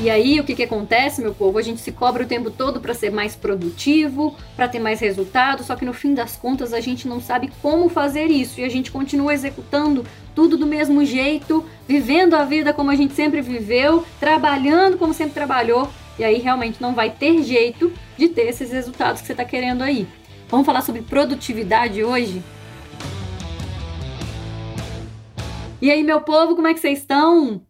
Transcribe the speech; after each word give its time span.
E 0.00 0.10
aí, 0.10 0.40
o 0.40 0.44
que, 0.44 0.56
que 0.56 0.64
acontece, 0.64 1.22
meu 1.22 1.32
povo? 1.32 1.56
A 1.56 1.62
gente 1.62 1.80
se 1.80 1.92
cobra 1.92 2.24
o 2.24 2.26
tempo 2.26 2.50
todo 2.50 2.80
para 2.80 2.94
ser 2.94 3.12
mais 3.12 3.36
produtivo, 3.36 4.36
para 4.56 4.66
ter 4.66 4.80
mais 4.80 4.98
resultado, 4.98 5.62
só 5.62 5.76
que 5.76 5.84
no 5.84 5.92
fim 5.92 6.14
das 6.14 6.36
contas 6.36 6.72
a 6.72 6.80
gente 6.80 7.06
não 7.06 7.20
sabe 7.20 7.52
como 7.62 7.88
fazer 7.88 8.26
isso 8.26 8.60
e 8.60 8.64
a 8.64 8.68
gente 8.68 8.90
continua 8.90 9.32
executando 9.32 10.04
tudo 10.34 10.56
do 10.56 10.66
mesmo 10.66 11.04
jeito, 11.04 11.64
vivendo 11.86 12.34
a 12.34 12.44
vida 12.44 12.72
como 12.72 12.90
a 12.90 12.96
gente 12.96 13.14
sempre 13.14 13.40
viveu, 13.40 14.04
trabalhando 14.18 14.98
como 14.98 15.14
sempre 15.14 15.34
trabalhou, 15.34 15.88
e 16.18 16.24
aí 16.24 16.38
realmente 16.38 16.82
não 16.82 16.92
vai 16.92 17.10
ter 17.10 17.42
jeito 17.44 17.92
de 18.18 18.28
ter 18.28 18.48
esses 18.48 18.72
resultados 18.72 19.20
que 19.20 19.28
você 19.28 19.32
está 19.32 19.44
querendo 19.44 19.82
aí. 19.82 20.08
Vamos 20.48 20.66
falar 20.66 20.82
sobre 20.82 21.02
produtividade 21.02 22.02
hoje? 22.02 22.42
E 25.80 25.90
aí, 25.90 26.02
meu 26.02 26.20
povo, 26.20 26.56
como 26.56 26.66
é 26.66 26.74
que 26.74 26.80
vocês 26.80 26.98
estão? 26.98 27.62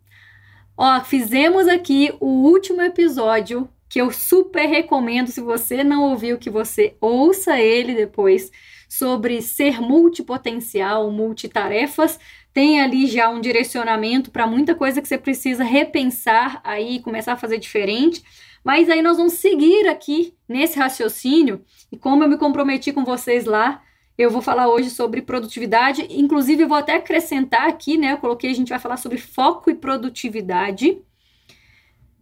Ó, 0.76 1.00
fizemos 1.02 1.68
aqui 1.68 2.12
o 2.18 2.26
último 2.26 2.82
episódio 2.82 3.68
que 3.88 4.00
eu 4.00 4.10
super 4.10 4.66
recomendo. 4.66 5.28
Se 5.28 5.40
você 5.40 5.84
não 5.84 6.10
ouviu, 6.10 6.36
que 6.36 6.50
você 6.50 6.96
ouça 7.00 7.60
ele 7.60 7.94
depois 7.94 8.50
sobre 8.88 9.40
ser 9.40 9.80
multipotencial, 9.80 11.10
multitarefas. 11.12 12.18
Tem 12.52 12.80
ali 12.80 13.06
já 13.06 13.28
um 13.28 13.40
direcionamento 13.40 14.30
para 14.30 14.46
muita 14.46 14.74
coisa 14.74 15.00
que 15.00 15.06
você 15.06 15.18
precisa 15.18 15.62
repensar 15.62 16.60
aí, 16.64 17.00
começar 17.00 17.34
a 17.34 17.36
fazer 17.36 17.58
diferente. 17.58 18.24
Mas 18.64 18.88
aí 18.88 19.02
nós 19.02 19.16
vamos 19.16 19.34
seguir 19.34 19.86
aqui 19.88 20.34
nesse 20.48 20.78
raciocínio 20.78 21.64
e 21.92 21.96
como 21.96 22.24
eu 22.24 22.28
me 22.28 22.38
comprometi 22.38 22.92
com 22.92 23.04
vocês 23.04 23.44
lá, 23.44 23.82
eu 24.16 24.30
vou 24.30 24.40
falar 24.40 24.68
hoje 24.68 24.90
sobre 24.90 25.22
produtividade, 25.22 26.06
inclusive 26.08 26.62
eu 26.62 26.68
vou 26.68 26.76
até 26.76 26.94
acrescentar 26.94 27.68
aqui, 27.68 27.96
né? 27.96 28.12
Eu 28.12 28.18
coloquei, 28.18 28.50
a 28.50 28.54
gente 28.54 28.68
vai 28.68 28.78
falar 28.78 28.96
sobre 28.96 29.18
foco 29.18 29.70
e 29.70 29.74
produtividade, 29.74 30.98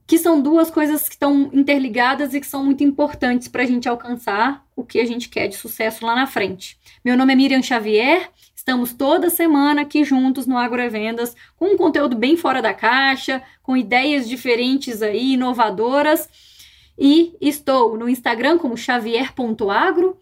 que 0.07 0.19
são 0.19 0.41
duas 0.41 0.71
coisas 0.71 1.07
que 1.09 1.15
estão 1.15 1.51
interligadas 1.53 2.35
e 2.35 2.41
que 2.41 2.47
são 2.47 2.65
muito 2.65 2.83
importantes 2.83 3.47
para 3.47 3.63
a 3.63 3.67
gente 3.67 3.89
alcançar 3.89 4.65
o 4.75 4.85
que 4.85 5.01
a 5.01 5.05
gente 5.05 5.29
quer 5.29 5.49
de 5.49 5.57
sucesso 5.57 6.05
lá 6.05 6.15
na 6.15 6.27
frente. 6.27 6.79
Meu 7.05 7.17
nome 7.17 7.35
é 7.35 7.37
Miriam 7.37 7.63
Xavier, 7.63 8.31
estamos 8.57 8.95
toda 8.95 9.29
semana 9.29 9.83
aqui 9.83 10.03
juntos 10.03 10.47
no 10.47 10.57
Agrovendas, 10.57 11.37
com 11.57 11.67
um 11.67 11.77
conteúdo 11.77 12.17
bem 12.17 12.37
fora 12.37 12.63
da 12.63 12.73
caixa, 12.73 13.43
com 13.63 13.77
ideias 13.77 14.29
diferentes 14.29 15.03
aí, 15.03 15.35
inovadoras. 15.35 16.29
E 16.99 17.35
estou 17.41 17.97
no 17.97 18.09
Instagram 18.09 18.59
como 18.59 18.77
xavier.agro 18.77 20.22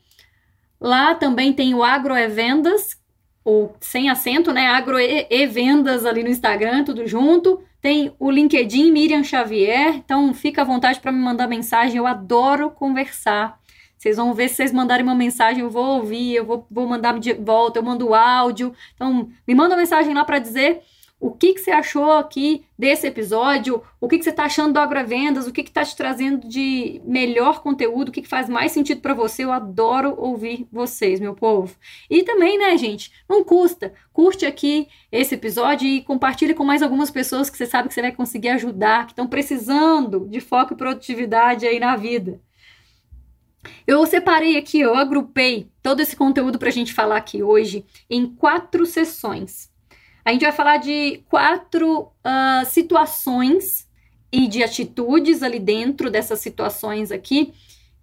Lá 0.81 1.15
também 1.15 1.53
tem 1.53 1.75
o 1.75 1.83
Agro 1.83 2.15
é 2.15 2.27
Vendas, 2.27 2.99
ou 3.45 3.75
sem 3.81 4.09
acento, 4.09 4.53
né? 4.53 4.67
Agro 4.69 4.99
e, 4.99 5.27
e 5.29 5.47
Vendas 5.47 6.07
ali 6.07 6.23
no 6.23 6.31
Instagram, 6.31 6.85
tudo 6.85 7.07
junto. 7.07 7.63
Tem 7.81 8.13
o 8.19 8.31
LinkedIn 8.31 8.91
Miriam 8.91 9.25
Xavier, 9.25 9.97
então 9.97 10.33
fica 10.35 10.63
à 10.63 10.65
vontade 10.65 11.01
para 11.01 11.13
me 11.13 11.19
mandar 11.19 11.49
mensagem, 11.49 11.97
eu 11.97 12.07
adoro 12.07 12.71
conversar. 12.71 13.59
Vocês 13.97 14.17
vão 14.17 14.33
ver 14.33 14.49
se 14.49 14.57
vocês 14.57 14.73
mandarem 14.73 15.05
uma 15.05 15.15
mensagem, 15.15 15.63
eu 15.63 15.71
vou 15.71 15.97
ouvir, 15.97 16.35
eu 16.35 16.45
vou, 16.45 16.67
vou 16.71 16.87
mandar 16.87 17.19
de 17.19 17.35
volta, 17.35 17.79
eu 17.79 17.83
mando 17.83 18.15
áudio. 18.15 18.75
Então, 18.95 19.29
me 19.47 19.55
manda 19.55 19.75
uma 19.75 19.81
mensagem 19.81 20.15
lá 20.15 20.25
para 20.25 20.39
dizer 20.39 20.81
o 21.21 21.31
que, 21.31 21.53
que 21.53 21.61
você 21.61 21.71
achou 21.71 22.13
aqui 22.13 22.65
desse 22.79 23.07
episódio, 23.07 23.83
o 24.01 24.09
que, 24.09 24.17
que 24.17 24.25
você 24.25 24.31
está 24.31 24.45
achando 24.45 24.73
do 24.73 24.81
Agrovendas, 24.81 25.47
o 25.47 25.53
que 25.53 25.61
está 25.61 25.85
te 25.85 25.95
trazendo 25.95 26.49
de 26.49 26.99
melhor 27.05 27.63
conteúdo, 27.63 28.09
o 28.09 28.13
que, 28.13 28.23
que 28.23 28.29
faz 28.29 28.49
mais 28.49 28.73
sentido 28.73 29.03
para 29.03 29.13
você. 29.13 29.45
Eu 29.45 29.53
adoro 29.53 30.15
ouvir 30.17 30.67
vocês, 30.73 31.21
meu 31.21 31.35
povo. 31.35 31.77
E 32.09 32.23
também, 32.23 32.59
né, 32.59 32.75
gente, 32.79 33.13
não 33.29 33.45
custa. 33.45 33.93
Curte 34.15 34.47
aqui 34.47 34.89
esse 35.13 35.35
episódio 35.35 35.87
e 35.87 36.01
compartilhe 36.01 36.55
com 36.55 36.65
mais 36.65 36.83
algumas 36.83 37.11
pessoas 37.11 37.51
que 37.51 37.59
você 37.59 37.67
sabe 37.67 37.89
que 37.89 37.95
você 37.95 38.01
vai 38.01 38.13
conseguir 38.13 38.49
ajudar, 38.49 39.05
que 39.05 39.13
estão 39.13 39.27
precisando 39.27 40.27
de 40.27 40.41
foco 40.41 40.73
e 40.73 40.77
produtividade 40.77 41.67
aí 41.67 41.79
na 41.79 41.97
vida. 41.97 42.41
Eu 43.87 44.07
separei 44.07 44.57
aqui, 44.57 44.81
eu 44.81 44.95
agrupei 44.95 45.71
todo 45.83 46.01
esse 46.01 46.17
conteúdo 46.17 46.59
para 46.59 46.69
a 46.69 46.73
gente 46.73 46.95
falar 46.95 47.19
aqui 47.19 47.43
hoje 47.43 47.85
em 48.09 48.27
quatro 48.27 48.87
sessões. 48.87 49.70
A 50.25 50.33
gente 50.33 50.43
vai 50.43 50.53
falar 50.53 50.77
de 50.77 51.23
quatro 51.29 52.03
uh, 52.03 52.65
situações 52.67 53.89
e 54.33 54.47
de 54.47 54.63
atitudes 54.63 55.43
ali 55.43 55.59
dentro 55.59 56.11
dessas 56.11 56.41
situações 56.41 57.11
aqui 57.11 57.53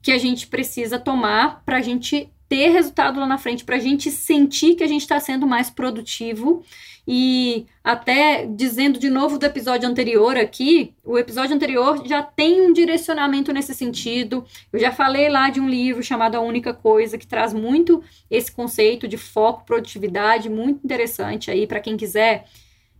que 0.01 0.11
a 0.11 0.17
gente 0.17 0.47
precisa 0.47 0.99
tomar 0.99 1.63
para 1.65 1.77
a 1.77 1.81
gente 1.81 2.31
ter 2.49 2.69
resultado 2.69 3.19
lá 3.19 3.25
na 3.25 3.37
frente, 3.37 3.65
para 3.65 3.75
a 3.75 3.79
gente 3.79 4.09
sentir 4.09 4.75
que 4.75 4.83
a 4.83 4.87
gente 4.87 5.01
está 5.01 5.19
sendo 5.19 5.45
mais 5.45 5.69
produtivo 5.69 6.63
e 7.07 7.65
até 7.83 8.45
dizendo 8.45 8.99
de 8.99 9.09
novo 9.09 9.39
do 9.39 9.45
episódio 9.45 9.87
anterior 9.87 10.35
aqui, 10.35 10.93
o 11.05 11.17
episódio 11.17 11.55
anterior 11.55 12.05
já 12.05 12.21
tem 12.21 12.61
um 12.61 12.73
direcionamento 12.73 13.53
nesse 13.53 13.73
sentido. 13.73 14.45
Eu 14.73 14.79
já 14.79 14.91
falei 14.91 15.29
lá 15.29 15.49
de 15.49 15.61
um 15.61 15.69
livro 15.69 16.03
chamado 16.03 16.35
A 16.35 16.41
Única 16.41 16.73
Coisa, 16.73 17.17
que 17.17 17.25
traz 17.25 17.53
muito 17.53 18.03
esse 18.29 18.51
conceito 18.51 19.07
de 19.07 19.17
foco, 19.17 19.65
produtividade, 19.65 20.49
muito 20.49 20.83
interessante 20.83 21.49
aí 21.49 21.65
para 21.65 21.79
quem 21.79 21.95
quiser 21.95 22.45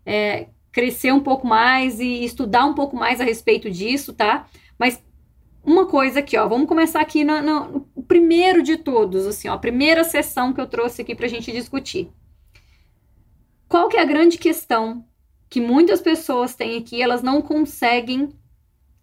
é, 0.05 0.47
crescer 0.71 1.11
um 1.11 1.19
pouco 1.19 1.45
mais 1.45 1.99
e 1.99 2.23
estudar 2.23 2.65
um 2.65 2.73
pouco 2.73 2.95
mais 2.95 3.19
a 3.19 3.25
respeito 3.25 3.69
disso, 3.69 4.13
tá? 4.13 4.47
Mas 4.79 5.03
uma 5.65 5.85
coisa 5.85 6.19
aqui, 6.19 6.37
ó, 6.37 6.47
vamos 6.47 6.67
começar 6.69 7.01
aqui 7.01 7.25
no, 7.25 7.41
no, 7.41 7.87
primeiro 8.07 8.63
de 8.63 8.77
todos, 8.77 9.25
assim, 9.25 9.47
ó, 9.47 9.53
a 9.53 9.57
primeira 9.57 10.03
sessão 10.03 10.53
que 10.53 10.61
eu 10.61 10.67
trouxe 10.67 11.01
aqui 11.01 11.13
para 11.13 11.25
a 11.25 11.29
gente 11.29 11.51
discutir. 11.51 12.09
Qual 13.67 13.89
que 13.89 13.97
é 13.97 14.01
a 14.01 14.05
grande 14.05 14.37
questão 14.37 15.05
que 15.49 15.59
muitas 15.59 16.01
pessoas 16.01 16.55
têm 16.55 16.77
aqui? 16.77 17.01
Elas 17.01 17.21
não 17.21 17.41
conseguem 17.41 18.29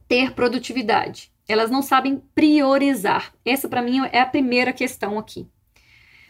ter 0.09 0.33
produtividade. 0.33 1.31
Elas 1.47 1.71
não 1.71 1.83
sabem 1.83 2.23
priorizar. 2.35 3.35
Essa, 3.45 3.69
para 3.69 3.83
mim, 3.83 4.01
é 4.11 4.21
a 4.21 4.27
primeira 4.27 4.73
questão 4.73 5.19
aqui. 5.19 5.47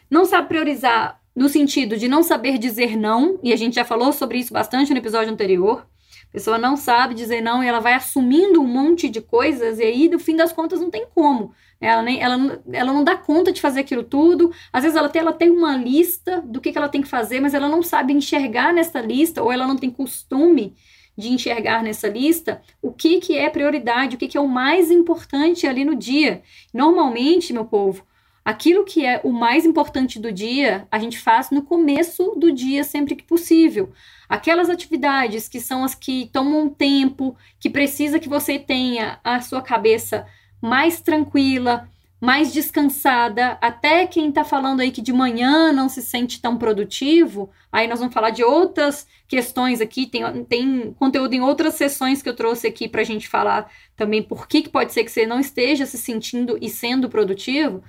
Não 0.09 0.25
sabe 0.25 0.49
priorizar 0.49 1.21
no 1.35 1.49
sentido 1.49 1.97
de 1.97 2.07
não 2.07 2.23
saber 2.23 2.57
dizer 2.57 2.97
não, 2.97 3.39
e 3.43 3.51
a 3.51 3.55
gente 3.55 3.75
já 3.75 3.85
falou 3.85 4.13
sobre 4.13 4.37
isso 4.37 4.53
bastante 4.53 4.91
no 4.91 4.99
episódio 4.99 5.33
anterior. 5.33 5.87
A 6.29 6.31
pessoa 6.31 6.57
não 6.57 6.75
sabe 6.75 7.13
dizer 7.13 7.41
não 7.41 7.63
e 7.63 7.67
ela 7.67 7.79
vai 7.79 7.93
assumindo 7.93 8.61
um 8.61 8.67
monte 8.67 9.09
de 9.09 9.21
coisas, 9.21 9.79
e 9.79 9.83
aí, 9.83 10.09
no 10.09 10.19
fim 10.19 10.35
das 10.35 10.51
contas, 10.51 10.79
não 10.81 10.89
tem 10.89 11.05
como. 11.13 11.53
Ela, 11.85 12.01
nem, 12.01 12.19
ela, 12.19 12.63
ela 12.73 12.91
não 12.91 13.03
dá 13.03 13.15
conta 13.15 13.51
de 13.51 13.61
fazer 13.61 13.81
aquilo 13.81 14.03
tudo. 14.03 14.51
Às 14.73 14.83
vezes 14.83 14.97
ela 14.97 15.07
tem, 15.07 15.21
ela 15.21 15.33
tem 15.33 15.51
uma 15.51 15.77
lista 15.77 16.41
do 16.41 16.59
que, 16.59 16.71
que 16.71 16.77
ela 16.77 16.89
tem 16.89 17.01
que 17.01 17.07
fazer, 17.07 17.39
mas 17.39 17.53
ela 17.53 17.69
não 17.69 17.83
sabe 17.83 18.11
enxergar 18.11 18.73
nessa 18.73 18.99
lista, 18.99 19.43
ou 19.43 19.51
ela 19.51 19.67
não 19.67 19.77
tem 19.77 19.91
costume 19.91 20.75
de 21.15 21.31
enxergar 21.31 21.83
nessa 21.83 22.07
lista 22.07 22.61
o 22.81 22.91
que, 22.91 23.19
que 23.19 23.37
é 23.37 23.49
prioridade, 23.49 24.15
o 24.15 24.19
que, 24.19 24.27
que 24.27 24.37
é 24.37 24.41
o 24.41 24.47
mais 24.47 24.89
importante 24.89 25.67
ali 25.67 25.85
no 25.85 25.95
dia. 25.95 26.41
Normalmente, 26.73 27.53
meu 27.53 27.65
povo, 27.65 28.03
aquilo 28.43 28.83
que 28.83 29.05
é 29.05 29.21
o 29.23 29.31
mais 29.31 29.63
importante 29.63 30.19
do 30.19 30.31
dia, 30.31 30.87
a 30.91 30.97
gente 30.97 31.19
faz 31.19 31.51
no 31.51 31.61
começo 31.61 32.33
do 32.35 32.51
dia, 32.51 32.83
sempre 32.83 33.15
que 33.15 33.23
possível. 33.23 33.91
Aquelas 34.27 34.71
atividades 34.71 35.47
que 35.47 35.59
são 35.59 35.83
as 35.83 35.93
que 35.93 36.31
tomam 36.33 36.67
tempo, 36.67 37.37
que 37.59 37.69
precisa 37.69 38.19
que 38.19 38.27
você 38.27 38.57
tenha 38.57 39.19
a 39.23 39.39
sua 39.39 39.61
cabeça 39.61 40.25
mais 40.65 40.99
tranquila, 40.99 41.87
mais 42.19 42.51
descansada. 42.51 43.55
Até 43.61 44.07
quem 44.07 44.29
está 44.29 44.43
falando 44.43 44.79
aí 44.79 44.89
que 44.89 45.01
de 45.01 45.13
manhã 45.13 45.71
não 45.71 45.87
se 45.87 46.01
sente 46.01 46.41
tão 46.41 46.57
produtivo, 46.57 47.51
aí 47.71 47.87
nós 47.87 47.99
vamos 47.99 48.15
falar 48.15 48.31
de 48.31 48.43
outras 48.43 49.07
questões 49.27 49.79
aqui. 49.79 50.07
Tem, 50.07 50.43
tem 50.43 50.91
conteúdo 50.93 51.33
em 51.33 51.41
outras 51.41 51.75
sessões 51.75 52.23
que 52.23 52.27
eu 52.27 52.35
trouxe 52.35 52.65
aqui 52.65 52.89
para 52.89 53.01
a 53.01 53.05
gente 53.05 53.29
falar 53.29 53.71
também 53.95 54.23
por 54.23 54.47
que, 54.47 54.63
que 54.63 54.69
pode 54.69 54.91
ser 54.91 55.03
que 55.03 55.11
você 55.11 55.27
não 55.27 55.39
esteja 55.39 55.85
se 55.85 55.99
sentindo 55.99 56.57
e 56.59 56.67
sendo 56.67 57.09
produtivo. 57.09 57.83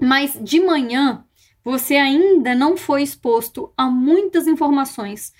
Mas 0.00 0.38
de 0.40 0.60
manhã 0.60 1.24
você 1.64 1.96
ainda 1.96 2.54
não 2.54 2.76
foi 2.76 3.02
exposto 3.02 3.72
a 3.76 3.86
muitas 3.90 4.46
informações 4.46 5.34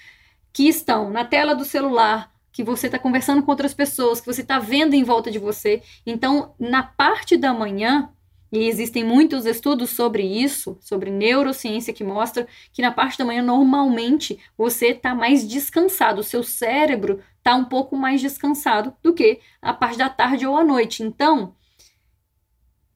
que 0.52 0.68
estão 0.68 1.08
na 1.08 1.24
tela 1.24 1.54
do 1.54 1.64
celular, 1.64 2.31
que 2.52 2.62
você 2.62 2.86
está 2.86 2.98
conversando 2.98 3.42
com 3.42 3.50
outras 3.50 3.72
pessoas, 3.72 4.20
que 4.20 4.26
você 4.26 4.42
está 4.42 4.58
vendo 4.58 4.94
em 4.94 5.02
volta 5.02 5.30
de 5.30 5.38
você. 5.38 5.82
Então, 6.06 6.54
na 6.58 6.82
parte 6.82 7.36
da 7.36 7.54
manhã, 7.54 8.10
e 8.52 8.68
existem 8.68 9.02
muitos 9.02 9.46
estudos 9.46 9.90
sobre 9.90 10.22
isso, 10.22 10.76
sobre 10.78 11.10
neurociência, 11.10 11.94
que 11.94 12.04
mostram 12.04 12.46
que 12.70 12.82
na 12.82 12.92
parte 12.92 13.16
da 13.16 13.24
manhã, 13.24 13.42
normalmente, 13.42 14.38
você 14.58 14.88
está 14.88 15.14
mais 15.14 15.48
descansado, 15.48 16.20
o 16.20 16.24
seu 16.24 16.42
cérebro 16.42 17.20
está 17.38 17.54
um 17.54 17.64
pouco 17.64 17.96
mais 17.96 18.20
descansado 18.20 18.94
do 19.02 19.14
que 19.14 19.40
a 19.60 19.72
parte 19.72 19.96
da 19.96 20.10
tarde 20.10 20.46
ou 20.46 20.54
à 20.54 20.62
noite. 20.62 21.02
Então, 21.02 21.54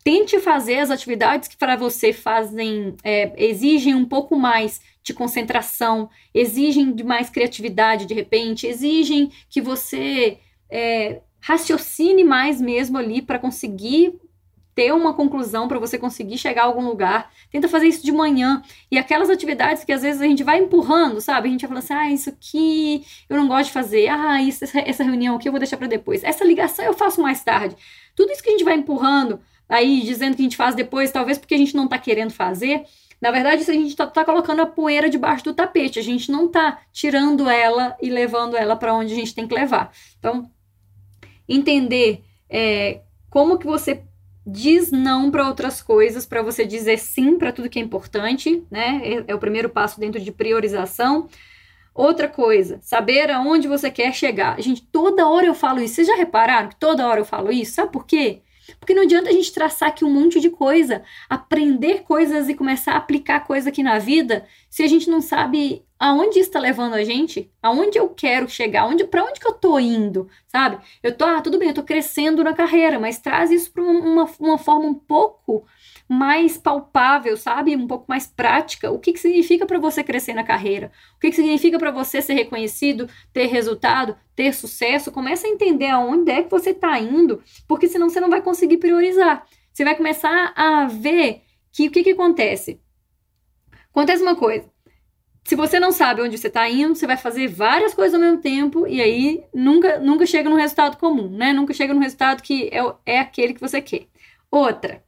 tente 0.06 0.38
fazer 0.38 0.78
as 0.78 0.92
atividades 0.92 1.48
que 1.48 1.56
para 1.56 1.74
você 1.74 2.12
fazem, 2.12 2.94
é, 3.02 3.32
exigem 3.44 3.92
um 3.92 4.04
pouco 4.04 4.36
mais 4.36 4.80
de 5.02 5.12
concentração, 5.12 6.08
exigem 6.32 6.94
de 6.94 7.02
mais 7.02 7.28
criatividade 7.28 8.06
de 8.06 8.14
repente, 8.14 8.68
exigem 8.68 9.32
que 9.50 9.60
você 9.60 10.38
é, 10.70 11.22
raciocine 11.40 12.22
mais 12.22 12.60
mesmo 12.60 12.96
ali 12.96 13.20
para 13.20 13.40
conseguir 13.40 14.14
ter 14.76 14.92
uma 14.92 15.12
conclusão 15.12 15.66
para 15.66 15.78
você 15.80 15.98
conseguir 15.98 16.38
chegar 16.38 16.62
a 16.62 16.66
algum 16.66 16.86
lugar. 16.86 17.32
Tenta 17.50 17.66
fazer 17.66 17.88
isso 17.88 18.04
de 18.04 18.12
manhã. 18.12 18.62
E 18.88 18.98
aquelas 18.98 19.28
atividades 19.28 19.82
que 19.82 19.92
às 19.92 20.02
vezes 20.02 20.20
a 20.22 20.26
gente 20.26 20.44
vai 20.44 20.58
empurrando, 20.58 21.20
sabe? 21.20 21.48
A 21.48 21.50
gente 21.50 21.62
vai 21.62 21.68
falando 21.68 21.82
assim: 21.82 21.94
ah, 21.94 22.12
isso 22.12 22.28
aqui 22.28 23.04
eu 23.28 23.36
não 23.38 23.48
gosto 23.48 23.68
de 23.68 23.72
fazer. 23.72 24.06
Ah, 24.08 24.40
isso, 24.40 24.62
essa 24.62 25.02
reunião 25.02 25.34
aqui 25.34 25.48
eu 25.48 25.52
vou 25.52 25.58
deixar 25.58 25.78
para 25.78 25.88
depois. 25.88 26.22
Essa 26.22 26.44
ligação 26.44 26.84
eu 26.84 26.92
faço 26.92 27.20
mais 27.20 27.42
tarde. 27.42 27.74
Tudo 28.14 28.30
isso 28.30 28.42
que 28.42 28.50
a 28.50 28.52
gente 28.52 28.64
vai 28.64 28.74
empurrando, 28.74 29.40
aí 29.68 30.02
dizendo 30.02 30.36
que 30.36 30.42
a 30.42 30.44
gente 30.44 30.56
faz 30.56 30.74
depois, 30.74 31.10
talvez 31.10 31.38
porque 31.38 31.54
a 31.54 31.58
gente 31.58 31.74
não 31.74 31.84
está 31.84 31.98
querendo 31.98 32.32
fazer. 32.32 32.84
Na 33.20 33.30
verdade, 33.30 33.62
a 33.62 33.74
gente 33.74 33.88
está 33.88 34.06
tá 34.06 34.24
colocando 34.24 34.60
a 34.60 34.66
poeira 34.66 35.08
debaixo 35.08 35.44
do 35.44 35.54
tapete, 35.54 35.98
a 35.98 36.02
gente 36.02 36.30
não 36.30 36.46
está 36.46 36.80
tirando 36.92 37.48
ela 37.48 37.96
e 38.00 38.10
levando 38.10 38.56
ela 38.56 38.76
para 38.76 38.94
onde 38.94 39.12
a 39.12 39.16
gente 39.16 39.34
tem 39.34 39.46
que 39.46 39.54
levar. 39.54 39.90
Então, 40.18 40.50
entender 41.48 42.22
é, 42.48 43.00
como 43.30 43.58
que 43.58 43.66
você 43.66 44.02
diz 44.46 44.92
não 44.92 45.30
para 45.30 45.48
outras 45.48 45.82
coisas, 45.82 46.24
para 46.24 46.42
você 46.42 46.64
dizer 46.64 46.98
sim 46.98 47.36
para 47.36 47.52
tudo 47.52 47.68
que 47.68 47.78
é 47.78 47.82
importante, 47.82 48.62
né? 48.70 49.00
É, 49.02 49.24
é, 49.28 49.34
o 49.34 49.38
primeiro 49.38 49.68
passo 49.68 49.98
dentro 49.98 50.20
de 50.20 50.30
priorização. 50.30 51.28
Outra 51.92 52.28
coisa, 52.28 52.78
saber 52.82 53.30
aonde 53.30 53.66
você 53.66 53.90
quer 53.90 54.12
chegar. 54.12 54.60
Gente, 54.60 54.82
toda 54.82 55.26
hora 55.26 55.46
eu 55.46 55.54
falo 55.54 55.80
isso. 55.80 55.94
Vocês 55.94 56.06
já 56.06 56.14
repararam 56.14 56.68
que 56.68 56.76
toda 56.76 57.06
hora 57.06 57.20
eu 57.20 57.24
falo 57.24 57.50
isso? 57.50 57.72
Sabe 57.72 57.90
por 57.90 58.06
quê? 58.06 58.42
Porque 58.78 58.94
não 58.94 59.02
adianta 59.02 59.28
a 59.30 59.32
gente 59.32 59.52
traçar 59.52 59.88
aqui 59.88 60.04
um 60.04 60.10
monte 60.10 60.40
de 60.40 60.50
coisa, 60.50 61.02
aprender 61.28 62.02
coisas 62.02 62.48
e 62.48 62.54
começar 62.54 62.92
a 62.92 62.96
aplicar 62.96 63.40
coisa 63.40 63.68
aqui 63.68 63.82
na 63.82 63.98
vida, 63.98 64.46
se 64.68 64.82
a 64.82 64.86
gente 64.86 65.08
não 65.08 65.20
sabe 65.20 65.84
aonde 65.98 66.38
está 66.38 66.58
levando 66.58 66.94
a 66.94 67.04
gente, 67.04 67.50
aonde 67.62 67.98
eu 67.98 68.08
quero 68.08 68.48
chegar, 68.48 68.86
onde, 68.86 69.04
para 69.04 69.24
onde 69.24 69.40
que 69.40 69.46
eu 69.46 69.54
tô 69.54 69.78
indo, 69.78 70.28
sabe? 70.46 70.78
Eu 71.02 71.16
tô, 71.16 71.24
ah, 71.24 71.40
tudo 71.40 71.58
bem, 71.58 71.68
eu 71.68 71.74
tô 71.74 71.82
crescendo 71.82 72.44
na 72.44 72.52
carreira, 72.52 72.98
mas 72.98 73.18
traz 73.18 73.50
isso 73.50 73.72
para 73.72 73.82
uma, 73.82 74.28
uma 74.38 74.58
forma 74.58 74.86
um 74.86 74.94
pouco 74.94 75.66
mais 76.08 76.56
palpável, 76.56 77.36
sabe? 77.36 77.74
Um 77.74 77.86
pouco 77.86 78.06
mais 78.08 78.26
prática. 78.26 78.90
O 78.90 78.98
que, 78.98 79.12
que 79.12 79.18
significa 79.18 79.66
para 79.66 79.78
você 79.78 80.04
crescer 80.04 80.34
na 80.34 80.44
carreira? 80.44 80.92
O 81.16 81.20
que, 81.20 81.30
que 81.30 81.36
significa 81.36 81.78
para 81.78 81.90
você 81.90 82.22
ser 82.22 82.34
reconhecido, 82.34 83.08
ter 83.32 83.46
resultado, 83.46 84.16
ter 84.34 84.52
sucesso? 84.54 85.10
Começa 85.10 85.46
a 85.46 85.50
entender 85.50 85.88
aonde 85.88 86.30
é 86.30 86.42
que 86.42 86.50
você 86.50 86.70
está 86.70 86.98
indo, 86.98 87.42
porque 87.66 87.88
senão 87.88 88.08
você 88.08 88.20
não 88.20 88.30
vai 88.30 88.40
conseguir 88.42 88.78
priorizar. 88.78 89.46
Você 89.72 89.84
vai 89.84 89.94
começar 89.94 90.52
a 90.56 90.86
ver 90.86 91.42
que 91.72 91.88
o 91.88 91.90
que, 91.90 92.02
que 92.02 92.10
acontece? 92.10 92.80
Acontece 93.90 94.22
uma 94.22 94.36
coisa. 94.36 94.70
Se 95.44 95.54
você 95.54 95.78
não 95.78 95.92
sabe 95.92 96.22
onde 96.22 96.36
você 96.36 96.48
está 96.48 96.68
indo, 96.68 96.94
você 96.94 97.06
vai 97.06 97.16
fazer 97.16 97.46
várias 97.46 97.94
coisas 97.94 98.14
ao 98.14 98.20
mesmo 98.20 98.40
tempo 98.40 98.84
e 98.86 99.00
aí 99.00 99.44
nunca, 99.54 99.98
nunca 100.00 100.26
chega 100.26 100.50
no 100.50 100.56
resultado 100.56 100.96
comum, 100.96 101.30
né? 101.30 101.52
Nunca 101.52 101.72
chega 101.72 101.94
no 101.94 102.00
resultado 102.00 102.42
que 102.42 102.68
é, 102.72 102.80
é 103.06 103.20
aquele 103.20 103.54
que 103.54 103.60
você 103.60 103.80
quer. 103.80 104.08
Outra, 104.50 105.04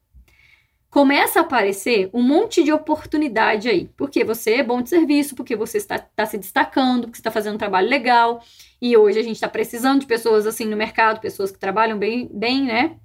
começa 0.90 1.40
a 1.40 1.42
aparecer 1.42 2.08
um 2.12 2.22
monte 2.22 2.64
de 2.64 2.72
oportunidade 2.72 3.68
aí, 3.68 3.90
porque 3.96 4.24
você 4.24 4.54
é 4.54 4.62
bom 4.62 4.80
de 4.80 4.88
serviço, 4.88 5.34
porque 5.34 5.54
você 5.54 5.78
está, 5.78 5.96
está 5.96 6.26
se 6.26 6.38
destacando, 6.38 7.02
porque 7.02 7.16
você 7.16 7.20
está 7.20 7.30
fazendo 7.30 7.54
um 7.54 7.58
trabalho 7.58 7.88
legal, 7.88 8.42
e 8.80 8.96
hoje 8.96 9.18
a 9.18 9.22
gente 9.22 9.34
está 9.34 9.48
precisando 9.48 10.00
de 10.00 10.06
pessoas 10.06 10.46
assim 10.46 10.64
no 10.64 10.76
mercado, 10.76 11.20
pessoas 11.20 11.50
que 11.50 11.58
trabalham 11.58 11.98
bem, 11.98 12.28
bem, 12.32 12.64
né? 12.64 12.96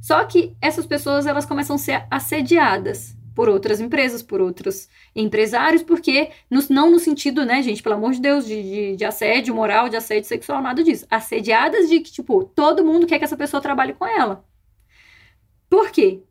Só 0.00 0.24
que 0.24 0.56
essas 0.60 0.86
pessoas 0.86 1.26
elas 1.26 1.46
começam 1.46 1.76
a 1.76 1.78
ser 1.78 2.06
assediadas 2.10 3.16
por 3.34 3.48
outras 3.48 3.80
empresas, 3.80 4.20
por 4.20 4.40
outros 4.40 4.88
empresários, 5.14 5.84
porque 5.84 6.30
não 6.50 6.90
no 6.90 6.98
sentido, 6.98 7.44
né, 7.44 7.62
gente, 7.62 7.82
pelo 7.82 7.94
amor 7.94 8.12
de 8.12 8.20
Deus, 8.20 8.44
de, 8.44 8.60
de, 8.62 8.96
de 8.96 9.04
assédio 9.04 9.54
moral, 9.54 9.88
de 9.88 9.96
assédio 9.96 10.24
sexual, 10.24 10.60
nada 10.60 10.82
disso. 10.82 11.06
Assediadas 11.08 11.88
de 11.88 12.00
que, 12.00 12.10
tipo, 12.10 12.44
todo 12.44 12.84
mundo 12.84 13.06
quer 13.06 13.16
que 13.16 13.24
essa 13.24 13.36
pessoa 13.36 13.60
trabalhe 13.60 13.92
com 13.92 14.04
ela. 14.04 14.44
Por 15.70 15.90
quê? 15.92 16.22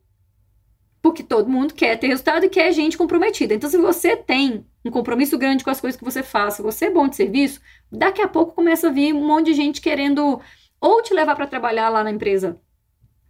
Porque 1.00 1.22
todo 1.22 1.48
mundo 1.48 1.74
quer 1.74 1.96
ter 1.96 2.08
resultado 2.08 2.44
e 2.44 2.48
quer 2.48 2.72
gente 2.72 2.98
comprometida. 2.98 3.54
Então, 3.54 3.70
se 3.70 3.78
você 3.78 4.16
tem 4.16 4.66
um 4.84 4.90
compromisso 4.90 5.38
grande 5.38 5.62
com 5.62 5.70
as 5.70 5.80
coisas 5.80 5.98
que 5.98 6.04
você 6.04 6.22
faça, 6.22 6.62
você 6.62 6.86
é 6.86 6.90
bom 6.90 7.06
de 7.06 7.16
serviço, 7.16 7.60
daqui 7.90 8.20
a 8.20 8.28
pouco 8.28 8.54
começa 8.54 8.88
a 8.88 8.90
vir 8.90 9.14
um 9.14 9.26
monte 9.26 9.46
de 9.46 9.54
gente 9.54 9.80
querendo 9.80 10.40
ou 10.80 11.02
te 11.02 11.14
levar 11.14 11.36
para 11.36 11.46
trabalhar 11.46 11.88
lá 11.88 12.02
na 12.02 12.10
empresa 12.10 12.60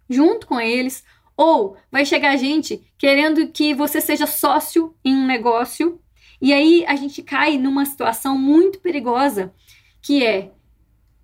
junto 0.09 0.47
com 0.47 0.59
eles, 0.59 1.03
ou 1.37 1.77
vai 1.91 2.05
chegar 2.05 2.35
gente 2.35 2.81
querendo 2.97 3.47
que 3.47 3.73
você 3.73 4.01
seja 4.01 4.25
sócio 4.25 4.95
em 5.05 5.15
um 5.15 5.25
negócio. 5.25 6.01
E 6.41 6.51
aí 6.51 6.83
a 6.87 6.95
gente 6.95 7.21
cai 7.21 7.57
numa 7.57 7.85
situação 7.85 8.37
muito 8.37 8.79
perigosa, 8.79 9.53
que 10.01 10.25
é 10.25 10.51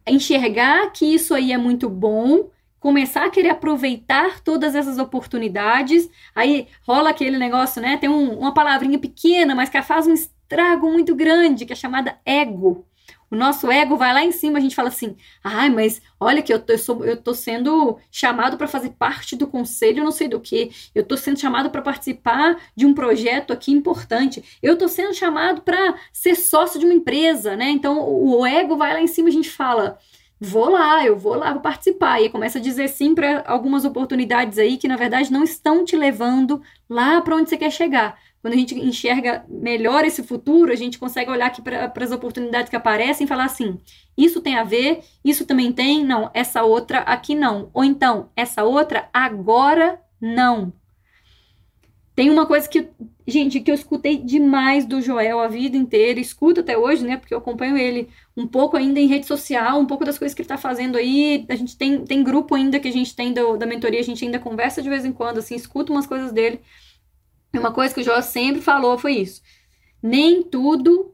enxergar 0.08 0.92
que 0.92 1.06
isso 1.06 1.34
aí 1.34 1.52
é 1.52 1.58
muito 1.58 1.90
bom, 1.90 2.50
começar 2.86 3.26
a 3.26 3.32
querer 3.32 3.50
aproveitar 3.50 4.42
todas 4.42 4.76
essas 4.76 5.00
oportunidades. 5.00 6.08
Aí 6.36 6.68
rola 6.84 7.10
aquele 7.10 7.36
negócio, 7.36 7.82
né? 7.82 7.98
Tem 7.98 8.08
um, 8.08 8.38
uma 8.38 8.54
palavrinha 8.54 9.00
pequena, 9.00 9.56
mas 9.56 9.70
que 9.70 9.82
faz 9.82 10.06
um 10.06 10.14
estrago 10.14 10.92
muito 10.92 11.16
grande, 11.16 11.66
que 11.66 11.74
é 11.74 11.76
chamada 11.76 12.20
ego. 12.24 12.86
O 13.32 13.36
nosso 13.36 13.72
ego 13.72 13.98
vai 13.98 14.14
lá 14.14 14.24
em 14.24 14.32
cima, 14.32 14.60
a 14.60 14.62
gente 14.62 14.76
fala 14.76 14.90
assim: 14.90 15.16
ai, 15.44 15.68
mas 15.68 16.00
olha 16.20 16.44
que 16.44 16.54
eu 16.54 16.60
tô, 16.60 16.74
eu, 16.74 16.78
sou, 16.78 17.04
eu 17.04 17.18
tô 17.18 17.34
sendo 17.34 17.98
chamado 18.12 18.56
para 18.56 18.68
fazer 18.68 18.92
parte 18.92 19.36
do 19.36 19.48
conselho, 19.48 20.04
não 20.04 20.12
sei 20.12 20.28
do 20.28 20.40
que, 20.40 20.70
eu 20.94 21.04
tô 21.04 21.18
sendo 21.18 21.40
chamado 21.40 21.72
para 21.72 21.82
participar 21.82 22.56
de 22.76 22.86
um 22.86 22.94
projeto 22.94 23.52
aqui 23.52 23.72
importante, 23.72 24.44
eu 24.62 24.78
tô 24.78 24.88
sendo 24.88 25.12
chamado 25.16 25.64
para 25.64 25.96
ser 26.14 26.36
sócio 26.36 26.80
de 26.80 26.86
uma 26.86 26.94
empresa, 26.94 27.56
né? 27.56 27.72
Então 27.72 28.08
o 28.08 28.46
ego 28.46 28.78
vai 28.78 28.94
lá 28.94 29.02
em 29.02 29.08
cima, 29.08 29.28
a 29.28 29.32
gente 29.32 29.50
fala: 29.50 29.98
vou 30.40 30.70
lá, 30.70 31.06
eu 31.06 31.18
vou 31.18 31.36
lá, 31.36 31.54
vou 31.54 31.62
participar. 31.62 32.22
E 32.22 32.30
começa 32.30 32.60
a 32.60 32.62
dizer 32.62 32.88
sim 32.90 33.16
para 33.16 33.44
algumas 33.48 33.86
oportunidades 33.86 34.58
aí 34.58 34.78
que, 34.78 34.88
na 34.88 34.96
verdade, 34.96 35.32
não 35.32 35.44
estão 35.44 35.84
te 35.84 35.96
levando 35.96 36.62
lá 36.90 37.22
para 37.22 37.36
onde 37.36 37.50
você 37.50 37.58
quer 37.58 37.72
chegar. 37.72 38.18
Quando 38.42 38.54
a 38.54 38.58
gente 38.58 38.78
enxerga 38.78 39.44
melhor 39.50 40.06
esse 40.06 40.22
futuro, 40.22 40.72
a 40.72 40.76
gente 40.76 41.00
consegue 41.00 41.32
olhar 41.32 41.48
aqui 41.48 41.64
para 41.64 41.92
as 42.04 42.12
oportunidades 42.12 42.70
que 42.70 42.76
aparecem 42.76 43.26
e 43.26 43.28
falar 43.28 43.46
assim: 43.46 43.80
isso 44.16 44.40
tem 44.40 44.56
a 44.56 44.64
ver, 44.64 45.02
isso 45.24 45.46
também 45.46 45.72
tem, 45.72 46.06
não, 46.06 46.30
essa 46.32 46.64
outra 46.64 47.00
aqui 47.00 47.34
não. 47.34 47.72
Ou 47.74 47.84
então, 47.84 48.30
essa 48.36 48.64
outra 48.64 49.10
agora 49.12 50.00
não. 50.22 50.72
Tem 52.16 52.30
uma 52.30 52.46
coisa 52.46 52.68
que, 52.70 52.88
gente, 53.28 53.60
que 53.60 53.70
eu 53.70 53.76
escutei 53.76 54.18
demais 54.18 54.86
do 54.86 55.02
Joel 55.02 55.40
a 55.42 55.50
vida 55.50 55.76
inteira, 55.76 56.18
escuto 56.18 56.62
até 56.62 56.78
hoje, 56.78 57.04
né? 57.06 57.18
Porque 57.18 57.34
eu 57.34 57.40
acompanho 57.40 57.78
ele 57.78 58.08
um 58.38 58.48
pouco 58.48 58.78
ainda 58.78 59.02
em 59.02 59.08
rede 59.08 59.26
social, 59.26 59.80
um 59.80 59.86
pouco 59.86 60.06
das 60.06 60.18
coisas 60.18 60.34
que 60.34 60.42
ele 60.42 60.48
tá 60.48 60.58
fazendo 60.58 60.98
aí. 60.98 61.46
A 61.50 61.56
gente 61.56 61.78
tem, 61.78 62.06
tem 62.06 62.24
grupo 62.24 62.56
ainda 62.56 62.80
que 62.80 62.88
a 62.88 62.92
gente 62.92 63.14
tem 63.14 63.34
do, 63.34 63.58
da 63.58 63.66
mentoria, 63.66 64.00
a 64.00 64.04
gente 64.04 64.24
ainda 64.24 64.40
conversa 64.40 64.82
de 64.82 64.88
vez 64.88 65.04
em 65.04 65.12
quando, 65.12 65.40
assim, 65.40 65.56
escuta 65.56 65.92
umas 65.92 66.08
coisas 66.08 66.32
dele. 66.32 66.62
E 67.54 67.60
uma 67.60 67.74
coisa 67.74 67.94
que 67.94 68.00
o 68.00 68.04
Joel 68.04 68.22
sempre 68.22 68.62
falou 68.62 68.98
foi 68.98 69.16
isso. 69.16 69.42
Nem 70.02 70.42
tudo 70.42 71.14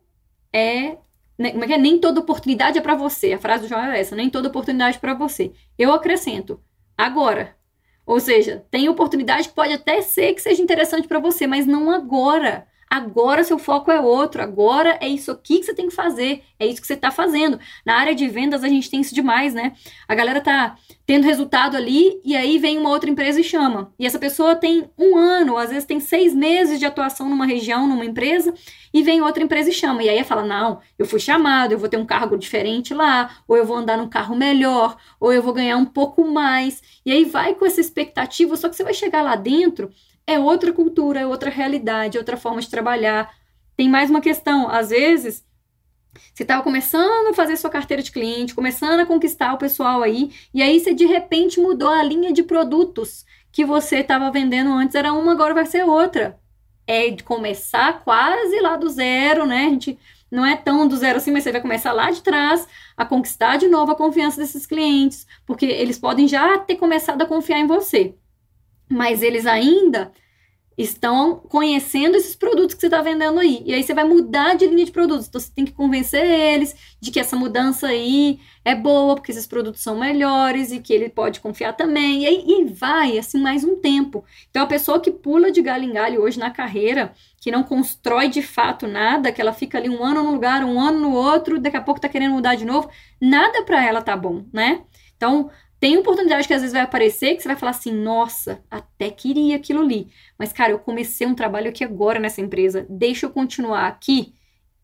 é. 0.53 0.97
Né, 1.37 1.51
como 1.51 1.63
é 1.63 1.67
que 1.67 1.73
é? 1.73 1.77
Nem 1.79 1.99
toda 1.99 2.19
oportunidade 2.19 2.77
é 2.77 2.81
para 2.81 2.93
você. 2.95 3.33
A 3.33 3.39
frase 3.39 3.63
do 3.63 3.69
Joel 3.69 3.91
é 3.91 3.99
essa: 3.99 4.15
nem 4.15 4.29
toda 4.29 4.49
oportunidade 4.49 4.97
é 4.97 4.99
para 4.99 5.15
você. 5.15 5.51
Eu 5.79 5.91
acrescento. 5.93 6.61
Agora, 6.95 7.55
ou 8.05 8.19
seja, 8.19 8.65
tem 8.71 8.89
oportunidade 8.89 9.49
que 9.49 9.55
pode 9.55 9.73
até 9.73 10.01
ser 10.01 10.33
que 10.33 10.41
seja 10.41 10.61
interessante 10.61 11.07
para 11.07 11.19
você, 11.19 11.47
mas 11.47 11.65
não 11.65 11.91
agora. 11.91 12.67
Agora 12.93 13.41
seu 13.45 13.57
foco 13.57 13.89
é 13.89 14.01
outro, 14.01 14.43
agora 14.43 14.97
é 14.99 15.07
isso 15.07 15.31
aqui 15.31 15.59
que 15.59 15.65
você 15.65 15.73
tem 15.73 15.87
que 15.87 15.95
fazer, 15.95 16.43
é 16.59 16.67
isso 16.67 16.81
que 16.81 16.87
você 16.87 16.95
está 16.95 17.09
fazendo. 17.09 17.57
Na 17.85 17.95
área 17.95 18.13
de 18.13 18.27
vendas 18.27 18.65
a 18.65 18.67
gente 18.67 18.91
tem 18.91 18.99
isso 18.99 19.15
demais, 19.15 19.53
né? 19.53 19.71
A 20.09 20.13
galera 20.13 20.41
tá 20.41 20.75
tendo 21.05 21.23
resultado 21.23 21.77
ali 21.77 22.19
e 22.21 22.35
aí 22.35 22.57
vem 22.57 22.77
uma 22.77 22.89
outra 22.89 23.09
empresa 23.09 23.39
e 23.39 23.45
chama. 23.45 23.93
E 23.97 24.05
essa 24.05 24.19
pessoa 24.19 24.57
tem 24.57 24.89
um 24.97 25.15
ano, 25.15 25.55
às 25.55 25.69
vezes 25.69 25.85
tem 25.85 26.01
seis 26.01 26.35
meses 26.35 26.79
de 26.79 26.85
atuação 26.85 27.29
numa 27.29 27.45
região, 27.45 27.87
numa 27.87 28.03
empresa, 28.03 28.53
e 28.93 29.01
vem 29.01 29.21
outra 29.21 29.41
empresa 29.41 29.69
e 29.69 29.73
chama. 29.73 30.03
E 30.03 30.09
aí 30.09 30.21
fala: 30.25 30.43
não, 30.43 30.81
eu 30.99 31.05
fui 31.05 31.19
chamado, 31.21 31.71
eu 31.71 31.79
vou 31.79 31.87
ter 31.87 31.95
um 31.95 32.05
cargo 32.05 32.37
diferente 32.37 32.93
lá, 32.93 33.37
ou 33.47 33.55
eu 33.55 33.65
vou 33.65 33.77
andar 33.77 33.97
num 33.97 34.09
carro 34.09 34.35
melhor, 34.35 34.97
ou 35.17 35.31
eu 35.31 35.41
vou 35.41 35.53
ganhar 35.53 35.77
um 35.77 35.85
pouco 35.85 36.25
mais. 36.25 36.81
E 37.05 37.11
aí 37.13 37.23
vai 37.23 37.55
com 37.55 37.65
essa 37.65 37.79
expectativa, 37.79 38.57
só 38.57 38.67
que 38.67 38.75
você 38.75 38.83
vai 38.83 38.93
chegar 38.93 39.21
lá 39.21 39.37
dentro 39.37 39.89
é 40.31 40.39
outra 40.39 40.71
cultura, 40.71 41.19
é 41.19 41.27
outra 41.27 41.49
realidade, 41.49 42.17
é 42.17 42.19
outra 42.19 42.37
forma 42.37 42.61
de 42.61 42.69
trabalhar. 42.69 43.33
Tem 43.75 43.89
mais 43.89 44.09
uma 44.09 44.21
questão, 44.21 44.69
às 44.69 44.89
vezes 44.89 45.45
você 46.33 46.43
estava 46.43 46.61
começando 46.63 47.27
a 47.27 47.33
fazer 47.33 47.55
sua 47.57 47.69
carteira 47.69 48.03
de 48.03 48.11
cliente, 48.11 48.53
começando 48.53 48.99
a 48.99 49.05
conquistar 49.05 49.53
o 49.53 49.57
pessoal 49.57 50.01
aí, 50.03 50.31
e 50.53 50.61
aí 50.61 50.79
você 50.79 50.93
de 50.93 51.05
repente 51.05 51.59
mudou 51.59 51.89
a 51.89 52.03
linha 52.03 52.33
de 52.33 52.43
produtos 52.43 53.25
que 53.51 53.65
você 53.65 53.97
estava 53.97 54.31
vendendo 54.31 54.71
antes, 54.71 54.95
era 54.95 55.13
uma, 55.13 55.31
agora 55.33 55.53
vai 55.53 55.65
ser 55.65 55.83
outra. 55.85 56.39
É 56.87 57.09
de 57.09 57.23
começar 57.23 58.03
quase 58.03 58.59
lá 58.59 58.75
do 58.75 58.89
zero, 58.89 59.45
né? 59.45 59.65
A 59.67 59.69
gente 59.69 59.99
não 60.29 60.45
é 60.45 60.55
tão 60.55 60.87
do 60.87 60.97
zero 60.97 61.17
assim, 61.17 61.31
mas 61.31 61.43
você 61.43 61.51
vai 61.51 61.61
começar 61.61 61.91
lá 61.93 62.09
de 62.11 62.21
trás 62.21 62.67
a 62.97 63.05
conquistar 63.05 63.57
de 63.57 63.67
novo 63.67 63.91
a 63.91 63.95
confiança 63.95 64.39
desses 64.39 64.65
clientes, 64.65 65.27
porque 65.45 65.65
eles 65.65 65.99
podem 65.99 66.27
já 66.27 66.57
ter 66.59 66.75
começado 66.75 67.21
a 67.21 67.25
confiar 67.25 67.59
em 67.59 67.67
você 67.67 68.15
mas 68.91 69.21
eles 69.21 69.45
ainda 69.45 70.11
estão 70.81 71.37
conhecendo 71.37 72.15
esses 72.15 72.35
produtos 72.35 72.75
que 72.75 72.81
você 72.81 72.87
está 72.87 73.01
vendendo 73.01 73.39
aí. 73.39 73.61
E 73.65 73.73
aí 73.73 73.83
você 73.83 73.93
vai 73.93 74.03
mudar 74.03 74.55
de 74.55 74.65
linha 74.67 74.85
de 74.85 74.91
produtos. 74.91 75.27
Então 75.27 75.39
você 75.39 75.51
tem 75.53 75.65
que 75.65 75.71
convencer 75.71 76.23
eles 76.23 76.75
de 76.99 77.11
que 77.11 77.19
essa 77.19 77.35
mudança 77.35 77.87
aí 77.87 78.39
é 78.63 78.75
boa, 78.75 79.15
porque 79.15 79.31
esses 79.31 79.47
produtos 79.47 79.81
são 79.81 79.97
melhores 79.97 80.71
e 80.71 80.79
que 80.79 80.93
ele 80.93 81.09
pode 81.09 81.39
confiar 81.39 81.73
também. 81.73 82.23
E 82.23 82.25
aí 82.25 82.45
e 82.47 82.65
vai, 82.65 83.17
assim, 83.17 83.41
mais 83.41 83.63
um 83.63 83.75
tempo. 83.75 84.23
Então 84.49 84.63
a 84.63 84.67
pessoa 84.67 84.99
que 84.99 85.11
pula 85.11 85.51
de 85.51 85.61
galho 85.61 85.83
em 85.83 85.93
galho 85.93 86.21
hoje 86.21 86.39
na 86.39 86.51
carreira, 86.51 87.13
que 87.39 87.51
não 87.51 87.63
constrói 87.63 88.27
de 88.29 88.41
fato 88.41 88.87
nada, 88.87 89.31
que 89.31 89.41
ela 89.41 89.53
fica 89.53 89.77
ali 89.77 89.89
um 89.89 90.03
ano 90.03 90.23
num 90.23 90.31
lugar, 90.31 90.63
um 90.63 90.79
ano 90.79 90.99
no 90.99 91.13
outro, 91.13 91.59
daqui 91.59 91.77
a 91.77 91.81
pouco 91.81 91.97
está 91.97 92.07
querendo 92.07 92.33
mudar 92.33 92.55
de 92.55 92.65
novo, 92.65 92.89
nada 93.19 93.63
para 93.63 93.83
ela 93.85 94.01
tá 94.01 94.15
bom, 94.15 94.45
né? 94.53 94.81
Então, 95.17 95.49
tem 95.81 95.97
oportunidade 95.97 96.47
que 96.47 96.53
às 96.53 96.61
vezes 96.61 96.73
vai 96.73 96.83
aparecer 96.83 97.35
que 97.35 97.41
você 97.41 97.47
vai 97.47 97.57
falar 97.57 97.71
assim, 97.71 97.91
nossa, 97.91 98.63
até 98.69 99.09
queria 99.09 99.55
aquilo 99.55 99.81
ali. 99.81 100.11
Mas, 100.37 100.53
cara, 100.53 100.71
eu 100.71 100.77
comecei 100.77 101.25
um 101.25 101.33
trabalho 101.33 101.69
aqui 101.69 101.83
agora 101.83 102.19
nessa 102.19 102.39
empresa, 102.39 102.85
deixa 102.87 103.25
eu 103.25 103.31
continuar 103.31 103.87
aqui 103.87 104.35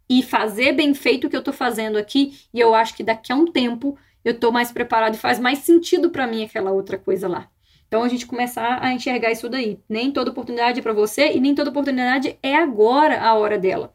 e 0.10 0.24
fazer 0.24 0.72
bem 0.74 0.96
feito 0.96 1.28
o 1.28 1.30
que 1.30 1.38
eu 1.38 1.44
tô 1.44 1.54
fazendo 1.54 2.00
aqui, 2.00 2.40
e 2.52 2.60
eu 2.60 2.74
acho 2.74 2.96
que 2.96 3.04
daqui 3.04 3.32
a 3.32 3.36
um 3.36 3.46
tempo 3.46 3.96
eu 4.26 4.40
tô 4.40 4.52
mais 4.52 4.72
preparado 4.72 5.14
e 5.14 5.20
faz 5.20 5.38
mais 5.38 5.60
sentido 5.60 6.10
para 6.10 6.26
mim 6.26 6.44
aquela 6.44 6.72
outra 6.72 6.98
coisa 6.98 7.28
lá. 7.28 7.48
Então 7.88 8.02
a 8.02 8.10
gente 8.10 8.26
começar 8.26 8.84
a 8.84 8.92
enxergar 8.92 9.32
isso 9.32 9.48
daí. 9.48 9.80
Nem 9.88 10.12
toda 10.12 10.32
oportunidade 10.32 10.80
é 10.80 10.84
para 10.84 10.94
você 10.94 11.32
e 11.32 11.40
nem 11.40 11.54
toda 11.54 11.70
oportunidade 11.70 12.40
é 12.42 12.56
agora 12.56 13.22
a 13.22 13.36
hora 13.36 13.60
dela. 13.60 13.94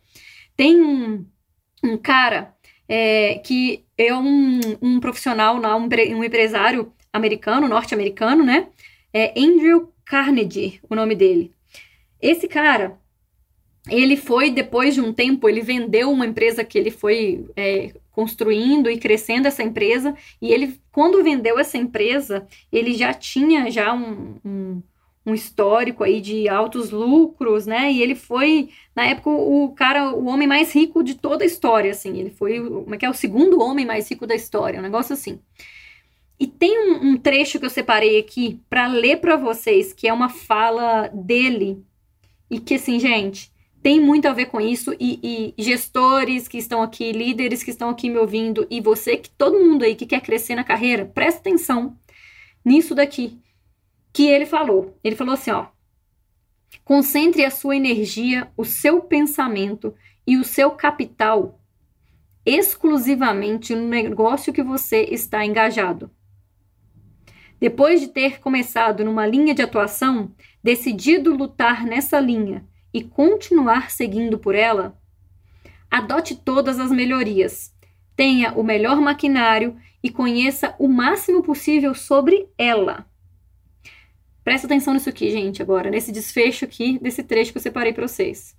Tem 0.56 0.80
um, 0.80 1.26
um 1.82 1.98
cara 1.98 2.54
é, 2.88 3.40
que 3.40 3.84
é 4.08 4.14
um, 4.16 4.60
um 4.80 5.00
profissional, 5.00 5.56
um, 5.56 6.16
um 6.16 6.24
empresário 6.24 6.92
americano, 7.12 7.68
norte-americano, 7.68 8.44
né? 8.44 8.68
É 9.12 9.34
Andrew 9.38 9.92
Carnegie, 10.04 10.80
o 10.88 10.94
nome 10.94 11.14
dele. 11.14 11.52
Esse 12.20 12.48
cara, 12.48 12.98
ele 13.88 14.16
foi, 14.16 14.50
depois 14.50 14.94
de 14.94 15.00
um 15.00 15.12
tempo, 15.12 15.48
ele 15.48 15.60
vendeu 15.60 16.10
uma 16.10 16.26
empresa 16.26 16.64
que 16.64 16.78
ele 16.78 16.90
foi 16.90 17.46
é, 17.56 17.92
construindo 18.12 18.90
e 18.90 18.98
crescendo 18.98 19.48
essa 19.48 19.62
empresa, 19.62 20.14
e 20.40 20.52
ele, 20.52 20.80
quando 20.92 21.22
vendeu 21.22 21.58
essa 21.58 21.76
empresa, 21.76 22.46
ele 22.70 22.94
já 22.94 23.12
tinha 23.12 23.70
já 23.70 23.92
um, 23.92 24.36
um 24.44 24.82
um 25.24 25.34
histórico 25.34 26.02
aí 26.02 26.20
de 26.20 26.48
altos 26.48 26.90
lucros, 26.90 27.66
né? 27.66 27.92
E 27.92 28.02
ele 28.02 28.14
foi, 28.14 28.70
na 28.94 29.06
época, 29.06 29.30
o 29.30 29.72
cara, 29.74 30.12
o 30.12 30.26
homem 30.26 30.48
mais 30.48 30.74
rico 30.74 31.02
de 31.02 31.14
toda 31.14 31.44
a 31.44 31.46
história, 31.46 31.92
assim. 31.92 32.18
Ele 32.18 32.30
foi, 32.30 32.60
como 32.60 32.94
é 32.94 32.98
que 32.98 33.06
é, 33.06 33.10
o 33.10 33.14
segundo 33.14 33.60
homem 33.60 33.86
mais 33.86 34.10
rico 34.10 34.26
da 34.26 34.34
história, 34.34 34.80
um 34.80 34.82
negócio 34.82 35.12
assim. 35.12 35.38
E 36.40 36.46
tem 36.46 36.76
um, 36.76 37.10
um 37.10 37.16
trecho 37.16 37.60
que 37.60 37.64
eu 37.64 37.70
separei 37.70 38.18
aqui 38.18 38.60
para 38.68 38.88
ler 38.88 39.18
para 39.18 39.36
vocês, 39.36 39.92
que 39.92 40.08
é 40.08 40.12
uma 40.12 40.28
fala 40.28 41.08
dele, 41.08 41.84
e 42.50 42.58
que, 42.58 42.74
assim, 42.74 42.98
gente, 42.98 43.52
tem 43.80 44.00
muito 44.00 44.26
a 44.26 44.32
ver 44.32 44.46
com 44.46 44.60
isso, 44.60 44.92
e, 44.98 45.54
e 45.56 45.62
gestores 45.62 46.48
que 46.48 46.58
estão 46.58 46.82
aqui, 46.82 47.12
líderes 47.12 47.62
que 47.62 47.70
estão 47.70 47.90
aqui 47.90 48.10
me 48.10 48.18
ouvindo, 48.18 48.66
e 48.68 48.80
você, 48.80 49.16
que 49.16 49.30
todo 49.30 49.58
mundo 49.58 49.84
aí 49.84 49.94
que 49.94 50.04
quer 50.04 50.20
crescer 50.20 50.56
na 50.56 50.64
carreira, 50.64 51.04
presta 51.04 51.38
atenção 51.38 51.96
nisso 52.64 52.92
daqui 52.92 53.38
que 54.12 54.26
ele 54.26 54.46
falou. 54.46 54.98
Ele 55.02 55.16
falou 55.16 55.34
assim, 55.34 55.50
ó: 55.50 55.66
Concentre 56.84 57.44
a 57.44 57.50
sua 57.50 57.76
energia, 57.76 58.50
o 58.56 58.64
seu 58.64 59.02
pensamento 59.02 59.94
e 60.26 60.36
o 60.36 60.44
seu 60.44 60.70
capital 60.72 61.58
exclusivamente 62.44 63.74
no 63.74 63.88
negócio 63.88 64.52
que 64.52 64.62
você 64.62 65.04
está 65.04 65.44
engajado. 65.44 66.10
Depois 67.60 68.00
de 68.00 68.08
ter 68.08 68.40
começado 68.40 69.04
numa 69.04 69.26
linha 69.26 69.54
de 69.54 69.62
atuação, 69.62 70.34
decidido 70.62 71.34
lutar 71.36 71.84
nessa 71.84 72.18
linha 72.18 72.66
e 72.92 73.02
continuar 73.04 73.90
seguindo 73.90 74.38
por 74.38 74.54
ela, 74.54 74.98
adote 75.88 76.34
todas 76.34 76.80
as 76.80 76.90
melhorias, 76.90 77.72
tenha 78.16 78.52
o 78.54 78.64
melhor 78.64 79.00
maquinário 79.00 79.76
e 80.02 80.10
conheça 80.10 80.74
o 80.78 80.88
máximo 80.88 81.42
possível 81.42 81.94
sobre 81.94 82.48
ela. 82.58 83.06
Presta 84.44 84.66
atenção 84.66 84.92
nisso 84.92 85.08
aqui, 85.08 85.30
gente, 85.30 85.62
agora, 85.62 85.88
nesse 85.88 86.10
desfecho 86.10 86.64
aqui 86.64 86.98
desse 86.98 87.22
trecho 87.22 87.52
que 87.52 87.58
eu 87.58 87.62
separei 87.62 87.92
para 87.92 88.08
vocês. 88.08 88.56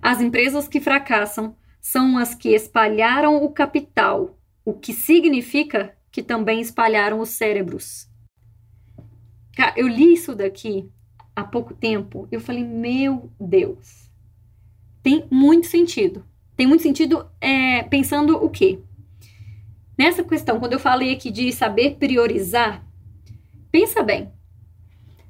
As 0.00 0.20
empresas 0.20 0.66
que 0.66 0.80
fracassam 0.80 1.54
são 1.80 2.16
as 2.16 2.34
que 2.34 2.50
espalharam 2.50 3.44
o 3.44 3.50
capital, 3.50 4.38
o 4.64 4.72
que 4.72 4.94
significa 4.94 5.94
que 6.10 6.22
também 6.22 6.60
espalharam 6.60 7.20
os 7.20 7.28
cérebros. 7.30 8.08
Eu 9.76 9.86
li 9.86 10.14
isso 10.14 10.34
daqui 10.34 10.90
há 11.34 11.44
pouco 11.44 11.74
tempo, 11.74 12.26
eu 12.32 12.40
falei, 12.40 12.64
meu 12.64 13.30
Deus, 13.38 14.10
tem 15.02 15.26
muito 15.30 15.66
sentido. 15.66 16.24
Tem 16.56 16.66
muito 16.66 16.82
sentido 16.82 17.30
é, 17.40 17.82
pensando 17.82 18.42
o 18.42 18.48
quê? 18.48 18.80
Nessa 19.98 20.24
questão, 20.24 20.58
quando 20.58 20.72
eu 20.72 20.80
falei 20.80 21.12
aqui 21.12 21.30
de 21.30 21.52
saber 21.52 21.96
priorizar, 21.96 22.86
pensa 23.70 24.02
bem 24.02 24.32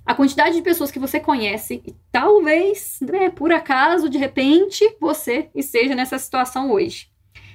a 0.06 0.14
quantidade 0.14 0.54
de 0.54 0.62
pessoas 0.62 0.92
que 0.92 1.00
você 1.00 1.18
conhece 1.18 1.82
e 1.84 1.92
talvez, 2.12 2.98
né, 3.00 3.28
por 3.28 3.52
acaso, 3.52 4.08
de 4.08 4.16
repente, 4.16 4.96
você 5.00 5.50
esteja 5.52 5.96
nessa 5.96 6.16
situação 6.16 6.70
hoje. 6.70 7.08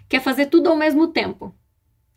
Quer 0.10 0.20
fazer 0.20 0.48
tudo 0.48 0.70
ao 0.70 0.76
mesmo 0.76 1.08
tempo, 1.08 1.56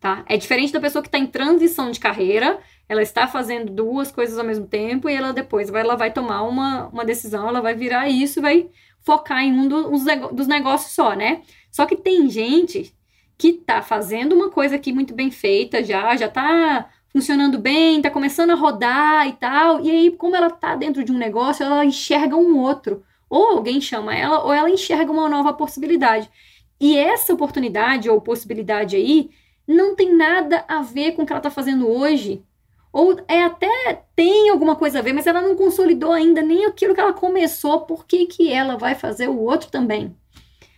tá? 0.00 0.24
É 0.28 0.36
diferente 0.36 0.72
da 0.72 0.80
pessoa 0.80 1.00
que 1.00 1.06
está 1.08 1.18
em 1.18 1.26
transição 1.28 1.92
de 1.92 2.00
carreira, 2.00 2.58
ela 2.88 3.00
está 3.00 3.28
fazendo 3.28 3.72
duas 3.72 4.10
coisas 4.10 4.36
ao 4.36 4.44
mesmo 4.44 4.66
tempo 4.66 5.08
e 5.08 5.14
ela 5.14 5.32
depois 5.32 5.70
vai, 5.70 5.82
ela 5.82 5.94
vai 5.94 6.12
tomar 6.12 6.42
uma, 6.42 6.88
uma 6.88 7.04
decisão, 7.04 7.48
ela 7.48 7.60
vai 7.60 7.74
virar 7.76 8.08
isso 8.08 8.40
e 8.40 8.42
vai 8.42 8.68
focar 9.02 9.44
em 9.44 9.52
um 9.52 9.68
dos, 9.68 10.04
dos 10.32 10.48
negócios 10.48 10.92
só, 10.92 11.14
né? 11.14 11.42
Só 11.70 11.86
que 11.86 11.96
tem 11.96 12.28
gente 12.28 12.92
que 13.38 13.52
tá 13.52 13.82
fazendo 13.82 14.34
uma 14.34 14.50
coisa 14.50 14.74
aqui 14.74 14.92
muito 14.92 15.14
bem 15.14 15.30
feita 15.30 15.82
já, 15.84 16.16
já 16.16 16.28
tá 16.28 16.90
funcionando 17.14 17.60
bem, 17.60 18.02
tá 18.02 18.10
começando 18.10 18.50
a 18.50 18.54
rodar 18.56 19.28
e 19.28 19.34
tal. 19.34 19.80
E 19.80 19.88
aí, 19.88 20.10
como 20.10 20.34
ela 20.34 20.50
tá 20.50 20.74
dentro 20.74 21.04
de 21.04 21.12
um 21.12 21.16
negócio, 21.16 21.64
ela 21.64 21.84
enxerga 21.84 22.36
um 22.36 22.58
outro. 22.58 23.04
Ou 23.30 23.52
alguém 23.52 23.80
chama 23.80 24.14
ela, 24.16 24.42
ou 24.42 24.52
ela 24.52 24.68
enxerga 24.68 25.12
uma 25.12 25.28
nova 25.28 25.52
possibilidade. 25.52 26.28
E 26.80 26.98
essa 26.98 27.32
oportunidade 27.32 28.10
ou 28.10 28.20
possibilidade 28.20 28.96
aí 28.96 29.30
não 29.66 29.94
tem 29.94 30.12
nada 30.12 30.64
a 30.66 30.82
ver 30.82 31.12
com 31.12 31.22
o 31.22 31.26
que 31.26 31.32
ela 31.32 31.40
tá 31.40 31.50
fazendo 31.50 31.88
hoje. 31.88 32.42
Ou 32.92 33.16
é 33.28 33.44
até 33.44 34.02
tem 34.16 34.50
alguma 34.50 34.74
coisa 34.74 34.98
a 34.98 35.02
ver, 35.02 35.12
mas 35.12 35.26
ela 35.28 35.40
não 35.40 35.54
consolidou 35.54 36.12
ainda 36.12 36.42
nem 36.42 36.66
aquilo 36.66 36.94
que 36.94 37.00
ela 37.00 37.12
começou. 37.12 37.82
Por 37.82 38.06
que, 38.06 38.26
que 38.26 38.52
ela 38.52 38.76
vai 38.76 38.96
fazer 38.96 39.28
o 39.28 39.38
outro 39.38 39.70
também? 39.70 40.16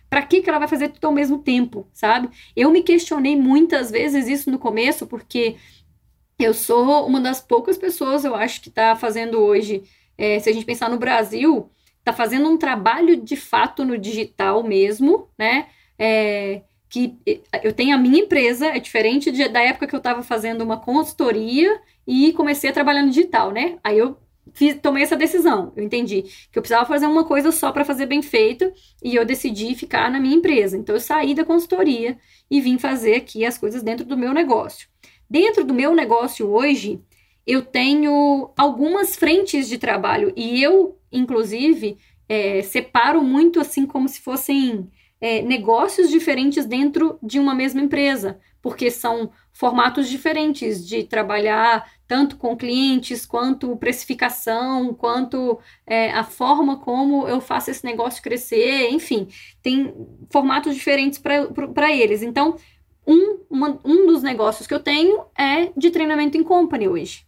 Para 0.09 0.21
que, 0.21 0.41
que 0.41 0.49
ela 0.49 0.59
vai 0.59 0.67
fazer 0.67 0.89
tudo 0.89 1.05
ao 1.05 1.11
mesmo 1.11 1.39
tempo, 1.39 1.87
sabe? 1.91 2.29
Eu 2.55 2.71
me 2.71 2.81
questionei 2.81 3.35
muitas 3.35 3.91
vezes 3.91 4.27
isso 4.27 4.49
no 4.49 4.57
começo, 4.57 5.05
porque 5.05 5.57
eu 6.39 6.53
sou 6.53 7.05
uma 7.07 7.19
das 7.19 7.41
poucas 7.41 7.77
pessoas, 7.77 8.23
eu 8.23 8.35
acho, 8.35 8.61
que 8.61 8.69
está 8.69 8.95
fazendo 8.95 9.39
hoje, 9.39 9.83
é, 10.17 10.39
se 10.39 10.49
a 10.49 10.53
gente 10.53 10.65
pensar 10.65 10.89
no 10.89 10.97
Brasil, 10.97 11.69
está 11.99 12.13
fazendo 12.13 12.47
um 12.49 12.57
trabalho 12.57 13.17
de 13.17 13.35
fato 13.35 13.83
no 13.83 13.97
digital 13.97 14.63
mesmo, 14.63 15.29
né? 15.37 15.67
É, 15.97 16.61
que 16.89 17.17
eu 17.63 17.73
tenho 17.73 17.95
a 17.95 17.97
minha 17.97 18.19
empresa, 18.19 18.67
é 18.67 18.79
diferente 18.79 19.31
de, 19.31 19.49
da 19.49 19.61
época 19.61 19.87
que 19.87 19.95
eu 19.95 19.97
estava 19.97 20.23
fazendo 20.23 20.61
uma 20.61 20.79
consultoria 20.79 21.81
e 22.05 22.31
comecei 22.33 22.69
a 22.69 22.73
trabalhar 22.73 23.01
no 23.01 23.09
digital, 23.09 23.51
né? 23.51 23.77
Aí 23.83 23.97
eu 23.97 24.17
fiz, 24.53 24.79
tomei 24.81 25.03
essa 25.03 25.17
decisão, 25.17 25.73
eu 25.75 25.83
entendi 25.83 26.23
que 26.51 26.57
eu 26.57 26.61
precisava 26.61 26.85
fazer 26.85 27.07
uma 27.07 27.25
coisa 27.25 27.51
só 27.51 27.71
para 27.71 27.83
fazer 27.83 28.05
bem 28.05 28.21
feito 28.21 28.71
e 29.03 29.15
eu 29.15 29.25
decidi 29.25 29.75
ficar 29.75 30.09
na 30.09 30.19
minha 30.19 30.35
empresa. 30.35 30.77
Então 30.77 30.95
eu 30.95 31.01
saí 31.01 31.35
da 31.35 31.43
consultoria 31.43 32.17
e 32.49 32.61
vim 32.61 32.77
fazer 32.77 33.15
aqui 33.15 33.45
as 33.45 33.57
coisas 33.57 33.83
dentro 33.83 34.05
do 34.05 34.15
meu 34.15 34.33
negócio. 34.33 34.87
Dentro 35.29 35.63
do 35.63 35.73
meu 35.73 35.93
negócio 35.93 36.49
hoje, 36.49 37.01
eu 37.45 37.61
tenho 37.61 38.51
algumas 38.57 39.15
frentes 39.15 39.67
de 39.67 39.77
trabalho 39.77 40.33
e 40.35 40.61
eu, 40.61 40.97
inclusive, 41.11 41.97
é, 42.27 42.61
separo 42.61 43.21
muito 43.23 43.59
assim 43.59 43.85
como 43.85 44.07
se 44.07 44.19
fossem 44.19 44.89
é, 45.19 45.41
negócios 45.41 46.09
diferentes 46.09 46.65
dentro 46.65 47.17
de 47.23 47.39
uma 47.39 47.55
mesma 47.55 47.81
empresa, 47.81 48.39
porque 48.61 48.91
são 48.91 49.31
formatos 49.51 50.07
diferentes 50.07 50.85
de 50.85 51.03
trabalhar 51.03 51.89
tanto 52.07 52.37
com 52.37 52.55
clientes, 52.55 53.25
quanto 53.25 53.75
precificação, 53.77 54.93
quanto 54.93 55.59
é, 55.85 56.11
a 56.11 56.23
forma 56.23 56.77
como 56.77 57.27
eu 57.27 57.41
faço 57.41 57.71
esse 57.71 57.83
negócio 57.83 58.21
crescer, 58.21 58.89
enfim, 58.91 59.27
tem 59.61 59.93
formatos 60.29 60.75
diferentes 60.75 61.19
para 61.19 61.91
eles. 61.91 62.21
Então, 62.21 62.55
um, 63.07 63.39
uma, 63.49 63.79
um 63.85 64.05
dos 64.05 64.21
negócios 64.21 64.67
que 64.67 64.73
eu 64.73 64.79
tenho 64.79 65.23
é 65.37 65.71
de 65.77 65.89
treinamento 65.89 66.37
em 66.37 66.43
company 66.43 66.87
hoje. 66.87 67.25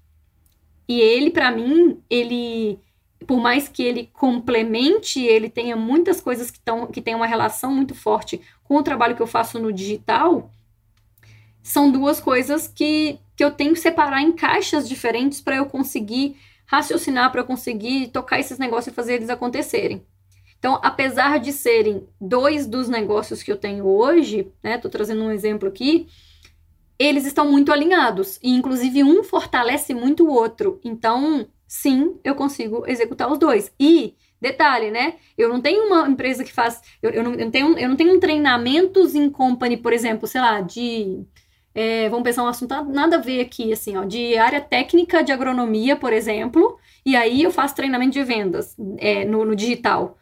E 0.88 1.00
ele, 1.00 1.32
para 1.32 1.52
mim, 1.52 2.02
ele, 2.10 2.80
por 3.26 3.40
mais 3.40 3.70
que 3.70 3.82
ele 3.82 4.10
complemente, 4.12 5.22
ele 5.22 5.50
tenha 5.50 5.76
muitas 5.76 6.20
coisas 6.20 6.52
que, 6.52 6.60
tão, 6.60 6.88
que 6.88 7.02
têm 7.02 7.16
uma 7.16 7.28
relação 7.28 7.74
muito 7.74 7.96
forte 7.96 8.42
com 8.64 8.76
o 8.76 8.84
trabalho 8.84 9.16
que 9.16 9.22
eu 9.22 9.28
faço 9.28 9.58
no 9.58 9.72
digital, 9.72 10.52
são 11.62 11.92
duas 11.92 12.20
coisas 12.20 12.68
que, 12.68 13.20
que 13.36 13.44
eu 13.44 13.52
tenho 13.52 13.74
que 13.74 13.80
separar 13.80 14.22
em 14.22 14.32
caixas 14.32 14.90
diferentes 14.90 15.40
para 15.40 15.56
eu 15.56 15.66
conseguir 15.66 16.36
raciocinar 16.70 17.32
para 17.32 17.42
eu 17.42 17.46
conseguir 17.46 18.10
tocar 18.10 18.40
esses 18.40 18.60
negócios 18.60 18.94
e 18.94 18.96
fazer 18.96 19.16
eles 19.16 19.30
acontecerem. 19.30 20.06
Então, 20.60 20.80
apesar 20.84 21.40
de 21.40 21.52
serem 21.52 22.08
dois 22.20 22.68
dos 22.68 22.88
negócios 22.88 23.42
que 23.42 23.52
eu 23.52 23.58
tenho 23.58 23.88
hoje, 23.88 24.52
né? 24.62 24.78
Tô 24.78 24.90
trazendo 24.90 25.24
um 25.24 25.32
exemplo 25.32 25.68
aqui, 25.68 26.08
eles 27.00 27.26
estão 27.26 27.50
muito 27.50 27.72
alinhados 27.72 28.38
e 28.44 28.54
inclusive 28.54 29.04
um 29.04 29.24
fortalece 29.24 29.94
muito 29.94 30.28
o 30.28 30.32
outro. 30.32 30.80
Então, 30.84 31.48
sim, 31.66 32.20
eu 32.24 32.36
consigo 32.36 32.84
executar 32.86 33.32
os 33.32 33.40
dois. 33.40 33.72
E 33.80 34.16
Detalhe, 34.42 34.90
né? 34.90 35.16
Eu 35.38 35.50
não 35.50 35.60
tenho 35.60 35.86
uma 35.88 36.08
empresa 36.08 36.44
que 36.44 36.54
faz. 36.54 36.82
Eu, 37.02 37.12
eu, 37.12 37.24
não, 37.24 37.34
eu, 37.34 37.52
tenho, 37.52 37.78
eu 37.78 37.90
não 37.90 37.96
tenho 37.96 38.16
um 38.16 38.20
treinamentos 38.20 39.14
em 39.14 39.30
company, 39.30 39.76
por 39.76 39.92
exemplo, 39.92 40.28
sei 40.28 40.40
lá, 40.40 40.62
de. 40.62 41.26
É, 41.76 42.10
vamos 42.10 42.24
pensar 42.24 42.44
um 42.44 42.48
assunto 42.48 42.74
nada 42.86 43.18
a 43.18 43.22
ver 43.22 43.42
aqui, 43.42 43.72
assim, 43.72 43.96
ó, 43.98 44.04
de 44.04 44.38
área 44.38 44.60
técnica 44.60 45.24
de 45.24 45.32
agronomia, 45.32 45.96
por 45.96 46.12
exemplo, 46.12 46.80
e 47.06 47.16
aí 47.16 47.44
eu 47.44 47.52
faço 47.52 47.76
treinamento 47.76 48.14
de 48.14 48.24
vendas 48.24 48.76
é, 48.98 49.24
no, 49.24 49.46
no 49.46 49.56
digital 49.56 50.18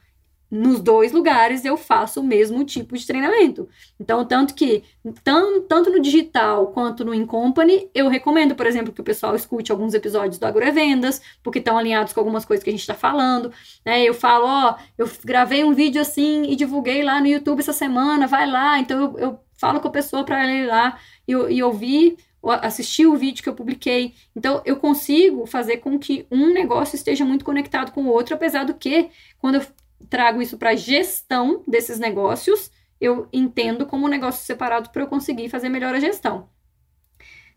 nos 0.49 0.79
dois 0.79 1.11
lugares 1.11 1.65
eu 1.65 1.75
faço 1.75 2.21
o 2.21 2.23
mesmo 2.23 2.63
tipo 2.63 2.97
de 2.97 3.05
treinamento. 3.05 3.67
Então, 3.99 4.25
tanto 4.25 4.53
que, 4.53 4.83
tão, 5.23 5.61
tanto 5.61 5.89
no 5.89 5.99
digital 5.99 6.67
quanto 6.67 7.03
no 7.03 7.13
Incompany, 7.13 7.89
eu 7.93 8.07
recomendo, 8.07 8.55
por 8.55 8.65
exemplo, 8.65 8.93
que 8.93 9.01
o 9.01 9.03
pessoal 9.03 9.35
escute 9.35 9.71
alguns 9.71 9.93
episódios 9.93 10.39
do 10.39 10.45
Agrovendas, 10.45 11.21
porque 11.43 11.59
estão 11.59 11.77
alinhados 11.77 12.13
com 12.13 12.19
algumas 12.19 12.45
coisas 12.45 12.63
que 12.63 12.69
a 12.69 12.73
gente 12.73 12.81
está 12.81 12.93
falando. 12.93 13.51
Né? 13.85 14.03
Eu 14.03 14.13
falo, 14.13 14.45
ó, 14.45 14.75
eu 14.97 15.09
gravei 15.23 15.63
um 15.63 15.73
vídeo 15.73 16.01
assim 16.01 16.43
e 16.43 16.55
divulguei 16.55 17.03
lá 17.03 17.19
no 17.19 17.27
YouTube 17.27 17.59
essa 17.59 17.73
semana, 17.73 18.27
vai 18.27 18.49
lá. 18.49 18.79
Então, 18.79 18.99
eu, 18.99 19.19
eu 19.19 19.39
falo 19.57 19.79
com 19.79 19.87
a 19.87 19.91
pessoa 19.91 20.23
para 20.23 20.45
ir 20.47 20.67
lá 20.67 20.97
e, 21.27 21.33
e 21.33 21.63
ouvir 21.63 22.17
assistir 22.61 23.05
o 23.05 23.17
vídeo 23.17 23.43
que 23.43 23.49
eu 23.49 23.55
publiquei. 23.55 24.13
Então, 24.35 24.61
eu 24.63 24.77
consigo 24.77 25.45
fazer 25.45 25.77
com 25.77 25.97
que 25.99 26.25
um 26.31 26.53
negócio 26.53 26.95
esteja 26.95 27.25
muito 27.25 27.43
conectado 27.43 27.91
com 27.91 28.03
o 28.03 28.09
outro, 28.09 28.35
apesar 28.35 28.63
do 28.63 28.73
que, 28.73 29.09
quando 29.39 29.55
eu 29.55 29.61
trago 30.09 30.41
isso 30.41 30.57
para 30.57 30.75
gestão 30.75 31.63
desses 31.67 31.99
negócios, 31.99 32.71
eu 32.99 33.27
entendo 33.31 33.85
como 33.85 34.05
um 34.05 34.09
negócio 34.09 34.45
separado 34.45 34.89
para 34.89 35.03
eu 35.03 35.07
conseguir 35.07 35.49
fazer 35.49 35.69
melhor 35.69 35.93
a 35.93 35.99
gestão. 35.99 36.49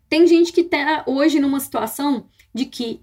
Tem 0.07 0.27
gente 0.27 0.51
que 0.51 0.61
está 0.61 1.03
hoje 1.07 1.39
numa 1.39 1.59
situação 1.59 2.27
de 2.53 2.65
que 2.65 3.01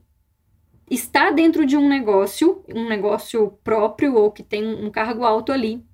está 0.91 1.31
dentro 1.31 1.65
de 1.67 1.77
um 1.77 1.89
negócio, 1.89 2.65
um 2.75 2.89
negócio 2.89 3.59
próprio 3.65 4.15
ou 4.15 4.31
que 4.31 4.43
tem 4.43 4.65
um 4.65 4.91
cargo 4.91 5.25
alto 5.25 5.53
ali. 5.53 5.85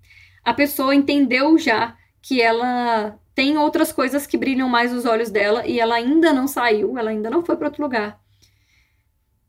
A 0.44 0.52
pessoa 0.52 0.94
entendeu 0.94 1.56
já 1.58 1.96
que 2.20 2.40
ela 2.40 3.18
tem 3.34 3.58
outras 3.58 3.92
coisas 3.92 4.26
que 4.26 4.36
brilham 4.36 4.68
mais 4.68 4.92
os 4.92 5.04
olhos 5.04 5.30
dela 5.30 5.66
e 5.66 5.80
ela 5.80 5.96
ainda 5.96 6.32
não 6.32 6.46
saiu, 6.46 6.96
ela 6.98 7.10
ainda 7.10 7.30
não 7.30 7.44
foi 7.44 7.56
para 7.56 7.68
outro 7.68 7.82
lugar. 7.82 8.20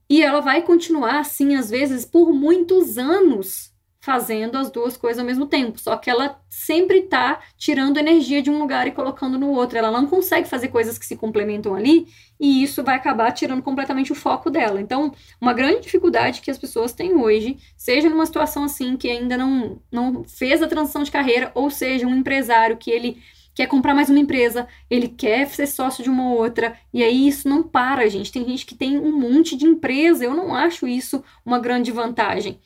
E 0.10 0.22
ela 0.22 0.40
vai 0.40 0.62
continuar 0.62 1.20
assim, 1.20 1.56
às 1.56 1.70
vezes, 1.70 2.06
por 2.06 2.32
muitos 2.32 2.98
anos, 2.98 3.75
fazendo 4.06 4.56
as 4.56 4.70
duas 4.70 4.96
coisas 4.96 5.18
ao 5.18 5.26
mesmo 5.26 5.48
tempo. 5.48 5.80
Só 5.80 5.98
que 5.98 6.12
ela 6.12 6.40
sempre 6.48 7.00
está 7.00 7.40
tirando 7.58 7.98
energia 7.98 8.40
de 8.40 8.52
um 8.52 8.60
lugar 8.60 8.86
e 8.86 8.92
colocando 8.92 9.36
no 9.36 9.50
outro. 9.50 9.80
Ela 9.80 9.90
não 9.90 10.06
consegue 10.06 10.48
fazer 10.48 10.68
coisas 10.68 11.00
que 11.00 11.06
se 11.08 11.16
complementam 11.16 11.74
ali 11.74 12.06
e 12.40 12.62
isso 12.62 12.84
vai 12.84 12.98
acabar 12.98 13.32
tirando 13.32 13.64
completamente 13.64 14.12
o 14.12 14.16
foco 14.16 14.52
dela. 14.52 14.80
Então, 14.80 15.12
uma 15.42 15.54
grande 15.54 15.82
dificuldade 15.82 16.42
que 16.42 16.52
as 16.52 16.58
pessoas 16.58 16.94
têm 16.94 17.16
hoje, 17.16 17.58
seja 17.76 18.08
numa 18.08 18.28
situação 18.28 18.64
assim 18.66 18.96
que 18.96 19.10
ainda 19.10 19.36
não, 19.36 19.82
não 19.92 20.24
fez 20.24 20.62
a 20.62 20.68
transição 20.68 21.02
de 21.02 21.10
carreira, 21.10 21.52
ou 21.56 21.72
seja, 21.72 22.06
um 22.06 22.16
empresário 22.16 22.78
que 22.78 22.92
ele 22.92 23.18
quer 23.56 23.66
comprar 23.66 23.96
mais 23.96 24.10
uma 24.10 24.20
empresa, 24.20 24.68
ele 24.88 25.08
quer 25.08 25.48
ser 25.48 25.66
sócio 25.66 26.04
de 26.04 26.10
uma 26.12 26.30
outra, 26.30 26.78
e 26.94 27.02
aí 27.02 27.28
isso 27.28 27.50
não 27.50 27.64
para, 27.64 28.08
gente. 28.08 28.32
Tem 28.32 28.46
gente 28.46 28.68
que 28.68 28.76
tem 28.76 29.00
um 29.00 29.18
monte 29.18 29.56
de 29.56 29.66
empresa, 29.66 30.26
eu 30.26 30.36
não 30.36 30.54
acho 30.54 30.86
isso 30.86 31.24
uma 31.44 31.58
grande 31.58 31.92
vantagem. 31.92 32.60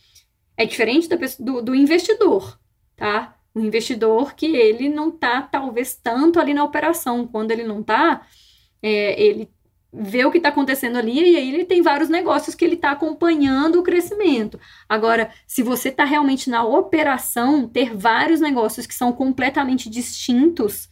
É 0.59 0.65
diferente 0.65 1.07
do, 1.39 1.61
do 1.61 1.73
investidor, 1.73 2.59
tá? 2.97 3.33
O 3.55 3.61
investidor 3.61 4.35
que 4.35 4.57
ele 4.57 4.89
não 4.89 5.09
tá, 5.09 5.41
talvez, 5.41 5.95
tanto 5.95 6.37
ali 6.37 6.53
na 6.53 6.65
operação. 6.65 7.25
Quando 7.25 7.51
ele 7.51 7.63
não 7.63 7.81
tá, 7.81 8.27
é, 8.83 9.17
ele 9.23 9.49
vê 9.93 10.25
o 10.25 10.31
que 10.31 10.37
está 10.37 10.49
acontecendo 10.49 10.97
ali 10.97 11.31
e 11.31 11.37
aí 11.37 11.53
ele 11.53 11.63
tem 11.63 11.81
vários 11.81 12.09
negócios 12.09 12.55
que 12.55 12.65
ele 12.65 12.75
está 12.75 12.91
acompanhando 12.91 13.79
o 13.79 13.83
crescimento. 13.83 14.59
Agora, 14.89 15.31
se 15.47 15.63
você 15.63 15.87
está 15.87 16.03
realmente 16.03 16.49
na 16.49 16.61
operação, 16.61 17.65
ter 17.65 17.95
vários 17.95 18.41
negócios 18.41 18.85
que 18.85 18.93
são 18.93 19.13
completamente 19.13 19.89
distintos 19.89 20.89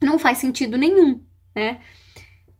não 0.00 0.20
faz 0.20 0.38
sentido 0.38 0.78
nenhum, 0.78 1.20
né? 1.52 1.80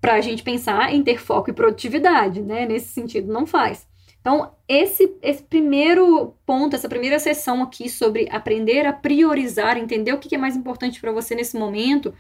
Para 0.01 0.15
a 0.15 0.21
gente 0.21 0.43
pensar 0.43 0.93
em 0.93 1.05
ter 1.05 1.21
foco 1.21 1.51
e 1.51 1.53
produtividade, 1.53 2.43
né? 2.43 2.67
Nesse 2.67 2.89
sentido, 2.89 3.33
não 3.33 3.47
faz. 3.47 3.87
Então, 4.25 4.57
esse, 4.67 5.19
esse 5.21 5.43
primeiro 5.43 6.35
ponto, 6.47 6.75
essa 6.75 6.89
primeira 6.89 7.19
sessão 7.19 7.63
aqui 7.63 7.91
sobre 7.91 8.27
aprender 8.31 8.87
a 8.87 8.93
priorizar, 8.95 9.77
entender 9.77 10.15
o 10.15 10.19
que 10.19 10.35
é 10.35 10.39
mais 10.39 10.57
importante 10.57 10.99
para 10.99 11.13
você 11.13 11.35
nesse 11.35 11.59
momento, 11.59 12.15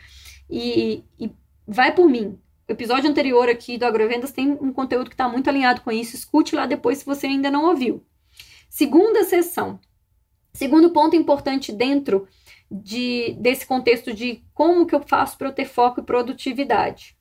e, 0.51 1.03
e 1.19 1.31
vai 1.67 1.95
por 1.95 2.07
mim. 2.07 2.39
O 2.69 2.73
episódio 2.73 3.09
anterior 3.09 3.49
aqui 3.49 3.79
do 3.79 3.87
Agrovendas 3.87 4.33
tem 4.33 4.51
um 4.51 4.71
conteúdo 4.71 5.09
que 5.09 5.15
está 5.15 5.27
muito 5.27 5.49
alinhado 5.49 5.81
com 5.81 5.91
isso. 5.91 6.15
Escute 6.15 6.55
lá 6.55 6.67
depois 6.67 6.99
se 6.99 7.07
você 7.07 7.27
ainda 7.27 7.51
não 7.51 7.65
ouviu. 7.65 8.05
Segunda 8.69 9.25
sessão. 9.25 9.81
Segundo 10.53 10.91
ponto 10.91 11.17
importante 11.17 11.73
dentro 11.73 12.29
de, 12.71 13.35
desse 13.41 13.65
contexto 13.65 14.13
de 14.13 14.45
como 14.53 14.85
que 14.85 14.95
eu 14.95 15.01
faço 15.01 15.39
para 15.39 15.49
eu 15.49 15.55
ter 15.55 15.65
foco 15.65 16.01
e 16.01 16.05
produtividade. 16.05 17.17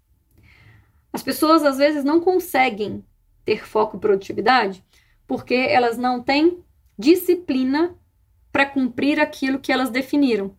As 1.13 1.23
pessoas 1.23 1.63
às 1.63 1.77
vezes 1.77 2.03
não 2.03 2.19
conseguem 2.19 3.01
ter 3.45 3.65
foco 3.65 3.97
e 3.97 3.99
produtividade? 3.99 4.83
Porque 5.27 5.53
elas 5.53 5.97
não 5.97 6.21
têm 6.21 6.63
disciplina 6.97 7.95
para 8.51 8.65
cumprir 8.65 9.19
aquilo 9.19 9.59
que 9.59 9.71
elas 9.71 9.89
definiram. 9.89 10.55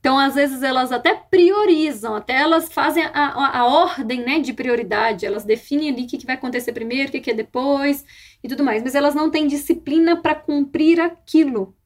Então, 0.00 0.18
às 0.18 0.34
vezes, 0.34 0.62
elas 0.62 0.92
até 0.92 1.14
priorizam, 1.14 2.14
até 2.14 2.34
elas 2.34 2.72
fazem 2.72 3.04
a, 3.04 3.10
a, 3.12 3.58
a 3.58 3.66
ordem 3.66 4.24
né, 4.24 4.38
de 4.38 4.54
prioridade, 4.54 5.26
elas 5.26 5.44
definem 5.44 5.90
ali 5.90 6.04
o 6.04 6.06
que, 6.06 6.16
que 6.16 6.26
vai 6.26 6.36
acontecer 6.36 6.72
primeiro, 6.72 7.08
o 7.08 7.12
que, 7.12 7.20
que 7.20 7.30
é 7.30 7.34
depois 7.34 8.04
e 8.42 8.48
tudo 8.48 8.64
mais, 8.64 8.82
mas 8.82 8.94
elas 8.94 9.14
não 9.14 9.30
têm 9.30 9.46
disciplina 9.46 10.16
para 10.16 10.34
cumprir 10.34 10.98
aquilo. 11.00 11.76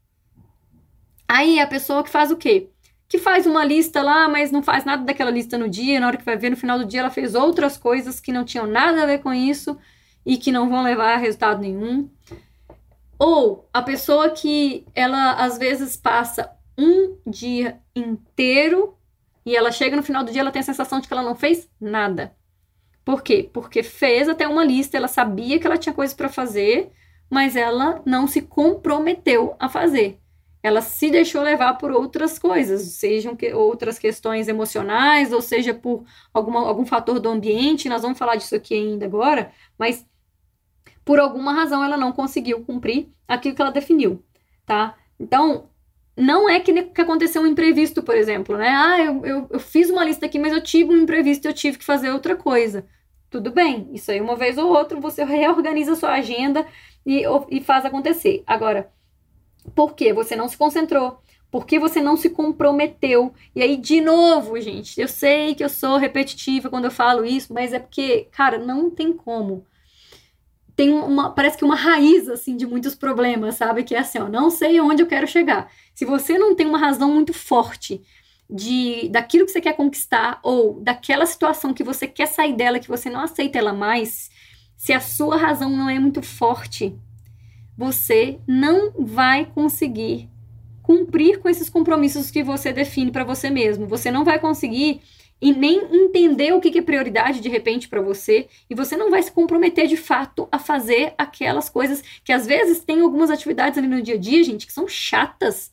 Aí 1.26 1.58
a 1.58 1.66
pessoa 1.66 2.04
que 2.04 2.10
faz 2.10 2.30
o 2.30 2.36
quê? 2.36 2.68
Que 3.08 3.18
faz 3.18 3.46
uma 3.46 3.64
lista 3.64 4.00
lá, 4.00 4.28
mas 4.28 4.52
não 4.52 4.62
faz 4.62 4.84
nada 4.84 5.04
daquela 5.04 5.30
lista 5.30 5.58
no 5.58 5.68
dia, 5.68 5.98
na 5.98 6.06
hora 6.06 6.16
que 6.16 6.24
vai 6.24 6.36
ver 6.36 6.50
no 6.50 6.56
final 6.56 6.78
do 6.78 6.84
dia 6.84 7.00
ela 7.00 7.10
fez 7.10 7.34
outras 7.34 7.76
coisas 7.76 8.20
que 8.20 8.30
não 8.32 8.44
tinham 8.44 8.66
nada 8.66 9.02
a 9.02 9.06
ver 9.06 9.18
com 9.22 9.34
isso 9.34 9.76
e 10.24 10.36
que 10.36 10.52
não 10.52 10.68
vão 10.68 10.82
levar 10.82 11.14
a 11.14 11.18
resultado 11.18 11.60
nenhum. 11.60 12.08
Ou 13.18 13.68
a 13.72 13.82
pessoa 13.82 14.30
que 14.30 14.86
ela 14.94 15.32
às 15.32 15.58
vezes 15.58 15.96
passa 15.96 16.50
um 16.76 17.16
dia 17.26 17.80
inteiro 17.94 18.96
e 19.46 19.54
ela 19.54 19.70
chega 19.70 19.96
no 19.96 20.02
final 20.02 20.24
do 20.24 20.32
dia 20.32 20.40
ela 20.40 20.50
tem 20.50 20.60
a 20.60 20.64
sensação 20.64 21.00
de 21.00 21.06
que 21.06 21.12
ela 21.12 21.22
não 21.22 21.34
fez 21.34 21.68
nada. 21.80 22.34
Por 23.04 23.22
quê? 23.22 23.48
Porque 23.52 23.82
fez 23.82 24.28
até 24.28 24.48
uma 24.48 24.64
lista, 24.64 24.96
ela 24.96 25.08
sabia 25.08 25.58
que 25.58 25.66
ela 25.66 25.76
tinha 25.76 25.94
coisas 25.94 26.16
para 26.16 26.28
fazer, 26.28 26.90
mas 27.28 27.54
ela 27.54 28.02
não 28.06 28.26
se 28.26 28.40
comprometeu 28.40 29.54
a 29.58 29.68
fazer. 29.68 30.18
Ela 30.62 30.80
se 30.80 31.10
deixou 31.10 31.42
levar 31.42 31.74
por 31.74 31.90
outras 31.90 32.38
coisas, 32.38 32.80
sejam 32.80 33.36
que, 33.36 33.52
outras 33.52 33.98
questões 33.98 34.48
emocionais, 34.48 35.30
ou 35.30 35.42
seja 35.42 35.74
por 35.74 36.04
alguma, 36.32 36.66
algum 36.66 36.86
fator 36.86 37.20
do 37.20 37.28
ambiente. 37.28 37.90
Nós 37.90 38.00
vamos 38.00 38.18
falar 38.18 38.36
disso 38.36 38.54
aqui 38.54 38.72
ainda 38.72 39.04
agora, 39.04 39.52
mas 39.78 40.06
por 41.04 41.20
alguma 41.20 41.52
razão 41.52 41.84
ela 41.84 41.96
não 41.96 42.12
conseguiu 42.12 42.64
cumprir 42.64 43.08
aquilo 43.28 43.54
que 43.54 43.62
ela 43.62 43.70
definiu, 43.70 44.24
tá? 44.64 44.96
Então, 45.18 45.68
não 46.16 46.48
é 46.48 46.60
que, 46.60 46.72
que 46.84 47.00
aconteceu 47.00 47.42
um 47.42 47.46
imprevisto, 47.46 48.02
por 48.02 48.16
exemplo, 48.16 48.56
né? 48.56 48.68
Ah, 48.68 49.04
eu, 49.04 49.26
eu, 49.26 49.46
eu 49.50 49.60
fiz 49.60 49.90
uma 49.90 50.04
lista 50.04 50.26
aqui, 50.26 50.38
mas 50.38 50.52
eu 50.52 50.62
tive 50.62 50.92
um 50.92 51.02
imprevisto 51.02 51.46
e 51.46 51.48
eu 51.48 51.54
tive 51.54 51.78
que 51.78 51.84
fazer 51.84 52.10
outra 52.10 52.36
coisa. 52.36 52.86
Tudo 53.28 53.50
bem, 53.50 53.88
isso 53.92 54.10
aí 54.10 54.20
uma 54.20 54.36
vez 54.36 54.56
ou 54.58 54.68
outra 54.68 54.98
você 55.00 55.24
reorganiza 55.24 55.96
sua 55.96 56.12
agenda 56.12 56.66
e, 57.04 57.24
e 57.50 57.60
faz 57.60 57.84
acontecer. 57.84 58.44
Agora, 58.46 58.92
por 59.74 59.94
que 59.94 60.12
você 60.12 60.36
não 60.36 60.48
se 60.48 60.56
concentrou? 60.56 61.18
Por 61.50 61.66
que 61.66 61.78
você 61.78 62.00
não 62.00 62.16
se 62.16 62.30
comprometeu? 62.30 63.32
E 63.54 63.62
aí, 63.62 63.76
de 63.76 64.00
novo, 64.00 64.60
gente, 64.60 65.00
eu 65.00 65.08
sei 65.08 65.54
que 65.54 65.64
eu 65.64 65.68
sou 65.68 65.96
repetitiva 65.96 66.68
quando 66.68 66.86
eu 66.86 66.90
falo 66.90 67.24
isso, 67.24 67.52
mas 67.52 67.72
é 67.72 67.78
porque, 67.78 68.28
cara, 68.32 68.58
não 68.58 68.90
tem 68.90 69.12
como 69.12 69.64
tem 70.76 70.90
uma, 70.90 71.30
parece 71.30 71.56
que 71.56 71.64
uma 71.64 71.76
raiz, 71.76 72.28
assim, 72.28 72.56
de 72.56 72.66
muitos 72.66 72.94
problemas, 72.94 73.56
sabe? 73.56 73.84
Que 73.84 73.94
é 73.94 74.00
assim, 74.00 74.18
ó, 74.18 74.28
não 74.28 74.50
sei 74.50 74.80
onde 74.80 75.02
eu 75.02 75.06
quero 75.06 75.26
chegar. 75.26 75.70
Se 75.94 76.04
você 76.04 76.36
não 76.36 76.54
tem 76.54 76.66
uma 76.66 76.78
razão 76.78 77.12
muito 77.12 77.32
forte 77.32 78.02
de 78.50 79.08
daquilo 79.08 79.46
que 79.46 79.52
você 79.52 79.60
quer 79.60 79.74
conquistar 79.74 80.38
ou 80.42 80.80
daquela 80.80 81.26
situação 81.26 81.72
que 81.72 81.84
você 81.84 82.06
quer 82.06 82.26
sair 82.26 82.54
dela, 82.54 82.78
que 82.78 82.88
você 82.88 83.08
não 83.08 83.20
aceita 83.20 83.58
ela 83.58 83.72
mais, 83.72 84.30
se 84.76 84.92
a 84.92 85.00
sua 85.00 85.36
razão 85.36 85.70
não 85.70 85.88
é 85.88 85.98
muito 85.98 86.20
forte, 86.22 86.94
você 87.76 88.38
não 88.46 88.92
vai 88.98 89.46
conseguir 89.46 90.28
cumprir 90.82 91.38
com 91.38 91.48
esses 91.48 91.70
compromissos 91.70 92.30
que 92.30 92.42
você 92.42 92.72
define 92.72 93.10
para 93.10 93.24
você 93.24 93.48
mesmo. 93.48 93.86
Você 93.86 94.10
não 94.10 94.24
vai 94.24 94.38
conseguir 94.38 95.00
e 95.44 95.52
nem 95.52 95.94
entender 95.94 96.54
o 96.54 96.60
que 96.60 96.78
é 96.78 96.80
prioridade 96.80 97.38
de 97.38 97.50
repente 97.50 97.86
para 97.86 98.00
você, 98.00 98.48
e 98.70 98.74
você 98.74 98.96
não 98.96 99.10
vai 99.10 99.22
se 99.22 99.30
comprometer 99.30 99.86
de 99.86 99.94
fato 99.94 100.48
a 100.50 100.58
fazer 100.58 101.12
aquelas 101.18 101.68
coisas 101.68 102.02
que 102.24 102.32
às 102.32 102.46
vezes 102.46 102.82
tem 102.82 103.02
algumas 103.02 103.28
atividades 103.28 103.76
ali 103.76 103.86
no 103.86 104.00
dia 104.00 104.14
a 104.14 104.18
dia, 104.18 104.42
gente, 104.42 104.66
que 104.66 104.72
são 104.72 104.88
chatas. 104.88 105.70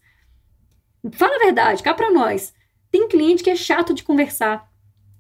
Fala 1.14 1.38
a 1.38 1.46
verdade, 1.46 1.82
cá 1.82 1.94
para 1.94 2.12
nós. 2.12 2.54
Tem 2.92 3.08
cliente 3.08 3.42
que 3.42 3.50
é 3.50 3.56
chato 3.56 3.94
de 3.94 4.04
conversar. 4.04 4.70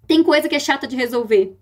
Tem 0.05 0.21
coisa 0.21 0.49
que 0.49 0.55
é 0.55 0.59
chata 0.59 0.85
de 0.85 0.97
resolver. 0.97 1.57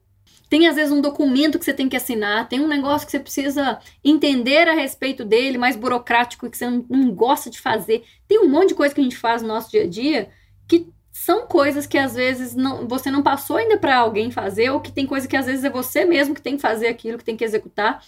Tem 0.50 0.68
às 0.68 0.76
vezes 0.76 0.92
um 0.92 1.00
documento 1.00 1.60
que 1.60 1.66
você 1.66 1.76
tem 1.76 1.88
que 1.88 1.96
assinar, 1.96 2.50
tem 2.50 2.60
um 2.60 2.68
negócio 2.68 3.06
que 3.06 3.12
você 3.12 3.20
precisa 3.20 3.78
entender 4.04 4.68
a 4.68 4.74
respeito 4.74 5.24
dele, 5.24 5.60
mais 5.60 5.76
burocrático 5.76 6.50
que 6.50 6.58
você 6.58 6.68
não, 6.68 7.12
gosta 7.12 7.52
de 7.52 7.62
fazer. 7.62 8.04
Tem 8.28 8.40
um 8.40 8.50
monte 8.50 8.70
de 8.70 8.74
coisa 8.74 8.96
que 8.96 9.00
a 9.00 9.04
gente 9.04 9.16
faz 9.16 9.44
no 9.44 9.48
nosso 9.48 9.70
dia 9.70 9.84
a 9.84 9.88
dia 9.88 10.32
que 10.68 10.92
são 11.22 11.46
coisas 11.46 11.86
que 11.86 11.98
às 11.98 12.16
vezes 12.16 12.56
não, 12.56 12.88
você 12.88 13.12
não 13.12 13.22
passou 13.22 13.58
ainda 13.58 13.78
para 13.78 13.98
alguém 13.98 14.32
fazer, 14.32 14.70
ou 14.70 14.80
que 14.80 14.90
tem 14.90 15.06
coisa 15.06 15.28
que 15.28 15.36
às 15.36 15.48
vezes 15.48 15.66
é 15.66 15.70
você 15.70 16.06
mesmo 16.06 16.34
que 16.34 16.42
tem 16.42 16.56
que 16.56 16.62
fazer 16.62 16.88
aquilo, 16.88 17.18
que 17.18 17.26
tem 17.26 17.36
que 17.36 17.44
executar, 17.44 18.02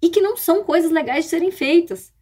e 0.00 0.08
que 0.08 0.22
não 0.22 0.38
são 0.38 0.64
coisas 0.64 0.90
legais 0.90 1.24
de 1.24 1.30
serem 1.30 1.50
feitas. 1.50 2.14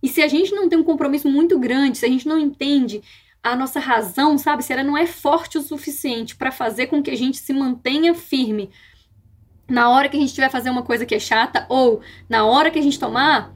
E 0.00 0.08
se 0.08 0.22
a 0.22 0.28
gente 0.28 0.54
não 0.54 0.68
tem 0.68 0.78
um 0.78 0.84
compromisso 0.84 1.28
muito 1.28 1.58
grande, 1.58 1.98
se 1.98 2.06
a 2.06 2.08
gente 2.08 2.28
não 2.28 2.38
entende 2.38 3.02
a 3.42 3.56
nossa 3.56 3.80
razão, 3.80 4.38
sabe, 4.38 4.62
se 4.62 4.72
ela 4.72 4.84
não 4.84 4.96
é 4.96 5.08
forte 5.08 5.58
o 5.58 5.62
suficiente 5.62 6.36
para 6.36 6.52
fazer 6.52 6.86
com 6.86 7.02
que 7.02 7.10
a 7.10 7.16
gente 7.16 7.38
se 7.38 7.52
mantenha 7.52 8.14
firme 8.14 8.70
na 9.68 9.90
hora 9.90 10.08
que 10.08 10.16
a 10.16 10.20
gente 10.20 10.32
tiver 10.32 10.50
fazer 10.50 10.70
uma 10.70 10.84
coisa 10.84 11.04
que 11.04 11.16
é 11.16 11.18
chata, 11.18 11.66
ou 11.68 12.00
na 12.28 12.44
hora 12.44 12.70
que 12.70 12.78
a 12.78 12.82
gente 12.82 12.98
tomar 12.98 13.52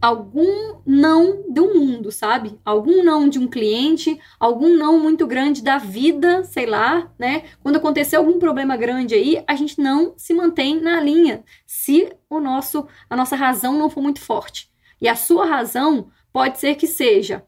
algum 0.00 0.80
não 0.84 1.44
do 1.50 1.74
mundo, 1.74 2.12
sabe? 2.12 2.58
Algum 2.64 3.02
não 3.02 3.28
de 3.28 3.38
um 3.38 3.46
cliente, 3.46 4.20
algum 4.38 4.76
não 4.76 4.98
muito 4.98 5.26
grande 5.26 5.62
da 5.62 5.78
vida, 5.78 6.44
sei 6.44 6.66
lá, 6.66 7.10
né? 7.18 7.44
Quando 7.62 7.76
acontecer 7.76 8.16
algum 8.16 8.38
problema 8.38 8.76
grande 8.76 9.14
aí, 9.14 9.42
a 9.46 9.54
gente 9.54 9.80
não 9.80 10.14
se 10.16 10.34
mantém 10.34 10.80
na 10.80 11.00
linha, 11.00 11.44
se 11.66 12.12
o 12.28 12.40
nosso 12.40 12.86
a 13.08 13.16
nossa 13.16 13.36
razão 13.36 13.78
não 13.78 13.90
for 13.90 14.02
muito 14.02 14.20
forte. 14.20 14.70
E 15.00 15.08
a 15.08 15.16
sua 15.16 15.44
razão 15.44 16.08
pode 16.32 16.58
ser 16.58 16.74
que 16.74 16.86
seja 16.86 17.44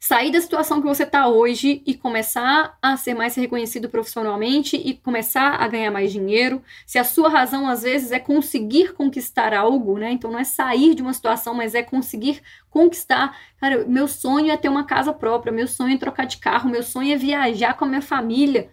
sair 0.00 0.30
da 0.30 0.40
situação 0.40 0.80
que 0.80 0.86
você 0.86 1.02
está 1.02 1.26
hoje 1.26 1.82
e 1.84 1.92
começar 1.92 2.78
a 2.80 2.96
ser 2.96 3.14
mais 3.14 3.34
reconhecido 3.34 3.88
profissionalmente 3.88 4.76
e 4.76 4.94
começar 4.94 5.56
a 5.56 5.66
ganhar 5.66 5.90
mais 5.90 6.12
dinheiro. 6.12 6.62
Se 6.86 6.98
a 6.98 7.04
sua 7.04 7.28
razão 7.28 7.68
às 7.68 7.82
vezes 7.82 8.12
é 8.12 8.18
conseguir 8.20 8.94
conquistar 8.94 9.52
algo, 9.52 9.98
né? 9.98 10.12
Então 10.12 10.30
não 10.30 10.38
é 10.38 10.44
sair 10.44 10.94
de 10.94 11.02
uma 11.02 11.12
situação, 11.12 11.52
mas 11.52 11.74
é 11.74 11.82
conseguir 11.82 12.40
conquistar. 12.70 13.36
Cara, 13.60 13.84
meu 13.86 14.06
sonho 14.06 14.52
é 14.52 14.56
ter 14.56 14.68
uma 14.68 14.84
casa 14.84 15.12
própria, 15.12 15.52
meu 15.52 15.66
sonho 15.66 15.96
é 15.96 15.98
trocar 15.98 16.26
de 16.26 16.36
carro, 16.36 16.70
meu 16.70 16.82
sonho 16.82 17.12
é 17.12 17.16
viajar 17.16 17.74
com 17.74 17.84
a 17.84 17.88
minha 17.88 18.02
família. 18.02 18.70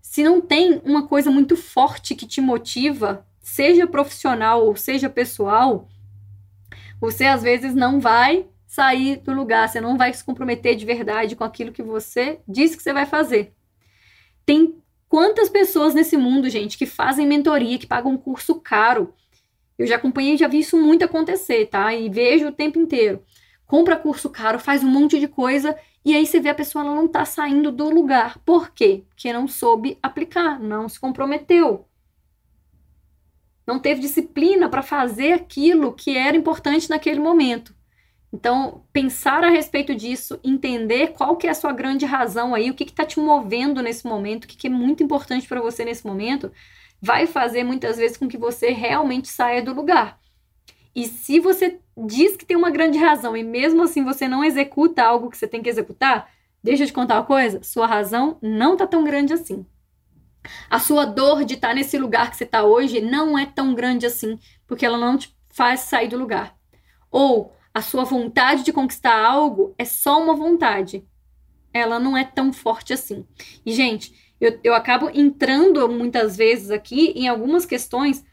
Se 0.00 0.22
não 0.22 0.40
tem 0.40 0.80
uma 0.84 1.08
coisa 1.08 1.28
muito 1.28 1.56
forte 1.56 2.14
que 2.14 2.24
te 2.24 2.40
motiva, 2.40 3.26
seja 3.40 3.84
profissional 3.84 4.64
ou 4.64 4.76
seja 4.76 5.10
pessoal, 5.10 5.88
você 7.00 7.24
às 7.24 7.42
vezes 7.42 7.74
não 7.74 7.98
vai 7.98 8.46
sair 8.74 9.18
do 9.18 9.32
lugar, 9.32 9.68
você 9.68 9.80
não 9.80 9.96
vai 9.96 10.12
se 10.12 10.24
comprometer 10.24 10.74
de 10.74 10.84
verdade 10.84 11.36
com 11.36 11.44
aquilo 11.44 11.70
que 11.70 11.82
você 11.82 12.40
disse 12.46 12.76
que 12.76 12.82
você 12.82 12.92
vai 12.92 13.06
fazer. 13.06 13.52
Tem 14.44 14.76
quantas 15.08 15.48
pessoas 15.48 15.94
nesse 15.94 16.16
mundo, 16.16 16.50
gente, 16.50 16.76
que 16.76 16.84
fazem 16.84 17.24
mentoria, 17.24 17.78
que 17.78 17.86
pagam 17.86 18.10
um 18.12 18.18
curso 18.18 18.56
caro. 18.56 19.14
Eu 19.78 19.86
já 19.86 19.94
acompanhei, 19.94 20.36
já 20.36 20.48
vi 20.48 20.58
isso 20.58 20.76
muito 20.76 21.04
acontecer, 21.04 21.66
tá? 21.66 21.94
E 21.94 22.08
vejo 22.08 22.48
o 22.48 22.52
tempo 22.52 22.76
inteiro. 22.80 23.22
Compra 23.64 23.96
curso 23.96 24.28
caro, 24.28 24.58
faz 24.58 24.82
um 24.82 24.88
monte 24.88 25.20
de 25.20 25.28
coisa 25.28 25.78
e 26.04 26.14
aí 26.14 26.26
você 26.26 26.40
vê 26.40 26.48
a 26.48 26.54
pessoa 26.54 26.84
ela 26.84 26.96
não 26.96 27.06
tá 27.06 27.24
saindo 27.24 27.70
do 27.70 27.88
lugar. 27.88 28.38
Por 28.44 28.72
quê? 28.72 29.04
Porque 29.08 29.32
não 29.32 29.46
soube 29.46 29.96
aplicar, 30.02 30.58
não 30.58 30.88
se 30.88 30.98
comprometeu. 30.98 31.86
Não 33.64 33.78
teve 33.78 34.00
disciplina 34.00 34.68
para 34.68 34.82
fazer 34.82 35.32
aquilo 35.32 35.92
que 35.92 36.16
era 36.16 36.36
importante 36.36 36.90
naquele 36.90 37.20
momento. 37.20 37.72
Então, 38.34 38.82
pensar 38.92 39.44
a 39.44 39.48
respeito 39.48 39.94
disso, 39.94 40.40
entender 40.42 41.12
qual 41.12 41.36
que 41.36 41.46
é 41.46 41.50
a 41.50 41.54
sua 41.54 41.72
grande 41.72 42.04
razão 42.04 42.52
aí, 42.52 42.68
o 42.68 42.74
que 42.74 42.82
está 42.82 43.04
te 43.04 43.20
movendo 43.20 43.80
nesse 43.80 44.04
momento, 44.04 44.42
o 44.42 44.48
que, 44.48 44.56
que 44.56 44.66
é 44.66 44.70
muito 44.70 45.04
importante 45.04 45.46
para 45.46 45.60
você 45.60 45.84
nesse 45.84 46.04
momento, 46.04 46.50
vai 47.00 47.28
fazer 47.28 47.62
muitas 47.62 47.96
vezes 47.96 48.16
com 48.16 48.26
que 48.26 48.36
você 48.36 48.70
realmente 48.70 49.28
saia 49.28 49.62
do 49.62 49.72
lugar. 49.72 50.18
E 50.96 51.06
se 51.06 51.38
você 51.38 51.78
diz 51.96 52.34
que 52.34 52.44
tem 52.44 52.56
uma 52.56 52.70
grande 52.70 52.98
razão 52.98 53.36
e 53.36 53.44
mesmo 53.44 53.84
assim 53.84 54.02
você 54.02 54.26
não 54.26 54.44
executa 54.44 55.04
algo 55.04 55.30
que 55.30 55.38
você 55.38 55.46
tem 55.46 55.62
que 55.62 55.70
executar, 55.70 56.28
deixa 56.60 56.82
eu 56.82 56.88
te 56.88 56.92
contar 56.92 57.14
uma 57.14 57.26
coisa, 57.26 57.62
sua 57.62 57.86
razão 57.86 58.36
não 58.42 58.72
está 58.72 58.84
tão 58.84 59.04
grande 59.04 59.32
assim. 59.32 59.64
A 60.68 60.80
sua 60.80 61.04
dor 61.04 61.44
de 61.44 61.54
estar 61.54 61.68
tá 61.68 61.74
nesse 61.74 61.96
lugar 61.96 62.32
que 62.32 62.36
você 62.36 62.42
está 62.42 62.64
hoje 62.64 63.00
não 63.00 63.38
é 63.38 63.46
tão 63.46 63.76
grande 63.76 64.06
assim, 64.06 64.40
porque 64.66 64.84
ela 64.84 64.98
não 64.98 65.16
te 65.16 65.32
faz 65.50 65.80
sair 65.80 66.08
do 66.08 66.18
lugar. 66.18 66.56
Ou 67.12 67.54
a 67.74 67.82
sua 67.82 68.04
vontade 68.04 68.62
de 68.62 68.72
conquistar 68.72 69.20
algo 69.20 69.74
é 69.76 69.84
só 69.84 70.22
uma 70.22 70.36
vontade. 70.36 71.04
Ela 71.72 71.98
não 71.98 72.16
é 72.16 72.24
tão 72.24 72.52
forte 72.52 72.92
assim. 72.92 73.26
E, 73.66 73.72
gente, 73.72 74.14
eu, 74.40 74.60
eu 74.62 74.74
acabo 74.74 75.10
entrando 75.12 75.88
muitas 75.88 76.36
vezes 76.36 76.70
aqui 76.70 77.12
em 77.16 77.26
algumas 77.26 77.66
questões 77.66 78.24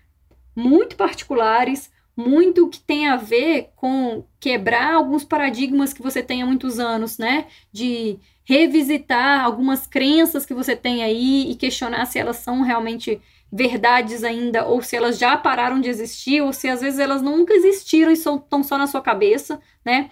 muito 0.55 0.95
particulares, 0.95 1.91
muito 2.15 2.69
que 2.69 2.79
tem 2.79 3.07
a 3.07 3.15
ver 3.15 3.71
com 3.75 4.23
quebrar 4.39 4.93
alguns 4.93 5.23
paradigmas 5.23 5.91
que 5.91 6.03
você 6.03 6.21
tem 6.21 6.43
há 6.43 6.45
muitos 6.45 6.79
anos, 6.79 7.17
né? 7.17 7.47
De 7.71 8.19
revisitar 8.43 9.43
algumas 9.43 9.87
crenças 9.87 10.45
que 10.45 10.53
você 10.53 10.75
tem 10.75 11.03
aí 11.03 11.49
e 11.49 11.55
questionar 11.55 12.05
se 12.05 12.19
elas 12.19 12.37
são 12.37 12.61
realmente 12.61 13.19
verdades 13.51 14.23
ainda, 14.23 14.65
ou 14.65 14.81
se 14.81 14.95
elas 14.95 15.17
já 15.17 15.35
pararam 15.35 15.81
de 15.81 15.89
existir, 15.89 16.41
ou 16.41 16.53
se 16.53 16.69
às 16.69 16.79
vezes 16.79 16.99
elas 16.99 17.21
nunca 17.21 17.53
existiram 17.53 18.09
e 18.09 18.13
estão 18.13 18.63
só 18.63 18.77
na 18.77 18.87
sua 18.87 19.01
cabeça, 19.01 19.59
né? 19.83 20.09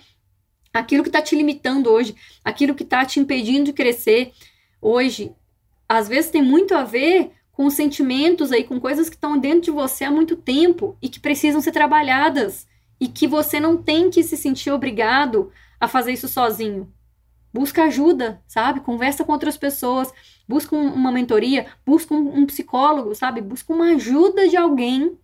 Aquilo 0.74 1.04
que 1.04 1.10
está 1.10 1.22
te 1.22 1.36
limitando 1.36 1.90
hoje, 1.90 2.16
aquilo 2.44 2.76
que 2.76 2.84
está 2.84 3.06
te 3.06 3.20
impedindo 3.20 3.66
de 3.66 3.74
crescer 3.74 4.34
hoje, 4.82 5.32
às 5.88 6.08
vezes 6.08 6.30
tem 6.30 6.42
muito 6.44 6.76
a 6.76 6.84
ver 6.84 7.32
com 7.52 7.70
sentimentos 7.70 8.52
aí, 8.52 8.64
com 8.64 8.80
coisas 8.80 9.10
que 9.10 9.16
estão 9.16 9.38
dentro 9.38 9.62
de 9.62 9.72
você 9.72 10.04
há 10.04 10.12
muito 10.12 10.36
tempo 10.36 10.98
e 11.02 11.10
que 11.10 11.20
precisam 11.20 11.62
ser 11.62 11.72
trabalhadas 11.72 12.68
e 13.00 13.08
que 13.08 13.28
você 13.28 13.60
não 13.60 13.78
tem 13.82 14.10
que 14.10 14.22
se 14.22 14.38
sentir 14.38 14.72
obrigado 14.72 15.52
a 15.80 15.88
fazer 15.88 16.12
isso 16.12 16.28
sozinho. 16.28 16.92
Busca 17.54 17.84
ajuda, 17.84 18.44
sabe? 18.48 18.80
Conversa 18.82 19.24
com 19.24 19.32
outras 19.32 19.58
pessoas, 19.58 20.12
busca 20.48 20.76
um, 20.76 20.94
uma 20.94 21.12
mentoria, 21.12 21.66
busca 21.86 22.14
um, 22.14 22.40
um 22.40 22.46
psicólogo, 22.46 23.16
sabe? 23.16 23.42
Busca 23.42 23.74
uma 23.74 23.94
ajuda 23.94 24.48
de 24.48 24.56
alguém 24.56 25.18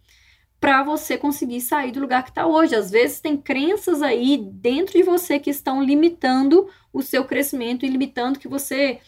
para 0.59 0.83
você 0.83 1.17
conseguir 1.17 1.61
sair 1.61 1.91
do 1.91 1.99
lugar 1.99 2.23
que 2.23 2.29
está 2.29 2.47
hoje. 2.47 2.75
Às 2.75 2.89
vezes 2.89 3.19
tem 3.19 3.37
crenças 3.37 4.01
aí 4.01 4.37
dentro 4.37 4.93
de 4.97 5.03
você 5.03 5.39
que 5.39 5.49
estão 5.49 5.83
limitando 5.83 6.67
o 6.91 7.01
seu 7.03 7.25
crescimento 7.25 7.85
e 7.85 7.89
limitando 7.89 8.39
que 8.39 8.47
você 8.47 8.99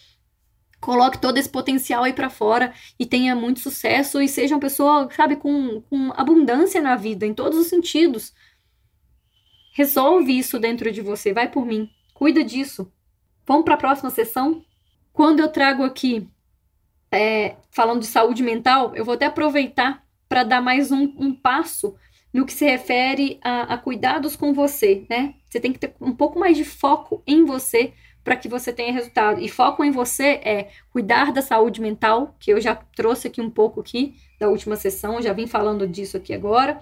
coloque 0.80 1.20
todo 1.20 1.38
esse 1.38 1.50
potencial 1.50 2.04
aí 2.04 2.14
para 2.14 2.30
fora 2.30 2.74
e 3.00 3.06
tenha 3.06 3.36
muito 3.36 3.60
sucesso 3.60 4.22
e 4.22 4.28
seja 4.28 4.56
uma 4.56 4.62
pessoa, 4.62 5.10
sabe, 5.12 5.36
com, 5.36 5.82
com 5.82 6.12
abundância 6.16 6.82
na 6.82 6.96
vida, 6.96 7.26
em 7.26 7.34
todos 7.34 7.58
os 7.58 7.68
sentidos. 7.68 8.34
Resolve 9.74 10.38
isso 10.38 10.60
dentro 10.60 10.92
de 10.92 11.02
você, 11.02 11.34
vai 11.34 11.50
por 11.50 11.66
mim, 11.66 11.90
cuida 12.14 12.44
disso. 12.44 12.92
Vamos 13.48 13.64
para 13.64 13.76
a 13.76 13.78
próxima 13.78 14.10
sessão? 14.10 14.62
Quando 15.14 15.40
eu 15.40 15.48
trago 15.48 15.84
aqui, 15.84 16.28
é, 17.10 17.56
falando 17.72 18.02
de 18.02 18.08
saúde 18.08 18.44
mental, 18.44 18.94
eu 18.94 19.06
vou 19.06 19.14
até 19.14 19.26
aproveitar 19.26 20.04
para 20.28 20.44
dar 20.44 20.62
mais 20.62 20.92
um, 20.92 21.14
um, 21.18 21.34
passo 21.34 21.96
no 22.34 22.46
que 22.46 22.52
se 22.52 22.66
refere 22.66 23.40
a, 23.42 23.76
a, 23.76 23.78
cuidados 23.78 24.36
com 24.36 24.54
você, 24.54 25.06
né? 25.10 25.36
Você 25.50 25.62
tem 25.62 25.72
que 25.72 25.80
ter 25.80 25.96
um 26.02 26.14
pouco 26.14 26.38
mais 26.38 26.58
de 26.58 26.66
foco 26.66 27.24
em 27.26 27.46
você 27.46 27.94
para 28.22 28.36
que 28.36 28.50
você 28.50 28.74
tenha 28.74 28.92
resultado. 28.92 29.40
E 29.40 29.48
foco 29.48 29.82
em 29.82 29.92
você 29.92 30.42
é 30.44 30.70
cuidar 30.90 31.32
da 31.32 31.42
saúde 31.42 31.80
mental, 31.80 32.36
que 32.38 32.52
eu 32.52 32.60
já 32.60 32.76
trouxe 32.76 33.30
aqui 33.30 33.40
um 33.40 33.50
pouco 33.50 33.80
aqui 33.80 34.16
da 34.38 34.50
última 34.50 34.76
sessão, 34.76 35.22
já 35.22 35.32
vim 35.32 35.48
falando 35.48 35.88
disso 35.88 36.18
aqui 36.18 36.34
agora. 36.34 36.82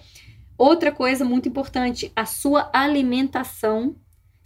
Outra 0.58 0.91
coisa 0.91 1.23
muito 1.23 1.47
importante, 1.47 2.12
a 2.15 2.25
sua 2.25 2.71
alimentação 2.73 3.95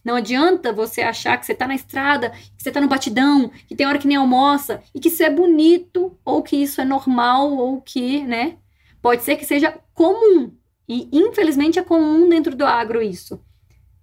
não 0.03 0.15
adianta 0.15 0.71
você 0.73 1.01
achar 1.01 1.37
que 1.37 1.45
você 1.45 1.53
está 1.53 1.67
na 1.67 1.75
estrada, 1.75 2.29
que 2.29 2.63
você 2.63 2.69
está 2.69 2.79
no 2.81 2.87
batidão, 2.87 3.49
que 3.67 3.75
tem 3.75 3.85
hora 3.85 3.99
que 3.99 4.07
nem 4.07 4.17
almoça, 4.17 4.81
e 4.93 4.99
que 4.99 5.09
isso 5.09 5.23
é 5.23 5.29
bonito, 5.29 6.17
ou 6.23 6.41
que 6.41 6.55
isso 6.55 6.81
é 6.81 6.85
normal, 6.85 7.51
ou 7.51 7.81
que, 7.81 8.21
né? 8.23 8.57
Pode 9.01 9.23
ser 9.23 9.35
que 9.35 9.45
seja 9.45 9.77
comum. 9.93 10.51
E 10.87 11.07
infelizmente 11.11 11.77
é 11.77 11.83
comum 11.83 12.27
dentro 12.27 12.55
do 12.55 12.65
agro 12.65 13.01
isso. 13.01 13.43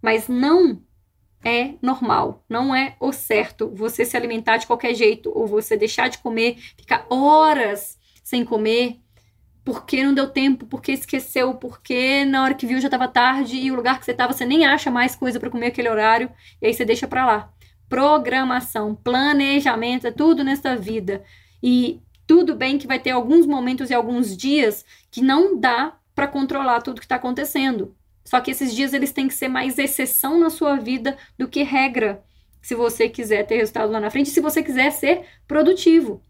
Mas 0.00 0.28
não 0.28 0.82
é 1.44 1.74
normal, 1.80 2.44
não 2.48 2.74
é 2.74 2.96
o 3.00 3.12
certo 3.12 3.70
você 3.74 4.04
se 4.04 4.16
alimentar 4.16 4.56
de 4.56 4.66
qualquer 4.66 4.94
jeito, 4.94 5.32
ou 5.34 5.46
você 5.46 5.76
deixar 5.76 6.08
de 6.08 6.18
comer, 6.18 6.56
ficar 6.76 7.06
horas 7.08 7.98
sem 8.22 8.44
comer, 8.44 9.00
porque 9.66 10.04
não 10.04 10.14
deu 10.14 10.28
tempo, 10.28 10.64
porque 10.64 10.92
esqueceu, 10.92 11.52
porque 11.54 12.24
na 12.24 12.44
hora 12.44 12.54
que 12.54 12.64
viu 12.68 12.80
já 12.80 12.86
estava 12.86 13.08
tarde 13.08 13.56
e 13.56 13.72
o 13.72 13.74
lugar 13.74 13.98
que 13.98 14.04
você 14.04 14.12
estava 14.12 14.32
você 14.32 14.46
nem 14.46 14.64
acha 14.64 14.92
mais 14.92 15.16
coisa 15.16 15.40
para 15.40 15.50
comer 15.50 15.66
aquele 15.66 15.88
horário 15.88 16.30
e 16.62 16.68
aí 16.68 16.72
você 16.72 16.84
deixa 16.84 17.08
para 17.08 17.26
lá. 17.26 17.52
programação, 17.88 18.94
planejamento, 18.94 20.06
é 20.06 20.12
tudo 20.12 20.44
nessa 20.44 20.76
vida. 20.76 21.24
E 21.60 22.00
tudo 22.26 22.54
bem 22.54 22.78
que 22.78 22.86
vai 22.86 23.00
ter 23.00 23.10
alguns 23.10 23.44
momentos 23.44 23.90
e 23.90 23.94
alguns 23.94 24.36
dias 24.36 24.84
que 25.10 25.20
não 25.20 25.58
dá 25.58 25.96
para 26.14 26.28
controlar 26.28 26.80
tudo 26.80 27.00
que 27.00 27.04
está 27.04 27.16
acontecendo. 27.16 27.92
Só 28.24 28.40
que 28.40 28.52
esses 28.52 28.72
dias 28.74 28.92
eles 28.92 29.12
têm 29.12 29.26
que 29.26 29.34
ser 29.34 29.48
mais 29.48 29.78
exceção 29.78 30.38
na 30.38 30.50
sua 30.50 30.76
vida 30.76 31.16
do 31.36 31.48
que 31.48 31.64
regra, 31.64 32.24
se 32.62 32.74
você 32.74 33.08
quiser 33.08 33.44
ter 33.46 33.56
resultado 33.56 33.90
lá 33.92 34.00
na 34.00 34.10
frente, 34.10 34.30
se 34.30 34.40
você 34.40 34.62
quiser 34.62 34.90
ser 34.92 35.24
produtivo. 35.46 36.22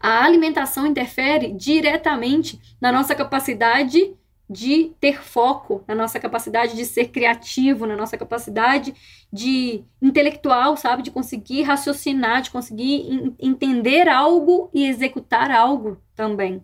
A 0.00 0.24
alimentação 0.24 0.86
interfere 0.86 1.52
diretamente 1.52 2.58
na 2.80 2.90
nossa 2.90 3.14
capacidade 3.14 4.16
de 4.48 4.92
ter 4.98 5.22
foco, 5.22 5.84
na 5.86 5.94
nossa 5.94 6.18
capacidade 6.18 6.74
de 6.74 6.84
ser 6.84 7.08
criativo, 7.08 7.86
na 7.86 7.94
nossa 7.94 8.18
capacidade 8.18 8.92
de 9.32 9.84
intelectual, 10.02 10.76
sabe, 10.76 11.02
de 11.02 11.10
conseguir 11.10 11.62
raciocinar, 11.62 12.42
de 12.42 12.50
conseguir 12.50 13.32
entender 13.38 14.08
algo 14.08 14.68
e 14.74 14.86
executar 14.86 15.52
algo 15.52 16.02
também. 16.16 16.60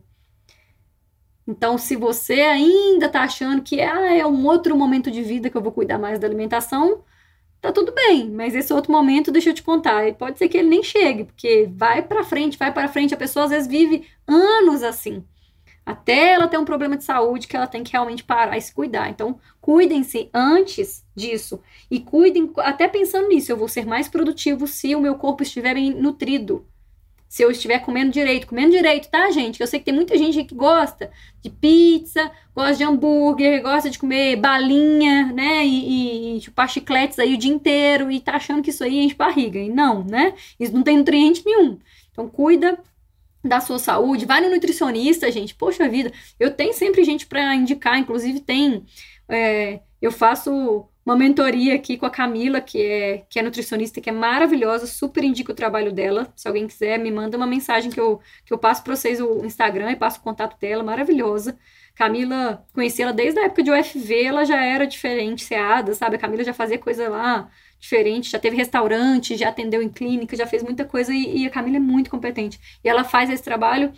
Então, 1.46 1.78
se 1.78 1.94
você 1.94 2.40
ainda 2.40 3.06
está 3.06 3.22
achando 3.22 3.62
que 3.62 3.80
ah, 3.80 4.16
é 4.16 4.26
um 4.26 4.44
outro 4.46 4.76
momento 4.76 5.08
de 5.08 5.22
vida 5.22 5.48
que 5.48 5.56
eu 5.56 5.62
vou 5.62 5.70
cuidar 5.70 5.96
mais 5.96 6.18
da 6.18 6.26
alimentação, 6.26 7.04
tá 7.66 7.72
tudo 7.72 7.92
bem, 7.92 8.30
mas 8.30 8.54
esse 8.54 8.72
outro 8.72 8.92
momento, 8.92 9.32
deixa 9.32 9.50
eu 9.50 9.54
te 9.54 9.62
contar, 9.62 10.12
pode 10.14 10.38
ser 10.38 10.48
que 10.48 10.58
ele 10.58 10.68
nem 10.68 10.82
chegue, 10.82 11.24
porque 11.24 11.68
vai 11.74 12.02
para 12.02 12.24
frente, 12.24 12.58
vai 12.58 12.72
para 12.72 12.88
frente, 12.88 13.14
a 13.14 13.16
pessoa 13.16 13.44
às 13.44 13.50
vezes 13.50 13.68
vive 13.68 14.06
anos 14.26 14.82
assim 14.82 15.24
até 15.86 16.32
ela 16.32 16.48
ter 16.48 16.58
um 16.58 16.64
problema 16.64 16.96
de 16.96 17.04
saúde 17.04 17.46
que 17.46 17.56
ela 17.56 17.68
tem 17.68 17.84
que 17.84 17.92
realmente 17.92 18.24
parar 18.24 18.58
e 18.58 18.60
se 18.60 18.74
cuidar. 18.74 19.08
Então, 19.08 19.38
cuidem-se 19.60 20.28
antes 20.34 21.06
disso 21.14 21.60
e 21.88 22.00
cuidem 22.00 22.52
até 22.56 22.88
pensando 22.88 23.28
nisso, 23.28 23.52
eu 23.52 23.56
vou 23.56 23.68
ser 23.68 23.86
mais 23.86 24.08
produtivo 24.08 24.66
se 24.66 24.96
o 24.96 25.00
meu 25.00 25.14
corpo 25.14 25.44
estiver 25.44 25.74
bem 25.74 25.94
nutrido. 25.94 26.66
Se 27.28 27.42
eu 27.42 27.50
estiver 27.50 27.80
comendo 27.80 28.12
direito, 28.12 28.46
comendo 28.46 28.70
direito, 28.70 29.08
tá, 29.08 29.30
gente? 29.30 29.60
Eu 29.60 29.66
sei 29.66 29.78
que 29.78 29.86
tem 29.86 29.94
muita 29.94 30.16
gente 30.16 30.44
que 30.44 30.54
gosta 30.54 31.10
de 31.42 31.50
pizza, 31.50 32.30
gosta 32.54 32.76
de 32.76 32.84
hambúrguer, 32.84 33.62
gosta 33.62 33.90
de 33.90 33.98
comer 33.98 34.36
balinha, 34.36 35.32
né? 35.32 35.66
E, 35.66 36.36
e 36.36 36.40
chupar 36.40 36.68
chicletes 36.68 37.18
aí 37.18 37.34
o 37.34 37.38
dia 37.38 37.52
inteiro 37.52 38.10
e 38.10 38.20
tá 38.20 38.36
achando 38.36 38.62
que 38.62 38.70
isso 38.70 38.84
aí 38.84 38.98
enche 38.98 39.14
barriga. 39.14 39.58
E 39.58 39.68
não, 39.68 40.04
né? 40.04 40.34
Isso 40.58 40.72
não 40.72 40.82
tem 40.82 40.98
nutriente 40.98 41.42
nenhum. 41.44 41.78
Então, 42.12 42.28
cuida 42.28 42.78
da 43.44 43.60
sua 43.60 43.78
saúde, 43.78 44.26
vai 44.26 44.40
no 44.40 44.50
nutricionista, 44.50 45.30
gente. 45.30 45.54
Poxa 45.54 45.88
vida, 45.88 46.12
eu 46.38 46.50
tenho 46.50 46.72
sempre 46.72 47.04
gente 47.04 47.26
para 47.26 47.54
indicar, 47.54 47.98
inclusive 47.98 48.40
tem. 48.40 48.84
É, 49.28 49.80
eu 50.00 50.12
faço 50.12 50.88
uma 51.06 51.14
mentoria 51.14 51.76
aqui 51.76 51.96
com 51.96 52.04
a 52.04 52.10
Camila, 52.10 52.60
que 52.60 52.82
é, 52.82 53.18
que 53.30 53.38
é 53.38 53.42
nutricionista, 53.42 54.00
que 54.00 54.10
é 54.10 54.12
maravilhosa, 54.12 54.88
super 54.88 55.22
indico 55.22 55.52
o 55.52 55.54
trabalho 55.54 55.92
dela. 55.92 56.32
Se 56.34 56.48
alguém 56.48 56.66
quiser, 56.66 56.98
me 56.98 57.12
manda 57.12 57.36
uma 57.36 57.46
mensagem 57.46 57.92
que 57.92 58.00
eu, 58.00 58.20
que 58.44 58.52
eu 58.52 58.58
passo 58.58 58.82
para 58.82 58.96
vocês 58.96 59.20
o 59.20 59.44
Instagram 59.44 59.92
e 59.92 59.96
passo 59.96 60.18
o 60.18 60.22
contato 60.22 60.58
dela, 60.58 60.82
maravilhosa. 60.82 61.56
Camila, 61.94 62.66
conheci 62.72 63.02
ela 63.02 63.12
desde 63.12 63.38
a 63.38 63.44
época 63.44 63.62
de 63.62 63.70
UFV, 63.70 64.24
ela 64.24 64.44
já 64.44 64.62
era 64.62 64.84
diferenciada, 64.84 65.94
sabe? 65.94 66.16
A 66.16 66.18
Camila 66.18 66.42
já 66.42 66.52
fazia 66.52 66.78
coisa 66.78 67.08
lá 67.08 67.48
diferente, 67.78 68.30
já 68.30 68.38
teve 68.40 68.56
restaurante, 68.56 69.36
já 69.36 69.48
atendeu 69.48 69.80
em 69.80 69.88
clínica, 69.88 70.36
já 70.36 70.46
fez 70.46 70.62
muita 70.62 70.84
coisa 70.84 71.14
e, 71.14 71.42
e 71.42 71.46
a 71.46 71.50
Camila 71.50 71.76
é 71.76 71.80
muito 71.80 72.10
competente. 72.10 72.58
E 72.82 72.88
ela 72.88 73.04
faz 73.04 73.30
esse 73.30 73.44
trabalho 73.44 73.92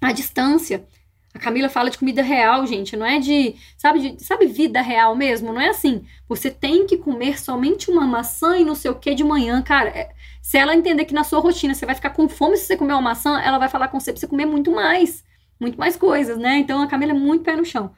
à 0.00 0.12
distância. 0.12 0.86
A 1.34 1.38
Camila 1.38 1.68
fala 1.68 1.88
de 1.88 1.98
comida 1.98 2.22
real, 2.22 2.66
gente, 2.66 2.96
não 2.96 3.06
é 3.06 3.18
de, 3.18 3.54
sabe, 3.76 4.10
de, 4.10 4.22
sabe 4.22 4.46
vida 4.46 4.82
real 4.82 5.16
mesmo, 5.16 5.52
não 5.52 5.60
é 5.60 5.68
assim. 5.68 6.04
Você 6.28 6.50
tem 6.50 6.86
que 6.86 6.98
comer 6.98 7.40
somente 7.40 7.90
uma 7.90 8.06
maçã 8.06 8.56
e 8.58 8.64
não 8.64 8.74
sei 8.74 8.90
o 8.90 8.94
que 8.94 9.14
de 9.14 9.24
manhã, 9.24 9.62
cara. 9.62 9.88
É, 9.90 10.12
se 10.42 10.58
ela 10.58 10.74
entender 10.74 11.06
que 11.06 11.14
na 11.14 11.24
sua 11.24 11.40
rotina 11.40 11.74
você 11.74 11.86
vai 11.86 11.94
ficar 11.94 12.10
com 12.10 12.28
fome 12.28 12.56
se 12.56 12.66
você 12.66 12.76
comer 12.76 12.92
uma 12.92 13.00
maçã, 13.02 13.40
ela 13.40 13.58
vai 13.58 13.68
falar 13.68 13.88
com 13.88 13.98
você 13.98 14.12
pra 14.12 14.20
você 14.20 14.26
comer 14.26 14.44
muito 14.46 14.70
mais, 14.70 15.24
muito 15.58 15.78
mais 15.78 15.96
coisas, 15.96 16.36
né? 16.36 16.58
Então 16.58 16.82
a 16.82 16.86
Camila 16.86 17.12
é 17.12 17.14
muito 17.14 17.44
pé 17.44 17.56
no 17.56 17.64
chão 17.64 17.92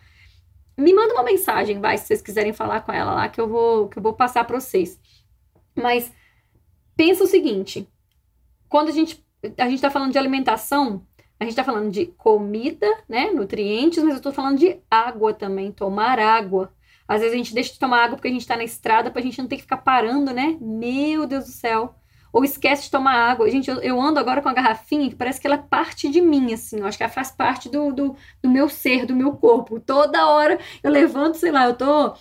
me 0.76 0.92
manda 0.92 1.14
uma 1.14 1.22
mensagem, 1.22 1.80
vai, 1.80 1.96
se 1.96 2.06
vocês 2.06 2.22
quiserem 2.22 2.52
falar 2.52 2.80
com 2.80 2.92
ela 2.92 3.14
lá, 3.14 3.28
que 3.28 3.40
eu 3.40 3.48
vou, 3.48 3.88
que 3.88 3.98
eu 3.98 4.02
vou 4.02 4.12
passar 4.12 4.44
para 4.44 4.58
vocês. 4.58 4.98
Mas 5.74 6.12
pensa 6.96 7.24
o 7.24 7.28
seguinte: 7.28 7.88
quando 8.68 8.88
a 8.88 8.92
gente 8.92 9.22
a 9.58 9.64
gente 9.64 9.74
está 9.74 9.90
falando 9.90 10.12
de 10.12 10.18
alimentação, 10.18 11.06
a 11.38 11.44
gente 11.44 11.52
está 11.52 11.64
falando 11.64 11.90
de 11.90 12.06
comida, 12.06 12.86
né, 13.08 13.30
nutrientes, 13.30 14.02
mas 14.02 14.12
eu 14.12 14.18
estou 14.18 14.32
falando 14.32 14.58
de 14.58 14.78
água 14.90 15.34
também, 15.34 15.72
tomar 15.72 16.18
água. 16.18 16.72
Às 17.06 17.20
vezes 17.20 17.34
a 17.34 17.36
gente 17.36 17.54
deixa 17.54 17.72
de 17.72 17.78
tomar 17.78 18.04
água 18.04 18.16
porque 18.16 18.28
a 18.28 18.30
gente 18.30 18.40
está 18.40 18.56
na 18.56 18.64
estrada 18.64 19.10
para 19.10 19.20
a 19.20 19.24
gente 19.24 19.38
não 19.38 19.48
ter 19.48 19.56
que 19.56 19.62
ficar 19.62 19.78
parando, 19.78 20.32
né? 20.32 20.56
Meu 20.60 21.26
Deus 21.26 21.44
do 21.44 21.50
céu 21.50 21.94
ou 22.34 22.44
esquece 22.44 22.84
de 22.84 22.90
tomar 22.90 23.14
água. 23.14 23.48
Gente, 23.48 23.70
eu, 23.70 23.80
eu, 23.80 24.00
ando 24.00 24.18
agora 24.18 24.42
com 24.42 24.48
a 24.48 24.52
garrafinha 24.52 25.08
que 25.08 25.14
parece 25.14 25.40
que 25.40 25.46
ela 25.46 25.54
é 25.54 25.58
parte 25.58 26.10
de 26.10 26.20
mim, 26.20 26.52
assim. 26.52 26.80
Eu 26.80 26.86
acho 26.86 26.98
que 26.98 27.04
ela 27.04 27.12
faz 27.12 27.30
parte 27.30 27.68
do, 27.68 27.92
do, 27.92 28.16
do 28.42 28.50
meu 28.50 28.68
ser, 28.68 29.06
do 29.06 29.14
meu 29.14 29.34
corpo. 29.34 29.78
Toda 29.78 30.26
hora 30.26 30.58
eu 30.82 30.90
levanto, 30.90 31.36
sei 31.36 31.52
lá, 31.52 31.66
eu 31.66 31.74
tô 31.74 32.12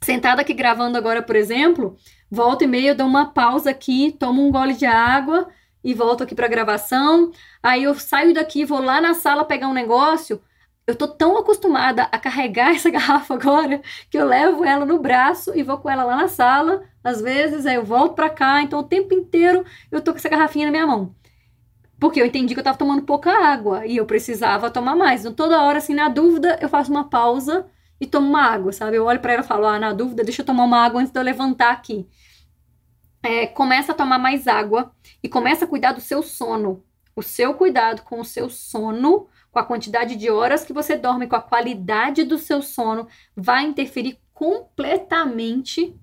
sentada 0.00 0.40
aqui 0.42 0.54
gravando 0.54 0.96
agora, 0.96 1.20
por 1.20 1.34
exemplo, 1.34 1.96
volta 2.30 2.62
e 2.62 2.66
meia 2.68 2.90
eu 2.90 2.94
dou 2.94 3.08
uma 3.08 3.32
pausa 3.32 3.70
aqui, 3.70 4.12
tomo 4.12 4.46
um 4.46 4.52
gole 4.52 4.72
de 4.74 4.86
água 4.86 5.48
e 5.82 5.94
volto 5.94 6.22
aqui 6.22 6.34
para 6.34 6.48
gravação. 6.48 7.32
Aí 7.62 7.84
eu 7.84 7.94
saio 7.94 8.34
daqui, 8.34 8.64
vou 8.64 8.80
lá 8.82 9.00
na 9.00 9.14
sala 9.14 9.44
pegar 9.44 9.68
um 9.68 9.74
negócio. 9.74 10.40
Eu 10.86 10.94
tô 10.96 11.06
tão 11.08 11.38
acostumada 11.38 12.04
a 12.04 12.18
carregar 12.18 12.70
essa 12.74 12.90
garrafa 12.90 13.34
agora 13.34 13.80
que 14.10 14.18
eu 14.18 14.26
levo 14.26 14.64
ela 14.64 14.84
no 14.84 14.98
braço 14.98 15.52
e 15.56 15.62
vou 15.62 15.78
com 15.78 15.90
ela 15.90 16.04
lá 16.04 16.16
na 16.16 16.28
sala 16.28 16.82
às 17.02 17.20
vezes, 17.20 17.66
aí 17.66 17.76
eu 17.76 17.84
volto 17.84 18.14
para 18.14 18.28
cá, 18.28 18.62
então 18.62 18.78
o 18.80 18.84
tempo 18.84 19.14
inteiro 19.14 19.64
eu 19.90 20.00
tô 20.02 20.12
com 20.12 20.18
essa 20.18 20.28
garrafinha 20.28 20.66
na 20.66 20.72
minha 20.72 20.86
mão. 20.86 21.14
Porque 21.98 22.20
eu 22.20 22.26
entendi 22.26 22.54
que 22.54 22.60
eu 22.60 22.64
tava 22.64 22.78
tomando 22.78 23.02
pouca 23.02 23.30
água 23.30 23.86
e 23.86 23.96
eu 23.98 24.06
precisava 24.06 24.70
tomar 24.70 24.96
mais. 24.96 25.20
Então, 25.20 25.34
toda 25.34 25.62
hora, 25.62 25.78
assim, 25.78 25.94
na 25.94 26.08
dúvida, 26.08 26.58
eu 26.60 26.68
faço 26.68 26.90
uma 26.90 27.08
pausa 27.10 27.66
e 28.00 28.06
tomo 28.06 28.26
uma 28.26 28.42
água, 28.42 28.72
sabe? 28.72 28.96
Eu 28.96 29.04
olho 29.04 29.20
para 29.20 29.34
ela 29.34 29.42
e 29.42 29.46
falo, 29.46 29.66
ah, 29.66 29.78
na 29.78 29.92
dúvida, 29.92 30.24
deixa 30.24 30.40
eu 30.40 30.46
tomar 30.46 30.64
uma 30.64 30.78
água 30.78 31.00
antes 31.00 31.12
de 31.12 31.18
eu 31.18 31.22
levantar 31.22 31.70
aqui. 31.72 32.08
É, 33.22 33.46
começa 33.46 33.92
a 33.92 33.94
tomar 33.94 34.18
mais 34.18 34.48
água 34.48 34.94
e 35.22 35.28
começa 35.28 35.64
a 35.64 35.68
cuidar 35.68 35.92
do 35.92 36.00
seu 36.00 36.22
sono. 36.22 36.84
O 37.14 37.22
seu 37.22 37.54
cuidado 37.54 38.02
com 38.02 38.20
o 38.20 38.24
seu 38.24 38.48
sono, 38.48 39.28
com 39.50 39.58
a 39.58 39.64
quantidade 39.64 40.16
de 40.16 40.30
horas 40.30 40.64
que 40.64 40.72
você 40.72 40.96
dorme, 40.96 41.26
com 41.26 41.36
a 41.36 41.42
qualidade 41.42 42.24
do 42.24 42.38
seu 42.38 42.62
sono, 42.62 43.06
vai 43.36 43.64
interferir 43.64 44.18
completamente 44.32 45.94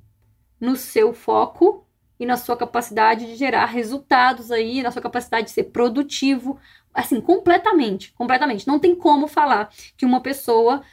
no 0.60 0.76
seu 0.76 1.14
foco 1.14 1.88
e 2.20 2.26
na 2.26 2.38
sua 2.38 2.58
capacidade 2.58 3.26
de 3.26 3.36
gerar 3.36 3.66
resultados 3.66 4.52
aí, 4.52 4.82
na 4.82 4.92
sua 4.92 5.02
capacidade 5.02 5.48
de 5.48 5.54
ser 5.54 5.66
produtivo, 5.66 6.60
assim, 6.94 7.22
completamente, 7.22 8.12
completamente. 8.14 8.68
Não 8.68 8.80
tem 8.80 8.96
como 8.96 9.28
falar 9.28 9.70
que 9.96 10.06
uma 10.06 10.22
pessoa 10.22 10.84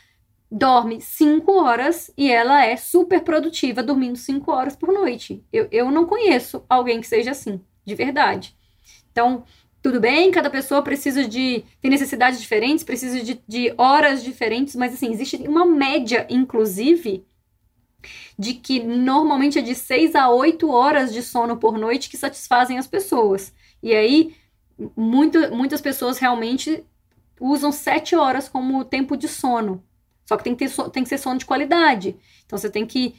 dorme 0.51 1.01
cinco 1.01 1.53
horas 1.53 2.11
e 2.17 2.31
ela 2.31 2.65
é 2.65 2.77
super 2.77 3.23
produtiva 3.23 3.83
dormindo 3.83 4.17
cinco 4.17 4.53
horas 4.53 4.77
por 4.77 4.93
noite. 4.93 5.45
Eu, 5.53 5.69
eu 5.71 5.91
não 5.91 6.07
conheço 6.07 6.65
alguém 6.69 7.01
que 7.01 7.07
seja 7.07 7.33
assim, 7.33 7.61
de 7.85 7.95
verdade. 7.95 8.57
Então, 9.11 9.45
tudo 9.85 10.01
bem, 10.01 10.31
cada 10.31 10.49
pessoa 10.49 10.83
precisa 10.83 11.29
de. 11.29 11.63
tem 11.81 11.91
necessidades 11.91 12.41
diferentes, 12.41 12.83
precisa 12.83 13.23
de, 13.23 13.43
de 13.47 13.75
horas 13.77 14.25
diferentes, 14.25 14.75
mas 14.75 14.95
assim, 14.95 15.13
existe 15.13 15.37
uma 15.47 15.67
média, 15.67 16.27
inclusive, 16.31 17.27
de 18.39 18.55
que 18.55 18.83
normalmente 18.83 19.59
é 19.59 19.63
de 19.63 19.75
6 19.75 20.15
a 20.15 20.31
8 20.31 20.71
horas 20.71 21.13
de 21.13 21.23
sono 21.23 21.57
por 21.59 21.77
noite 21.77 22.09
que 22.09 22.17
satisfazem 22.17 22.79
as 22.79 22.87
pessoas. 22.87 23.53
E 23.83 23.95
aí, 23.95 24.35
muito, 24.97 25.39
muitas 25.55 25.81
pessoas 25.81 26.19
realmente 26.19 26.83
usam 27.39 27.71
7 27.71 28.17
horas 28.17 28.49
como 28.49 28.85
tempo 28.85 29.17
de 29.17 29.29
sono. 29.29 29.83
Só 30.25 30.37
que 30.37 30.45
tem 30.45 30.55
que, 30.55 30.67
ter, 30.67 30.91
tem 30.91 31.03
que 31.03 31.09
ser 31.09 31.19
sono 31.19 31.39
de 31.39 31.47
qualidade. 31.47 32.17
Então, 32.45 32.59
você 32.59 32.71
tem 32.71 32.87
que 32.87 33.15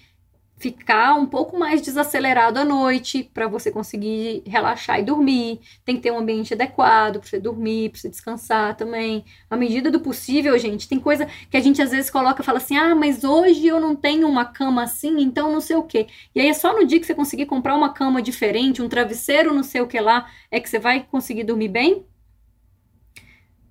ficar 0.57 1.15
um 1.15 1.25
pouco 1.25 1.57
mais 1.57 1.81
desacelerado 1.81 2.59
à 2.59 2.63
noite 2.65 3.29
para 3.33 3.47
você 3.47 3.69
conseguir 3.71 4.41
relaxar 4.45 4.99
e 4.99 5.03
dormir. 5.03 5.59
Tem 5.83 5.95
que 5.97 6.01
ter 6.01 6.11
um 6.11 6.19
ambiente 6.19 6.53
adequado 6.53 7.19
para 7.19 7.27
você 7.29 7.39
dormir, 7.39 7.89
para 7.89 7.99
você 7.99 8.09
descansar 8.09 8.75
também. 8.75 9.25
À 9.49 9.57
medida 9.57 9.91
do 9.91 9.99
possível, 9.99 10.57
gente, 10.57 10.87
tem 10.87 10.99
coisa 10.99 11.27
que 11.49 11.57
a 11.57 11.59
gente 11.59 11.81
às 11.81 11.91
vezes 11.91 12.09
coloca 12.09 12.41
fala 12.43 12.57
assim: 12.59 12.77
"Ah, 12.77 12.95
mas 12.95 13.23
hoje 13.23 13.67
eu 13.67 13.79
não 13.79 13.95
tenho 13.95 14.27
uma 14.27 14.45
cama 14.45 14.83
assim, 14.83 15.21
então 15.21 15.51
não 15.51 15.61
sei 15.61 15.75
o 15.75 15.83
quê". 15.83 16.07
E 16.33 16.39
aí 16.39 16.47
é 16.47 16.53
só 16.53 16.73
no 16.73 16.85
dia 16.85 16.99
que 16.99 17.05
você 17.05 17.15
conseguir 17.15 17.45
comprar 17.45 17.75
uma 17.75 17.93
cama 17.93 18.21
diferente, 18.21 18.81
um 18.81 18.89
travesseiro, 18.89 19.53
não 19.53 19.63
sei 19.63 19.81
o 19.81 19.87
que 19.87 19.99
lá, 19.99 20.29
é 20.49 20.59
que 20.59 20.69
você 20.69 20.79
vai 20.79 21.03
conseguir 21.03 21.43
dormir 21.43 21.67
bem? 21.69 22.05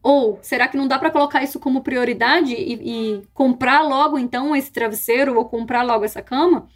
Ou 0.04 0.38
será 0.42 0.68
que 0.68 0.76
não 0.76 0.86
dá 0.86 0.98
para 0.98 1.10
colocar 1.10 1.42
isso 1.42 1.58
como 1.58 1.82
prioridade 1.82 2.52
e, 2.52 2.74
e, 2.74 3.22
comprar 3.32 3.80
logo 3.80 4.18
então 4.18 4.54
esse 4.54 4.70
travesseiro 4.70 5.34
ou 5.34 5.46
comprar 5.46 5.82
logo 5.82 6.04
essa 6.04 6.20
cama? 6.20 6.68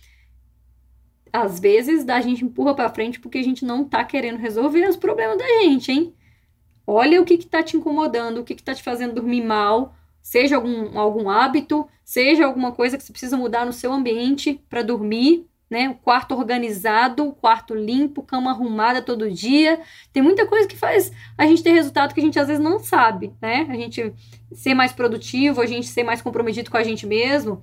Às 1.30 1.60
vezes 1.60 2.08
a 2.08 2.22
gente 2.22 2.42
empurra 2.42 2.74
para 2.74 2.88
frente 2.88 3.20
porque 3.20 3.36
a 3.36 3.44
gente 3.44 3.66
não 3.66 3.84
tá 3.84 4.02
querendo 4.02 4.38
resolver 4.38 4.88
os 4.88 4.96
problemas 4.96 5.36
da 5.36 5.46
gente, 5.60 5.92
hein? 5.92 6.14
Olha 6.86 7.20
o 7.20 7.24
que 7.26 7.36
que 7.36 7.46
tá 7.46 7.62
te 7.62 7.76
incomodando, 7.76 8.38
o 8.38 8.44
que 8.44 8.54
que 8.54 8.62
tá 8.62 8.74
te 8.74 8.82
fazendo 8.82 9.16
dormir 9.16 9.44
mal, 9.44 9.94
seja 10.22 10.56
algum, 10.56 10.98
algum 10.98 11.28
hábito, 11.28 11.86
seja 12.02 12.46
alguma 12.46 12.72
coisa 12.72 12.96
que 12.96 13.04
você 13.04 13.12
precisa 13.12 13.36
mudar 13.36 13.66
no 13.66 13.74
seu 13.74 13.92
ambiente 13.92 14.58
para 14.70 14.80
dormir, 14.80 15.46
né? 15.70 15.88
O 15.88 15.94
quarto 15.94 16.34
organizado, 16.34 17.28
o 17.28 17.34
quarto 17.34 17.74
limpo, 17.74 18.22
cama 18.22 18.50
arrumada 18.50 19.02
todo 19.02 19.30
dia. 19.30 19.80
Tem 20.12 20.22
muita 20.22 20.46
coisa 20.46 20.66
que 20.66 20.76
faz 20.76 21.12
a 21.36 21.46
gente 21.46 21.62
ter 21.62 21.72
resultado 21.72 22.14
que 22.14 22.20
a 22.20 22.22
gente 22.22 22.38
às 22.38 22.48
vezes 22.48 22.62
não 22.62 22.78
sabe, 22.78 23.32
né? 23.40 23.66
A 23.68 23.74
gente 23.74 24.12
ser 24.52 24.74
mais 24.74 24.92
produtivo, 24.92 25.60
a 25.60 25.66
gente 25.66 25.86
ser 25.86 26.04
mais 26.04 26.22
comprometido 26.22 26.70
com 26.70 26.76
a 26.76 26.82
gente 26.82 27.06
mesmo. 27.06 27.62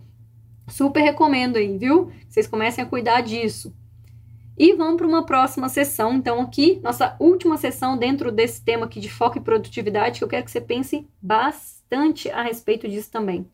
Super 0.68 1.02
recomendo 1.02 1.58
aí, 1.58 1.78
viu? 1.78 2.12
Vocês 2.28 2.48
comecem 2.48 2.84
a 2.84 2.88
cuidar 2.88 3.22
disso. 3.22 3.74
E 4.58 4.74
vamos 4.74 4.96
para 4.96 5.08
uma 5.08 5.26
próxima 5.26 5.68
sessão. 5.68 6.14
Então, 6.14 6.40
aqui, 6.40 6.80
nossa 6.82 7.16
última 7.20 7.58
sessão 7.58 7.98
dentro 7.98 8.32
desse 8.32 8.64
tema 8.64 8.86
aqui 8.86 9.00
de 9.00 9.10
foco 9.10 9.38
e 9.38 9.42
produtividade, 9.42 10.20
que 10.20 10.24
eu 10.24 10.30
quero 10.30 10.46
que 10.46 10.52
você 10.52 10.62
pense 10.62 11.08
bastante 11.22 12.30
a 12.30 12.42
respeito 12.42 12.88
disso 12.88 13.12
também. 13.12 13.50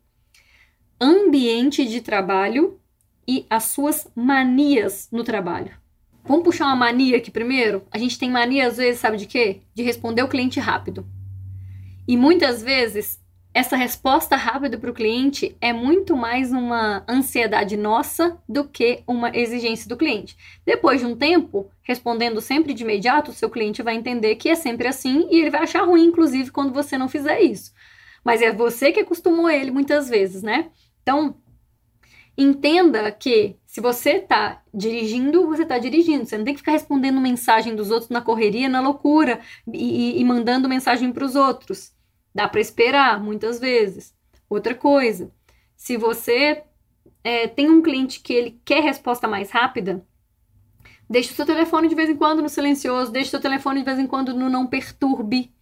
Ambiente 1.00 1.86
de 1.86 2.02
trabalho 2.02 2.80
e 3.28 3.46
as 3.50 3.66
suas 3.66 4.08
manias 4.16 5.08
no 5.12 5.24
trabalho. 5.24 5.72
Vamos 6.24 6.44
puxar 6.44 6.66
uma 6.66 6.76
mania 6.76 7.18
aqui 7.18 7.32
primeiro? 7.32 7.84
A 7.92 7.98
gente 7.98 8.18
tem 8.18 8.30
mania, 8.30 8.68
às 8.68 8.78
vezes, 8.78 9.00
sabe 9.00 9.18
de 9.18 9.26
quê? 9.26 9.62
De 9.74 9.84
responder 9.84 10.22
o 10.22 10.28
cliente 10.28 10.60
rápido. 10.60 11.06
E 12.08 12.16
muitas 12.16 12.62
vezes, 12.62 13.20
essa 13.54 13.76
resposta 13.76 14.36
rápida 14.36 14.78
para 14.78 14.90
o 14.90 14.94
cliente 14.94 15.58
é 15.60 15.74
muito 15.74 16.16
mais 16.16 16.52
uma 16.52 17.04
ansiedade 17.08 17.76
nossa 17.76 18.38
do 18.48 18.64
que 18.64 19.04
uma 19.06 19.36
exigência 19.36 19.90
do 19.90 19.98
cliente. 19.98 20.38
Depois 20.66 21.02
de 21.02 21.06
um 21.06 21.16
tempo, 21.16 21.70
respondendo 21.82 22.40
sempre 22.40 22.74
de 22.74 22.84
imediato, 22.84 23.32
o 23.32 23.34
seu 23.34 23.50
cliente 23.50 23.82
vai 23.82 23.96
entender 23.96 24.36
que 24.36 24.50
é 24.50 24.56
sempre 24.56 24.88
assim 24.88 25.28
e 25.30 25.40
ele 25.40 25.50
vai 25.50 25.64
achar 25.64 25.84
ruim, 25.84 26.06
inclusive, 26.06 26.52
quando 26.52 26.74
você 26.74 26.98
não 26.98 27.10
fizer 27.10 27.42
isso. 27.42 27.74
Mas 28.24 28.42
é 28.42 28.54
você 28.54 28.92
que 28.92 29.02
acostumou 29.02 29.50
ele 29.50 29.72
muitas 29.72 30.08
vezes, 30.08 30.42
né? 30.44 30.70
Então, 31.02 31.36
Entenda 32.38 33.12
que 33.12 33.58
se 33.66 33.82
você 33.82 34.18
está 34.18 34.62
dirigindo, 34.74 35.48
você 35.48 35.64
está 35.64 35.78
dirigindo. 35.78 36.26
Você 36.26 36.38
não 36.38 36.46
tem 36.46 36.54
que 36.54 36.60
ficar 36.60 36.72
respondendo 36.72 37.20
mensagem 37.20 37.76
dos 37.76 37.92
outros 37.92 38.10
na 38.10 38.22
correria, 38.22 38.70
na 38.70 38.82
loucura 38.82 39.42
e, 39.72 40.20
e 40.20 40.26
mandando 40.26 40.70
mensagem 40.70 41.12
para 41.12 41.26
os 41.26 41.36
outros. 41.36 41.94
Dá 42.34 42.48
para 42.48 42.62
esperar 42.62 43.22
muitas 43.22 43.60
vezes. 43.60 44.16
Outra 44.50 44.74
coisa, 44.74 45.32
se 45.76 45.98
você 45.98 46.64
é, 47.24 47.48
tem 47.48 47.70
um 47.70 47.82
cliente 47.82 48.20
que 48.20 48.34
ele 48.34 48.62
quer 48.64 48.82
resposta 48.82 49.28
mais 49.28 49.52
rápida, 49.52 50.06
deixe 51.10 51.32
o 51.32 51.36
seu 51.36 51.46
telefone 51.46 51.88
de 51.88 51.96
vez 51.96 52.10
em 52.10 52.16
quando 52.16 52.42
no 52.42 52.50
silencioso, 52.50 53.12
deixe 53.12 53.28
o 53.28 53.32
seu 53.32 53.42
telefone 53.42 53.80
de 53.80 53.86
vez 53.86 54.00
em 54.00 54.08
quando 54.08 54.34
no 54.34 54.50
não 54.50 54.68
perturbe. 54.68 55.54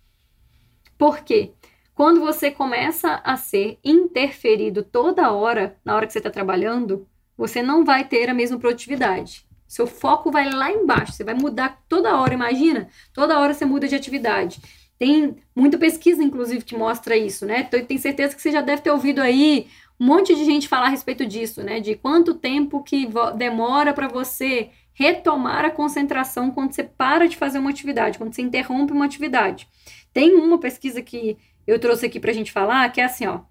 Por 0.97 1.19
quê? 1.19 1.53
Quando 1.99 2.21
você 2.21 2.49
começa 2.49 3.19
a 3.25 3.35
ser 3.35 3.77
interferido 3.83 4.83
toda 4.83 5.33
hora, 5.33 5.75
na 5.83 5.93
hora 5.93 6.07
que 6.07 6.13
você 6.13 6.19
está 6.19 6.29
trabalhando, 6.29 7.05
você 7.37 7.61
não 7.61 7.83
vai 7.83 8.05
ter 8.05 8.29
a 8.29 8.33
mesma 8.33 8.57
produtividade. 8.57 9.45
Seu 9.67 9.85
foco 9.85 10.31
vai 10.31 10.49
lá 10.49 10.71
embaixo, 10.71 11.11
você 11.11 11.25
vai 11.25 11.33
mudar 11.33 11.83
toda 11.89 12.15
hora, 12.15 12.33
imagina? 12.33 12.87
Toda 13.13 13.37
hora 13.37 13.53
você 13.53 13.65
muda 13.65 13.85
de 13.85 13.95
atividade. 13.95 14.61
Tem 14.97 15.35
muita 15.53 15.77
pesquisa, 15.77 16.23
inclusive, 16.23 16.63
que 16.63 16.73
mostra 16.73 17.17
isso, 17.17 17.45
né? 17.45 17.65
Então, 17.67 17.83
tenho 17.83 17.99
certeza 17.99 18.33
que 18.33 18.41
você 18.41 18.53
já 18.53 18.61
deve 18.61 18.81
ter 18.81 18.91
ouvido 18.91 19.19
aí 19.19 19.67
um 19.99 20.05
monte 20.05 20.33
de 20.33 20.45
gente 20.45 20.69
falar 20.69 20.85
a 20.85 20.91
respeito 20.91 21.25
disso, 21.25 21.61
né? 21.61 21.81
De 21.81 21.95
quanto 21.95 22.33
tempo 22.33 22.81
que 22.81 23.09
demora 23.35 23.93
para 23.93 24.07
você 24.07 24.69
retomar 24.93 25.65
a 25.65 25.69
concentração 25.69 26.49
quando 26.49 26.71
você 26.71 26.83
para 26.85 27.27
de 27.27 27.35
fazer 27.35 27.59
uma 27.59 27.71
atividade, 27.71 28.17
quando 28.17 28.33
você 28.33 28.41
interrompe 28.41 28.93
uma 28.93 29.03
atividade. 29.03 29.67
Tem 30.13 30.33
uma 30.35 30.57
pesquisa 30.57 31.01
que 31.01 31.37
eu 31.69 31.79
trouxe 31.79 32.05
aqui 32.05 32.19
para 32.19 32.31
a 32.31 32.33
gente 32.33 32.51
falar, 32.51 32.91
que 32.91 32.99
é 32.99 33.05
assim, 33.05 33.27
ó. 33.27 33.41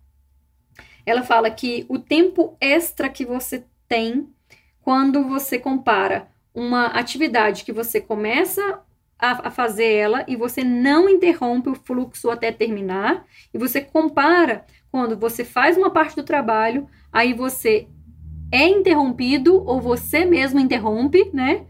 Ela 1.07 1.23
fala 1.23 1.51
que 1.51 1.87
o 1.89 1.99
tempo 1.99 2.57
extra 2.61 3.09
que 3.09 3.25
você 3.25 3.65
tem 3.87 4.29
quando 4.83 5.25
você 5.29 5.59
compara 5.59 6.29
uma 6.55 6.87
atividade 6.87 7.65
que 7.65 7.73
você 7.73 8.01
começa 8.01 8.81
a, 9.19 9.49
a, 9.49 9.51
fazer 9.51 9.93
ela 9.93 10.25
e 10.27 10.35
você 10.35 10.65
não 10.65 11.09
interrompe 11.09 11.69
o 11.69 11.75
fluxo 11.75 12.31
até 12.31 12.51
terminar, 12.51 13.25
e 13.55 13.59
você 13.59 13.81
compara 13.81 14.65
quando 14.91 15.17
você 15.17 15.45
faz 15.45 15.77
uma 15.77 15.91
parte 15.91 16.17
do 16.17 16.23
trabalho, 16.23 16.89
aí 17.13 17.33
você 17.33 17.87
é 18.51 18.67
interrompido 18.67 19.63
ou 19.65 19.81
você 19.81 20.25
mesmo 20.25 20.59
interrompe, 20.59 21.31
né? 21.33 21.67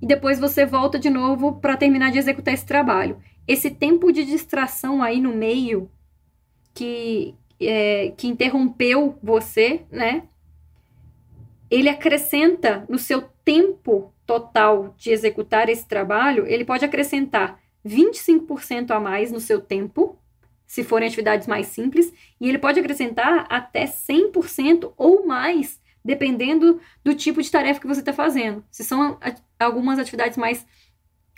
E 0.00 0.06
depois 0.06 0.38
você 0.38 0.66
volta 0.66 0.98
de 0.98 1.10
novo 1.10 1.60
para 1.60 1.76
terminar 1.76 2.10
de 2.10 2.18
executar 2.18 2.52
esse 2.52 2.66
trabalho 2.66 3.18
esse 3.46 3.70
tempo 3.70 4.12
de 4.12 4.24
distração 4.24 5.02
aí 5.02 5.20
no 5.20 5.34
meio 5.34 5.90
que, 6.72 7.34
é, 7.60 8.12
que 8.16 8.26
interrompeu 8.26 9.18
você, 9.22 9.82
né? 9.90 10.24
Ele 11.70 11.88
acrescenta 11.88 12.84
no 12.88 12.98
seu 12.98 13.22
tempo 13.44 14.12
total 14.26 14.94
de 14.96 15.10
executar 15.10 15.68
esse 15.68 15.86
trabalho, 15.86 16.46
ele 16.46 16.64
pode 16.64 16.84
acrescentar 16.84 17.60
25% 17.84 18.90
a 18.90 18.98
mais 19.00 19.30
no 19.30 19.40
seu 19.40 19.60
tempo, 19.60 20.18
se 20.66 20.82
forem 20.82 21.06
atividades 21.06 21.46
mais 21.46 21.66
simples, 21.66 22.12
e 22.40 22.48
ele 22.48 22.58
pode 22.58 22.80
acrescentar 22.80 23.46
até 23.50 23.84
100% 23.84 24.92
ou 24.96 25.26
mais, 25.26 25.80
dependendo 26.02 26.80
do 27.04 27.14
tipo 27.14 27.42
de 27.42 27.50
tarefa 27.50 27.80
que 27.80 27.86
você 27.86 28.00
está 28.00 28.12
fazendo. 28.12 28.64
Se 28.70 28.82
são 28.82 29.18
algumas 29.58 29.98
atividades 29.98 30.38
mais 30.38 30.66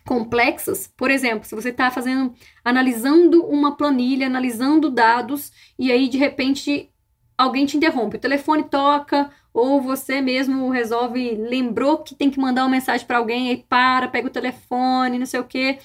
complexas, 0.06 0.86
por 0.96 1.10
exemplo, 1.10 1.46
se 1.46 1.54
você 1.54 1.70
está 1.70 1.90
fazendo, 1.90 2.32
analisando 2.64 3.44
uma 3.44 3.76
planilha, 3.76 4.28
analisando 4.28 4.88
dados, 4.88 5.52
e 5.76 5.90
aí 5.90 6.08
de 6.08 6.16
repente 6.16 6.90
alguém 7.36 7.66
te 7.66 7.76
interrompe, 7.76 8.16
o 8.16 8.20
telefone 8.20 8.62
toca, 8.62 9.30
ou 9.52 9.82
você 9.82 10.20
mesmo 10.20 10.70
resolve, 10.70 11.34
lembrou 11.34 11.98
que 11.98 12.14
tem 12.14 12.30
que 12.30 12.38
mandar 12.38 12.62
uma 12.62 12.70
mensagem 12.70 13.06
para 13.06 13.18
alguém, 13.18 13.50
aí 13.50 13.64
para, 13.68 14.06
pega 14.08 14.28
o 14.28 14.30
telefone, 14.30 15.18
não 15.18 15.26
sei 15.26 15.40
o 15.40 15.44
quê. 15.44 15.78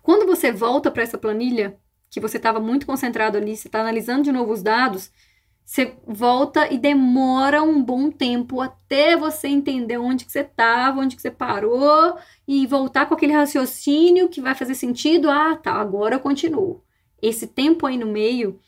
Quando 0.00 0.24
você 0.24 0.52
volta 0.52 0.90
para 0.90 1.02
essa 1.02 1.18
planilha, 1.18 1.76
que 2.10 2.20
você 2.20 2.36
estava 2.36 2.60
muito 2.60 2.86
concentrado 2.86 3.36
ali, 3.36 3.56
você 3.56 3.68
está 3.68 3.80
analisando 3.80 4.22
de 4.22 4.32
novo 4.32 4.52
os 4.52 4.62
dados, 4.62 5.10
você 5.68 5.94
volta 6.06 6.72
e 6.72 6.78
demora 6.78 7.62
um 7.62 7.82
bom 7.82 8.10
tempo 8.10 8.62
até 8.62 9.14
você 9.18 9.48
entender 9.48 9.98
onde 9.98 10.24
que 10.24 10.32
você 10.32 10.40
estava, 10.40 10.98
onde 10.98 11.14
que 11.14 11.20
você 11.20 11.30
parou 11.30 12.16
e 12.46 12.66
voltar 12.66 13.04
com 13.04 13.12
aquele 13.12 13.34
raciocínio 13.34 14.30
que 14.30 14.40
vai 14.40 14.54
fazer 14.54 14.74
sentido. 14.74 15.28
Ah, 15.28 15.54
tá, 15.56 15.74
agora 15.74 16.14
eu 16.14 16.20
continuo. 16.20 16.82
Esse 17.20 17.46
tempo 17.46 17.84
aí 17.84 17.98
no 17.98 18.06
meio, 18.06 18.58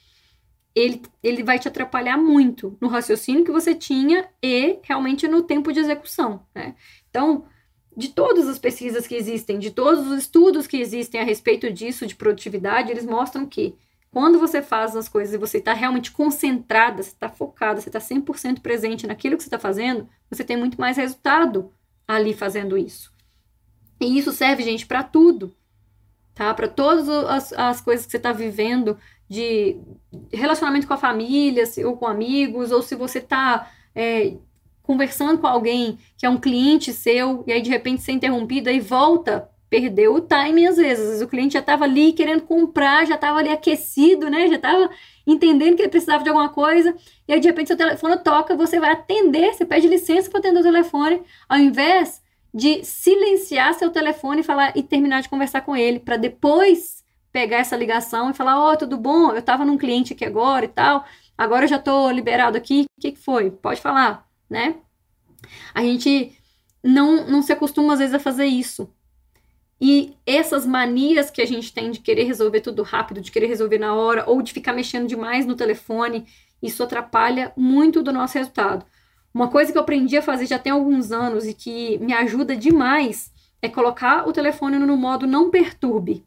ele, 0.75 1.01
ele 1.23 1.43
vai 1.43 1.59
te 1.59 1.67
atrapalhar 1.67 2.19
muito 2.19 2.77
no 2.79 2.89
raciocínio 2.89 3.47
que 3.47 3.51
você 3.51 3.75
tinha 3.75 4.29
e 4.43 4.79
realmente 4.83 5.27
no 5.27 5.43
tempo 5.43 5.73
de 5.73 5.81
execução, 5.81 6.43
né? 6.55 6.75
Então, 7.09 7.47
de 7.97 8.11
todas 8.11 8.47
as 8.47 8.59
pesquisas 8.59 9.07
que 9.07 9.15
existem, 9.15 9.59
de 9.59 9.71
todos 9.71 10.07
os 10.07 10.19
estudos 10.19 10.67
que 10.67 10.77
existem 10.77 11.19
a 11.19 11.25
respeito 11.25 11.73
disso, 11.73 12.07
de 12.07 12.15
produtividade, 12.15 12.91
eles 12.91 13.07
mostram 13.07 13.47
que 13.47 13.75
quando 14.13 14.39
você 14.39 14.61
faz 14.61 14.97
as 14.97 15.09
coisas 15.09 15.35
e 15.35 15.39
você 15.39 15.59
está 15.59 15.73
realmente 15.73 16.11
concentrada, 16.11 17.03
você 17.03 17.11
está 17.11 17.29
focada, 17.29 17.81
você 17.81 17.89
está 17.89 18.01
100% 18.01 18.61
presente 18.61 19.07
naquilo 19.07 19.37
que 19.37 19.43
você 19.43 19.49
está 19.49 19.59
fazendo, 19.59 20.09
você 20.29 20.43
tem 20.43 20.57
muito 20.57 20.81
mais 20.81 20.97
resultado 20.97 21.73
ali 22.07 22.35
fazendo 22.35 22.77
isso. 22.77 23.13
E 24.01 24.19
isso 24.19 24.33
serve, 24.33 24.65
gente, 24.65 24.87
para 24.87 25.05
tudo, 25.05 25.55
tá? 26.35 26.53
Para 26.55 26.67
todas 26.67 27.09
as, 27.09 27.53
as 27.53 27.81
coisas 27.81 28.05
que 28.05 28.11
você 28.11 28.17
está 28.17 28.33
vivendo, 28.33 28.99
de 29.29 29.81
relacionamento 30.33 30.89
com 30.89 30.95
a 30.95 30.99
família, 30.99 31.63
ou 31.85 31.97
com 31.97 32.07
amigos, 32.07 32.73
ou 32.73 32.83
se 32.83 32.97
você 32.97 33.19
está 33.19 33.71
é, 33.95 34.35
conversando 34.83 35.39
com 35.39 35.47
alguém 35.47 36.01
que 36.19 36.27
é 36.27 36.29
um 36.29 36.41
cliente 36.41 36.93
seu, 36.93 37.45
e 37.47 37.53
aí 37.53 37.63
de 37.63 37.71
repente 37.71 38.03
você 38.03 38.11
é 38.11 38.15
interrompido, 38.15 38.69
aí 38.69 38.81
volta 38.81 39.49
perdeu 39.71 40.15
o 40.15 40.21
timing 40.21 40.67
às 40.67 40.77
vezes. 40.77 41.23
O 41.23 41.29
cliente 41.29 41.55
já 41.55 41.61
estava 41.61 41.85
ali 41.85 42.13
querendo 42.13 42.43
comprar, 42.43 43.07
já 43.07 43.15
estava 43.15 43.39
ali 43.39 43.49
aquecido, 43.49 44.29
né? 44.29 44.49
Já 44.49 44.57
estava 44.57 44.91
entendendo 45.27 45.77
que 45.77 45.83
ele 45.83 45.89
precisava 45.89 46.25
de 46.25 46.29
alguma 46.29 46.49
coisa. 46.49 46.95
E 47.29 47.33
aí, 47.33 47.41
de 47.41 47.47
repente, 47.47 47.69
seu 47.69 47.77
telefone 47.77 48.19
toca, 48.19 48.57
você 48.57 48.81
vai 48.81 48.91
atender, 48.91 49.55
você 49.55 49.65
pede 49.65 49.87
licença 49.87 50.29
para 50.29 50.41
atender 50.41 50.59
o 50.61 50.65
telefone, 50.65 51.23
ao 51.49 51.57
invés 51.59 52.21
de 52.53 52.85
silenciar 52.85 53.73
seu 53.75 53.91
telefone 53.91 54.41
e 54.41 54.45
falar 54.45 54.77
e 54.77 54.83
terminar 54.83 55.23
de 55.23 55.29
conversar 55.29 55.61
com 55.61 55.77
ele, 55.77 56.01
para 56.01 56.17
depois 56.17 57.05
pegar 57.33 57.59
essa 57.59 57.77
ligação 57.77 58.31
e 58.31 58.35
falar: 58.35 58.59
Ó, 58.59 58.73
oh, 58.73 58.77
tudo 58.77 58.97
bom? 58.97 59.31
Eu 59.31 59.39
estava 59.39 59.65
num 59.65 59.79
cliente 59.79 60.13
aqui 60.13 60.25
agora 60.25 60.65
e 60.65 60.69
tal, 60.69 61.05
agora 61.39 61.65
eu 61.65 61.69
já 61.69 61.77
estou 61.77 62.11
liberado 62.11 62.57
aqui. 62.59 62.87
O 62.99 63.01
que, 63.01 63.13
que 63.13 63.19
foi? 63.19 63.53
Pode 63.53 63.81
falar, 63.81 64.29
né? 64.49 64.75
A 65.73 65.83
gente 65.83 66.37
não, 66.83 67.27
não 67.29 67.41
se 67.41 67.53
acostuma, 67.53 67.93
às 67.93 68.01
vezes, 68.01 68.15
a 68.15 68.19
fazer 68.19 68.47
isso. 68.47 68.93
E 69.81 70.15
essas 70.27 70.67
manias 70.67 71.31
que 71.31 71.41
a 71.41 71.47
gente 71.47 71.73
tem 71.73 71.91
de 71.91 72.01
querer 72.01 72.25
resolver 72.25 72.61
tudo 72.61 72.83
rápido, 72.83 73.21
de 73.21 73.33
querer 73.33 73.47
resolver 73.47 73.79
na 73.79 73.95
hora, 73.95 74.25
ou 74.27 74.43
de 74.43 74.53
ficar 74.53 74.75
mexendo 74.75 75.09
demais 75.09 75.47
no 75.47 75.57
telefone, 75.57 76.27
isso 76.63 76.83
atrapalha 76.83 77.51
muito 77.57 78.03
do 78.03 78.13
nosso 78.13 78.37
resultado. 78.37 78.85
Uma 79.33 79.49
coisa 79.49 79.73
que 79.73 79.79
eu 79.79 79.83
aprendi 79.83 80.19
a 80.19 80.23
fazer 80.23 80.45
já 80.45 80.59
tem 80.59 80.73
alguns 80.73 81.13
anos 81.13 81.47
e 81.47 81.55
que 81.55 81.97
me 81.99 82.13
ajuda 82.13 82.55
demais 82.55 83.33
é 83.63 83.69
colocar 83.69 84.29
o 84.29 84.33
telefone 84.33 84.79
no 84.79 84.97
modo 84.97 85.27
não 85.27 85.51
perturbe. 85.51 86.27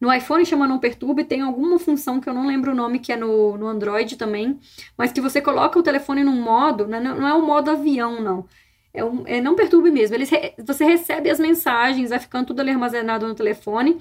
No 0.00 0.12
iPhone 0.12 0.44
chama 0.46 0.66
não 0.66 0.78
perturbe, 0.78 1.24
tem 1.24 1.42
alguma 1.42 1.78
função 1.78 2.20
que 2.20 2.28
eu 2.28 2.34
não 2.34 2.46
lembro 2.46 2.72
o 2.72 2.74
nome, 2.74 2.98
que 2.98 3.12
é 3.12 3.16
no, 3.16 3.56
no 3.56 3.68
Android 3.68 4.16
também, 4.16 4.58
mas 4.96 5.12
que 5.12 5.20
você 5.20 5.40
coloca 5.40 5.78
o 5.78 5.82
telefone 5.82 6.24
num 6.24 6.40
modo, 6.40 6.88
não, 6.88 7.00
não 7.00 7.28
é 7.28 7.34
o 7.34 7.42
modo 7.42 7.70
avião, 7.70 8.20
não 8.20 8.46
é, 8.94 9.04
um, 9.04 9.22
é 9.26 9.40
não 9.40 9.56
perturbe 9.56 9.90
mesmo. 9.90 10.16
Eles 10.16 10.30
re, 10.30 10.54
você 10.58 10.84
recebe 10.84 11.30
as 11.30 11.40
mensagens, 11.40 12.10
vai 12.10 12.18
ficando 12.18 12.46
tudo 12.46 12.60
ali 12.60 12.70
armazenado 12.70 13.26
no 13.26 13.34
telefone, 13.34 14.00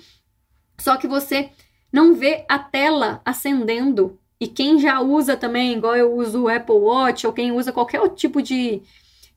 só 0.80 0.98
que 0.98 1.08
você 1.08 1.52
não 1.92 2.14
vê 2.14 2.46
a 2.48 2.58
tela 2.60 3.22
acendendo. 3.26 4.20
E 4.40 4.48
quem 4.48 4.80
já 4.80 5.00
usa 5.00 5.38
também, 5.38 5.74
igual 5.74 5.96
eu 5.96 6.14
uso 6.16 6.44
o 6.44 6.50
Apple 6.50 6.76
Watch, 6.76 7.28
ou 7.28 7.34
quem 7.34 7.52
usa 7.52 7.72
qualquer 7.72 8.02
outro 8.02 8.18
tipo 8.18 8.42
de, 8.42 8.82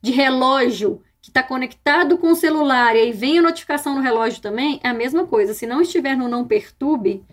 de 0.01 0.11
relógio 0.11 1.01
que 1.21 1.29
está 1.29 1.41
conectado 1.41 2.17
com 2.17 2.31
o 2.31 2.35
celular 2.35 2.95
e 2.95 2.99
aí 2.99 3.11
vem 3.11 3.39
a 3.39 3.41
notificação 3.41 3.95
no 3.95 4.01
relógio 4.01 4.41
também, 4.41 4.79
é 4.83 4.89
a 4.89 4.93
mesma 4.93 5.25
coisa. 5.25 5.53
Se 5.53 5.65
não 5.65 5.81
estiver 5.81 6.15
no 6.15 6.27
não 6.27 6.45
perturbe, 6.45 7.23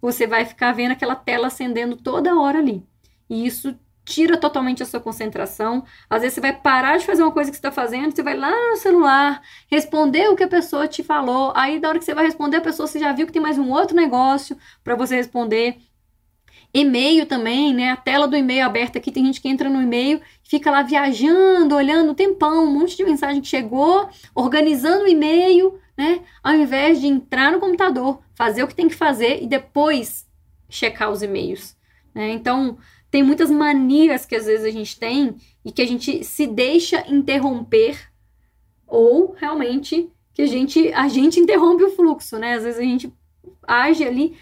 você 0.00 0.26
vai 0.26 0.44
ficar 0.44 0.72
vendo 0.72 0.92
aquela 0.92 1.14
tela 1.14 1.46
acendendo 1.48 1.96
toda 1.96 2.38
hora 2.38 2.58
ali. 2.58 2.82
E 3.28 3.46
isso 3.46 3.78
tira 4.04 4.36
totalmente 4.36 4.82
a 4.82 4.86
sua 4.86 5.00
concentração. 5.00 5.84
Às 6.08 6.22
vezes 6.22 6.34
você 6.34 6.40
vai 6.40 6.52
parar 6.52 6.98
de 6.98 7.06
fazer 7.06 7.22
uma 7.22 7.32
coisa 7.32 7.50
que 7.50 7.56
você 7.56 7.60
está 7.60 7.72
fazendo, 7.72 8.14
você 8.14 8.22
vai 8.22 8.36
lá 8.36 8.50
no 8.70 8.76
celular, 8.76 9.42
responder 9.70 10.28
o 10.28 10.36
que 10.36 10.44
a 10.44 10.48
pessoa 10.48 10.86
te 10.86 11.02
falou. 11.02 11.52
Aí, 11.56 11.80
da 11.80 11.88
hora 11.88 11.98
que 11.98 12.04
você 12.04 12.14
vai 12.14 12.24
responder, 12.24 12.58
a 12.58 12.60
pessoa 12.60 12.86
você 12.86 12.98
já 12.98 13.12
viu 13.12 13.26
que 13.26 13.32
tem 13.32 13.42
mais 13.42 13.58
um 13.58 13.70
outro 13.70 13.96
negócio 13.96 14.56
para 14.82 14.94
você 14.94 15.16
responder. 15.16 15.78
E-mail 16.72 17.24
também, 17.24 17.72
né? 17.72 17.90
A 17.92 17.96
tela 17.96 18.26
do 18.26 18.36
e-mail 18.36 18.66
aberta 18.66 18.98
aqui, 18.98 19.12
tem 19.12 19.24
gente 19.24 19.40
que 19.40 19.48
entra 19.48 19.70
no 19.70 19.80
e-mail, 19.80 20.20
fica 20.42 20.70
lá 20.72 20.82
viajando, 20.82 21.74
olhando 21.76 22.10
o 22.10 22.14
tempão, 22.14 22.64
um 22.64 22.80
monte 22.80 22.96
de 22.96 23.04
mensagem 23.04 23.40
que 23.40 23.46
chegou, 23.46 24.08
organizando 24.34 25.04
o 25.04 25.08
e-mail, 25.08 25.78
né? 25.96 26.22
Ao 26.42 26.52
invés 26.52 27.00
de 27.00 27.06
entrar 27.06 27.52
no 27.52 27.60
computador, 27.60 28.20
fazer 28.34 28.64
o 28.64 28.68
que 28.68 28.74
tem 28.74 28.88
que 28.88 28.94
fazer 28.94 29.40
e 29.40 29.46
depois 29.46 30.26
checar 30.68 31.10
os 31.10 31.22
e-mails. 31.22 31.76
Né? 32.14 32.30
Então, 32.32 32.78
tem 33.14 33.22
muitas 33.22 33.48
manias 33.48 34.26
que 34.26 34.34
às 34.34 34.46
vezes 34.46 34.66
a 34.66 34.70
gente 34.72 34.98
tem 34.98 35.36
e 35.64 35.70
que 35.70 35.80
a 35.80 35.86
gente 35.86 36.24
se 36.24 36.48
deixa 36.48 37.08
interromper 37.08 37.96
ou 38.88 39.36
realmente 39.38 40.10
que 40.32 40.42
a 40.42 40.46
gente 40.46 40.92
a 40.92 41.06
gente 41.06 41.38
interrompe 41.38 41.84
o 41.84 41.90
fluxo, 41.90 42.40
né? 42.40 42.54
Às 42.54 42.64
vezes 42.64 42.80
a 42.80 42.82
gente 42.82 43.14
age 43.68 44.02
ali 44.02 44.36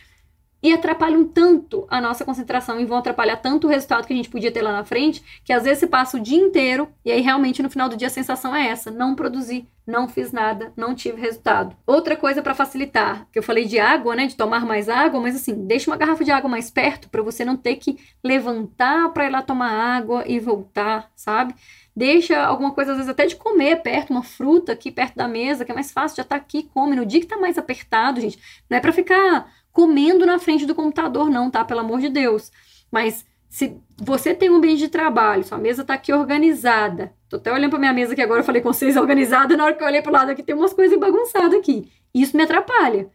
e 0.63 0.73
atrapalham 0.73 1.23
tanto 1.23 1.87
a 1.91 2.01
nossa 2.01 2.25
concentração 2.25 2.81
e 2.81 2.87
vão 2.87 2.97
atrapalhar 2.97 3.37
tanto 3.37 3.67
o 3.67 3.71
resultado 3.71 4.07
que 4.07 4.15
a 4.15 4.17
gente 4.17 4.31
podia 4.31 4.51
ter 4.51 4.63
lá 4.63 4.73
na 4.73 4.87
frente, 4.87 5.23
que 5.45 5.53
às 5.53 5.65
vezes 5.65 5.81
você 5.81 5.87
passa 5.87 6.17
o 6.17 6.21
dia 6.21 6.39
inteiro 6.39 6.89
e 7.05 7.13
aí 7.13 7.21
realmente 7.21 7.63
no 7.63 7.69
final 7.69 7.91
do 7.91 7.97
dia 7.99 8.07
a 8.07 8.11
sensação 8.11 8.57
é 8.57 8.69
essa: 8.69 8.91
não 8.91 9.15
produzi, 9.15 9.69
não 9.87 10.09
fiz 10.09 10.33
nada, 10.33 10.73
não 10.77 10.95
tive 10.95 11.21
resultado. 11.21 11.77
Outra 11.87 12.17
coisa 12.17 12.43
para 12.43 12.55
facilitar, 12.55 13.27
que 13.33 13.39
eu 13.39 13.43
falei 13.43 13.65
de 13.65 13.79
água, 13.79 14.15
né, 14.15 14.27
de 14.27 14.37
tomar 14.37 14.65
mais 14.65 14.89
água, 14.89 15.21
mas 15.21 15.35
assim, 15.35 15.67
deixa 15.67 15.91
uma 15.91 15.97
garrafa 15.97 16.25
de 16.25 16.31
água 16.31 16.49
mais 16.49 16.71
perto 16.71 17.09
para 17.09 17.23
você 17.23 17.45
não 17.45 17.57
ter 17.57 17.77
que 17.77 17.99
levantar 18.23 19.13
para 19.13 19.27
ir 19.27 19.31
lá 19.31 19.43
tomar 19.43 19.71
água 19.71 20.25
e 20.27 20.39
voltar, 20.39 21.11
sabe? 21.17 21.55
Deixa 21.95 22.43
alguma 22.43 22.73
coisa, 22.73 22.93
às 22.93 22.97
vezes, 22.97 23.11
até 23.11 23.27
de 23.27 23.37
comer 23.37 23.83
perto, 23.83 24.11
uma 24.11 24.23
fruta 24.23 24.73
aqui 24.73 24.91
perto 24.91 25.17
da 25.17 25.29
mesa, 25.29 25.65
que 25.65 25.73
é 25.73 25.75
mais 25.75 25.93
fácil, 25.93 26.17
já 26.17 26.25
tá 26.25 26.37
aqui, 26.37 26.63
come. 26.73 26.97
No 26.97 27.05
dia 27.05 27.21
que 27.21 27.27
tá 27.27 27.37
mais 27.37 27.59
apertado, 27.59 28.21
gente, 28.21 28.39
não 28.71 28.79
é 28.79 28.81
para 28.81 28.93
ficar 28.93 29.53
comendo 29.73 30.25
na 30.25 30.39
frente 30.39 30.65
do 30.65 30.75
computador, 30.75 31.29
não, 31.29 31.51
tá? 31.51 31.65
Pelo 31.65 31.81
amor 31.81 32.01
de 32.01 32.09
Deus. 32.09 32.51
Mas 32.91 33.27
se 33.53 33.79
você 33.99 34.35
tem 34.35 34.49
um 34.49 34.57
ambiente 34.57 34.79
de 34.79 34.89
trabalho, 34.89 35.45
sua 35.45 35.59
mesa 35.59 35.85
tá 35.85 35.93
aqui 35.93 36.11
organizada. 36.11 37.13
Tô 37.29 37.37
até 37.37 37.53
olhando 37.53 37.69
pra 37.69 37.79
minha 37.79 37.93
mesa 37.93 38.15
que 38.15 38.23
agora 38.23 38.41
eu 38.41 38.45
falei 38.45 38.63
com 38.63 38.73
vocês 38.73 38.97
organizada, 38.97 39.55
na 39.59 39.67
hora 39.67 39.75
que 39.75 39.83
eu 39.83 39.87
olhei 39.87 40.01
pro 40.01 40.11
lado 40.11 40.31
aqui 40.31 40.43
tem 40.43 40.55
umas 40.55 40.73
coisas 40.73 40.99
bagunçadas 40.99 41.53
aqui. 41.53 41.93
Isso 42.15 42.35
me 42.35 42.45
atrapalha. 42.45 43.11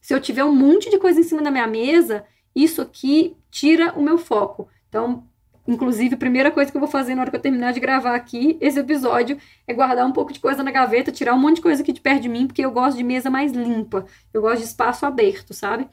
Se 0.00 0.14
eu 0.14 0.18
tiver 0.18 0.44
um 0.44 0.54
monte 0.54 0.88
de 0.88 0.98
coisa 0.98 1.20
em 1.20 1.22
cima 1.22 1.42
da 1.42 1.50
minha 1.50 1.66
mesa, 1.66 2.24
isso 2.56 2.80
aqui 2.80 3.36
tira 3.50 3.92
o 3.92 4.02
meu 4.02 4.16
foco. 4.16 4.66
Então, 4.88 5.26
inclusive, 5.68 6.14
a 6.14 6.18
primeira 6.18 6.50
coisa 6.50 6.70
que 6.70 6.76
eu 6.78 6.80
vou 6.80 6.88
fazer 6.88 7.14
na 7.14 7.20
hora 7.20 7.30
que 7.30 7.36
eu 7.36 7.40
terminar 7.40 7.74
de 7.74 7.80
gravar 7.80 8.14
aqui 8.14 8.56
esse 8.62 8.80
episódio 8.80 9.36
é 9.66 9.74
guardar 9.74 10.06
um 10.06 10.12
pouco 10.12 10.32
de 10.32 10.40
coisa 10.40 10.62
na 10.62 10.70
gaveta, 10.70 11.12
tirar 11.12 11.34
um 11.34 11.38
monte 11.38 11.56
de 11.56 11.62
coisa 11.62 11.82
aqui 11.82 11.92
de 11.92 12.00
perto 12.00 12.22
de 12.22 12.30
mim, 12.30 12.46
porque 12.46 12.64
eu 12.64 12.70
gosto 12.70 12.96
de 12.96 13.04
mesa 13.04 13.28
mais 13.28 13.52
limpa. 13.52 14.06
Eu 14.32 14.40
gosto 14.40 14.60
de 14.60 14.64
espaço 14.64 15.04
aberto, 15.04 15.52
sabe? 15.52 15.86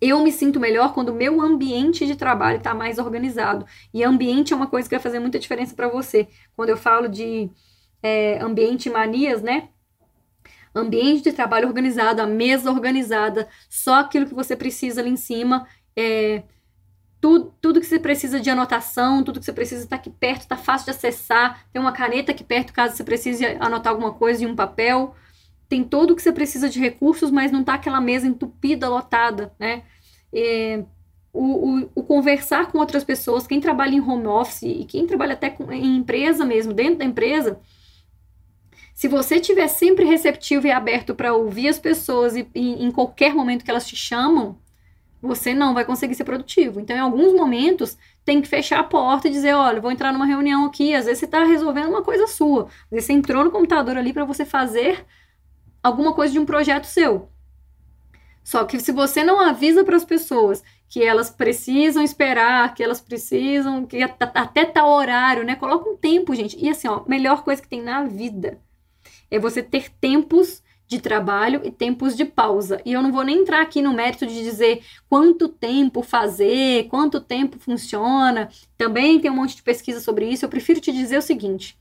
Eu 0.00 0.20
me 0.22 0.32
sinto 0.32 0.58
melhor 0.58 0.94
quando 0.94 1.10
o 1.10 1.14
meu 1.14 1.40
ambiente 1.40 2.06
de 2.06 2.16
trabalho 2.16 2.56
está 2.56 2.72
mais 2.72 2.98
organizado. 2.98 3.66
E 3.92 4.02
ambiente 4.02 4.52
é 4.52 4.56
uma 4.56 4.66
coisa 4.66 4.88
que 4.88 4.94
vai 4.94 5.02
fazer 5.02 5.18
muita 5.18 5.38
diferença 5.38 5.74
para 5.74 5.88
você. 5.88 6.26
Quando 6.56 6.70
eu 6.70 6.76
falo 6.76 7.06
de 7.06 7.50
é, 8.02 8.38
ambiente 8.40 8.88
manias, 8.88 9.42
né? 9.42 9.68
Ambiente 10.74 11.24
de 11.24 11.32
trabalho 11.32 11.68
organizado, 11.68 12.22
a 12.22 12.26
mesa 12.26 12.70
organizada, 12.70 13.48
só 13.68 13.96
aquilo 13.96 14.26
que 14.26 14.34
você 14.34 14.56
precisa 14.56 15.02
ali 15.02 15.10
em 15.10 15.16
cima. 15.16 15.66
É, 15.94 16.44
tudo, 17.20 17.54
tudo 17.60 17.80
que 17.80 17.86
você 17.86 17.98
precisa 17.98 18.40
de 18.40 18.48
anotação, 18.48 19.22
tudo 19.22 19.38
que 19.38 19.44
você 19.44 19.52
precisa 19.52 19.84
está 19.84 19.96
aqui 19.96 20.08
perto, 20.08 20.42
está 20.42 20.56
fácil 20.56 20.86
de 20.86 20.92
acessar. 20.92 21.66
Tem 21.72 21.82
uma 21.82 21.92
caneta 21.92 22.32
aqui 22.32 22.42
perto 22.42 22.72
caso 22.72 22.96
você 22.96 23.04
precise 23.04 23.44
anotar 23.60 23.92
alguma 23.92 24.14
coisa 24.14 24.44
em 24.44 24.46
um 24.46 24.56
papel 24.56 25.14
tem 25.70 25.84
todo 25.84 26.10
o 26.10 26.16
que 26.16 26.22
você 26.22 26.32
precisa 26.32 26.68
de 26.68 26.80
recursos, 26.80 27.30
mas 27.30 27.52
não 27.52 27.62
tá 27.62 27.74
aquela 27.74 28.00
mesa 28.00 28.26
entupida, 28.26 28.88
lotada, 28.88 29.54
né? 29.56 29.84
É, 30.32 30.82
o, 31.32 31.44
o, 31.44 31.90
o, 31.94 32.02
conversar 32.02 32.72
com 32.72 32.78
outras 32.78 33.04
pessoas, 33.04 33.46
quem 33.46 33.60
trabalha 33.60 33.94
em 33.94 34.00
home 34.00 34.26
office 34.26 34.62
e 34.64 34.84
quem 34.84 35.06
trabalha 35.06 35.34
até 35.34 35.48
com, 35.48 35.72
em 35.72 35.96
empresa 35.96 36.44
mesmo, 36.44 36.72
dentro 36.74 36.96
da 36.98 37.04
empresa, 37.04 37.60
se 38.92 39.06
você 39.06 39.36
estiver 39.36 39.68
sempre 39.68 40.04
receptivo 40.04 40.66
e 40.66 40.72
aberto 40.72 41.14
para 41.14 41.32
ouvir 41.32 41.68
as 41.68 41.78
pessoas 41.78 42.34
e, 42.34 42.48
e, 42.52 42.84
em 42.84 42.90
qualquer 42.90 43.32
momento 43.32 43.64
que 43.64 43.70
elas 43.70 43.86
te 43.86 43.94
chamam, 43.94 44.58
você 45.22 45.54
não 45.54 45.72
vai 45.72 45.84
conseguir 45.84 46.16
ser 46.16 46.24
produtivo. 46.24 46.80
Então, 46.80 46.96
em 46.96 47.00
alguns 47.00 47.32
momentos, 47.32 47.96
tem 48.24 48.42
que 48.42 48.48
fechar 48.48 48.80
a 48.80 48.84
porta 48.84 49.28
e 49.28 49.30
dizer: 49.30 49.54
olha, 49.54 49.80
vou 49.80 49.92
entrar 49.92 50.12
numa 50.12 50.26
reunião 50.26 50.64
aqui. 50.64 50.94
Às 50.94 51.04
vezes 51.04 51.20
você 51.20 51.26
está 51.26 51.44
resolvendo 51.44 51.90
uma 51.90 52.02
coisa 52.02 52.26
sua. 52.26 52.64
Às 52.64 52.90
vezes 52.90 53.04
você 53.04 53.12
entrou 53.12 53.44
no 53.44 53.52
computador 53.52 53.96
ali 53.96 54.12
para 54.12 54.24
você 54.24 54.44
fazer 54.44 55.06
alguma 55.82 56.12
coisa 56.12 56.32
de 56.32 56.38
um 56.38 56.46
projeto 56.46 56.84
seu. 56.84 57.28
Só 58.42 58.64
que 58.64 58.80
se 58.80 58.92
você 58.92 59.22
não 59.22 59.40
avisa 59.40 59.84
para 59.84 59.96
as 59.96 60.04
pessoas 60.04 60.62
que 60.88 61.02
elas 61.04 61.30
precisam 61.30 62.02
esperar, 62.02 62.74
que 62.74 62.82
elas 62.82 63.00
precisam, 63.00 63.86
que 63.86 64.02
até 64.02 64.64
tal 64.64 64.90
horário, 64.90 65.44
né? 65.44 65.54
Coloca 65.54 65.88
um 65.88 65.96
tempo, 65.96 66.34
gente. 66.34 66.56
E 66.58 66.68
assim, 66.68 66.88
ó, 66.88 67.04
melhor 67.06 67.44
coisa 67.44 67.62
que 67.62 67.68
tem 67.68 67.80
na 67.80 68.04
vida 68.04 68.60
é 69.30 69.38
você 69.38 69.62
ter 69.62 69.88
tempos 70.00 70.62
de 70.88 71.00
trabalho 71.00 71.60
e 71.62 71.70
tempos 71.70 72.16
de 72.16 72.24
pausa. 72.24 72.82
E 72.84 72.92
eu 72.92 73.00
não 73.00 73.12
vou 73.12 73.22
nem 73.22 73.42
entrar 73.42 73.62
aqui 73.62 73.80
no 73.80 73.92
mérito 73.92 74.26
de 74.26 74.42
dizer 74.42 74.82
quanto 75.08 75.48
tempo 75.48 76.02
fazer, 76.02 76.88
quanto 76.88 77.20
tempo 77.20 77.60
funciona. 77.60 78.48
Também 78.76 79.20
tem 79.20 79.30
um 79.30 79.36
monte 79.36 79.54
de 79.54 79.62
pesquisa 79.62 80.00
sobre 80.00 80.28
isso. 80.28 80.44
Eu 80.44 80.48
prefiro 80.48 80.80
te 80.80 80.90
dizer 80.90 81.18
o 81.18 81.22
seguinte: 81.22 81.78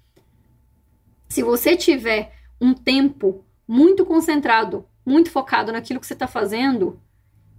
se 1.27 1.41
você 1.41 1.75
tiver 1.75 2.31
um 2.61 2.75
tempo 2.75 3.43
muito 3.69 4.03
concentrado, 4.03 4.83
muito 5.05 5.29
focado 5.29 5.71
naquilo 5.71 5.99
que 5.99 6.07
você 6.07 6.13
está 6.13 6.25
fazendo 6.25 6.99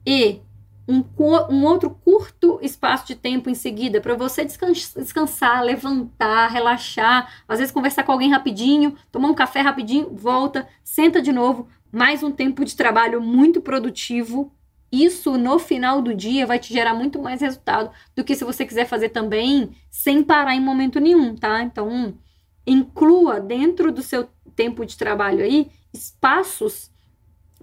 e 0.04 0.40
um, 0.88 1.04
um, 1.48 1.64
outro 1.64 1.88
curto 1.88 2.58
espaço 2.62 3.06
de 3.06 3.14
tempo 3.14 3.48
em 3.48 3.54
seguida 3.54 4.00
para 4.00 4.16
você 4.16 4.44
descansar, 4.44 5.62
levantar, 5.62 6.48
relaxar, 6.48 7.32
às 7.46 7.60
vezes 7.60 7.72
conversar 7.72 8.02
com 8.02 8.10
alguém 8.10 8.28
rapidinho, 8.28 8.96
tomar 9.12 9.28
um 9.28 9.34
café 9.34 9.60
rapidinho, 9.60 10.10
volta, 10.12 10.66
senta 10.82 11.22
de 11.22 11.30
novo, 11.30 11.68
mais 11.92 12.24
um 12.24 12.32
tempo 12.32 12.64
de 12.64 12.74
trabalho 12.74 13.22
muito 13.22 13.60
produtivo. 13.60 14.52
Isso 14.90 15.38
no 15.38 15.60
final 15.60 16.02
do 16.02 16.12
dia 16.12 16.44
vai 16.44 16.58
te 16.58 16.72
gerar 16.72 16.92
muito 16.92 17.22
mais 17.22 17.40
resultado 17.40 17.92
do 18.16 18.24
que 18.24 18.34
se 18.34 18.44
você 18.44 18.66
quiser 18.66 18.86
fazer 18.86 19.10
também 19.10 19.70
sem 19.88 20.24
parar 20.24 20.56
em 20.56 20.60
momento 20.60 20.98
nenhum, 20.98 21.36
tá? 21.36 21.62
Então, 21.62 22.18
inclua 22.66 23.38
dentro 23.38 23.92
do 23.92 24.02
seu 24.02 24.28
tempo 24.60 24.84
de 24.84 24.94
trabalho 24.94 25.42
aí 25.42 25.70
espaços 25.90 26.90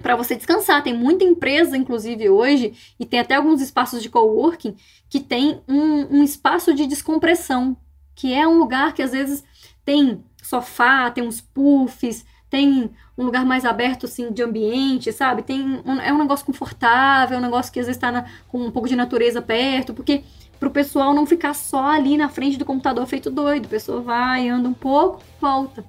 para 0.01 0.15
você 0.15 0.35
descansar. 0.35 0.81
Tem 0.81 0.95
muita 0.95 1.23
empresa, 1.23 1.77
inclusive 1.77 2.27
hoje, 2.27 2.73
e 2.99 3.05
tem 3.05 3.19
até 3.19 3.35
alguns 3.35 3.61
espaços 3.61 4.01
de 4.01 4.09
coworking 4.09 4.75
que 5.07 5.19
tem 5.19 5.61
um, 5.67 6.17
um 6.17 6.23
espaço 6.23 6.73
de 6.73 6.87
descompressão, 6.87 7.77
que 8.15 8.33
é 8.33 8.47
um 8.47 8.57
lugar 8.57 8.93
que 8.93 9.03
às 9.03 9.11
vezes 9.11 9.43
tem 9.85 10.23
sofá, 10.41 11.11
tem 11.11 11.23
uns 11.23 11.39
puffs, 11.39 12.25
tem 12.49 12.89
um 13.15 13.23
lugar 13.23 13.45
mais 13.45 13.63
aberto 13.63 14.07
assim 14.07 14.31
de 14.31 14.41
ambiente, 14.41 15.11
sabe? 15.11 15.43
Tem 15.43 15.61
um, 15.85 16.01
é 16.01 16.11
um 16.11 16.17
negócio 16.17 16.47
confortável, 16.47 17.37
é 17.37 17.39
um 17.39 17.43
negócio 17.43 17.71
que 17.71 17.79
às 17.79 17.85
vezes 17.85 18.01
está 18.01 18.25
com 18.47 18.57
um 18.57 18.71
pouco 18.71 18.87
de 18.87 18.95
natureza 18.95 19.39
perto, 19.39 19.93
porque 19.93 20.23
para 20.59 20.67
o 20.67 20.71
pessoal 20.71 21.13
não 21.13 21.27
ficar 21.27 21.53
só 21.53 21.91
ali 21.91 22.17
na 22.17 22.27
frente 22.27 22.57
do 22.57 22.65
computador 22.65 23.05
feito 23.05 23.29
doido. 23.29 23.67
A 23.67 23.69
pessoa 23.69 24.01
vai, 24.01 24.49
anda 24.49 24.67
um 24.67 24.73
pouco, 24.73 25.21
volta. 25.39 25.85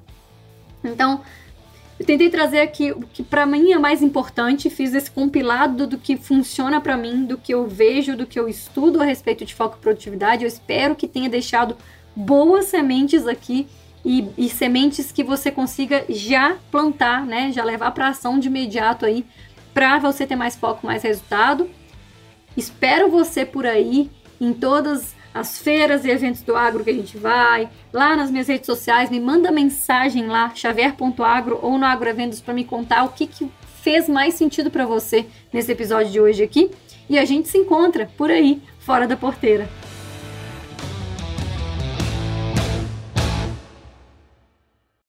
Então, 0.89 1.23
eu 1.99 2.07
tentei 2.07 2.31
trazer 2.31 2.61
aqui 2.61 2.93
o 2.93 3.01
que 3.01 3.23
para 3.25 3.45
mim 3.45 3.73
é 3.73 3.79
mais 3.79 4.03
importante, 4.03 4.71
fiz 4.71 4.95
esse 4.95 5.11
compilado 5.11 5.87
do 5.87 5.99
que 5.99 6.17
funciona 6.17 6.81
para 6.81 6.97
mim, 6.97 7.25
do 7.25 7.37
que 7.37 7.53
eu 7.53 7.67
vejo, 7.67 8.17
do 8.17 8.27
que 8.27 8.39
eu 8.39 8.49
estudo 8.49 9.03
a 9.03 9.05
respeito 9.05 9.45
de 9.45 9.55
foco 9.55 9.77
e 9.79 9.83
produtividade. 9.83 10.45
Eu 10.45 10.49
espero 10.49 10.95
que 10.95 11.09
tenha 11.09 11.29
deixado 11.29 11.77
boas 12.15 12.67
sementes 12.67 13.27
aqui 13.27 13.67
e, 14.05 14.29
e 14.39 14.49
sementes 14.49 15.11
que 15.11 15.25
você 15.25 15.51
consiga 15.51 16.05
já 16.09 16.57
plantar, 16.71 17.27
né? 17.27 17.51
Já 17.51 17.65
levar 17.65 17.91
para 17.91 18.09
ação 18.09 18.39
de 18.39 18.47
imediato 18.47 19.05
aí, 19.05 19.27
para 19.75 19.99
você 19.99 20.25
ter 20.25 20.37
mais 20.37 20.55
foco, 20.55 20.87
mais 20.87 21.03
resultado. 21.03 21.69
Espero 22.57 23.11
você 23.11 23.45
por 23.45 23.67
aí 23.67 24.09
em 24.41 24.53
todas 24.53 25.15
as 25.39 25.59
feiras 25.59 26.05
e 26.05 26.11
eventos 26.11 26.43
do 26.43 26.57
agro 26.57 26.83
que 26.83 26.91
a 26.91 26.95
gente 26.95 27.17
vai, 27.17 27.69
lá 27.93 28.17
nas 28.17 28.31
minhas 28.31 28.49
redes 28.49 28.67
sociais, 28.67 29.09
me 29.09 29.21
manda 29.21 29.53
mensagem 29.53 30.27
lá, 30.27 30.53
xavier.agro 30.53 31.61
ou 31.63 31.79
no 31.79 31.87
Agroeventos 31.87 32.41
para 32.41 32.53
me 32.53 32.65
contar 32.65 33.05
o 33.05 33.11
que, 33.11 33.27
que 33.27 33.49
fez 33.81 34.09
mais 34.09 34.35
sentido 34.35 34.69
para 34.69 34.85
você 34.85 35.27
nesse 35.53 35.71
episódio 35.71 36.11
de 36.11 36.21
hoje 36.21 36.43
aqui. 36.43 36.71
E 37.09 37.17
a 37.19 37.25
gente 37.25 37.49
se 37.49 37.57
encontra 37.57 38.11
por 38.17 38.31
aí, 38.31 38.61
fora 38.81 39.07
da 39.07 39.17
porteira. 39.17 39.69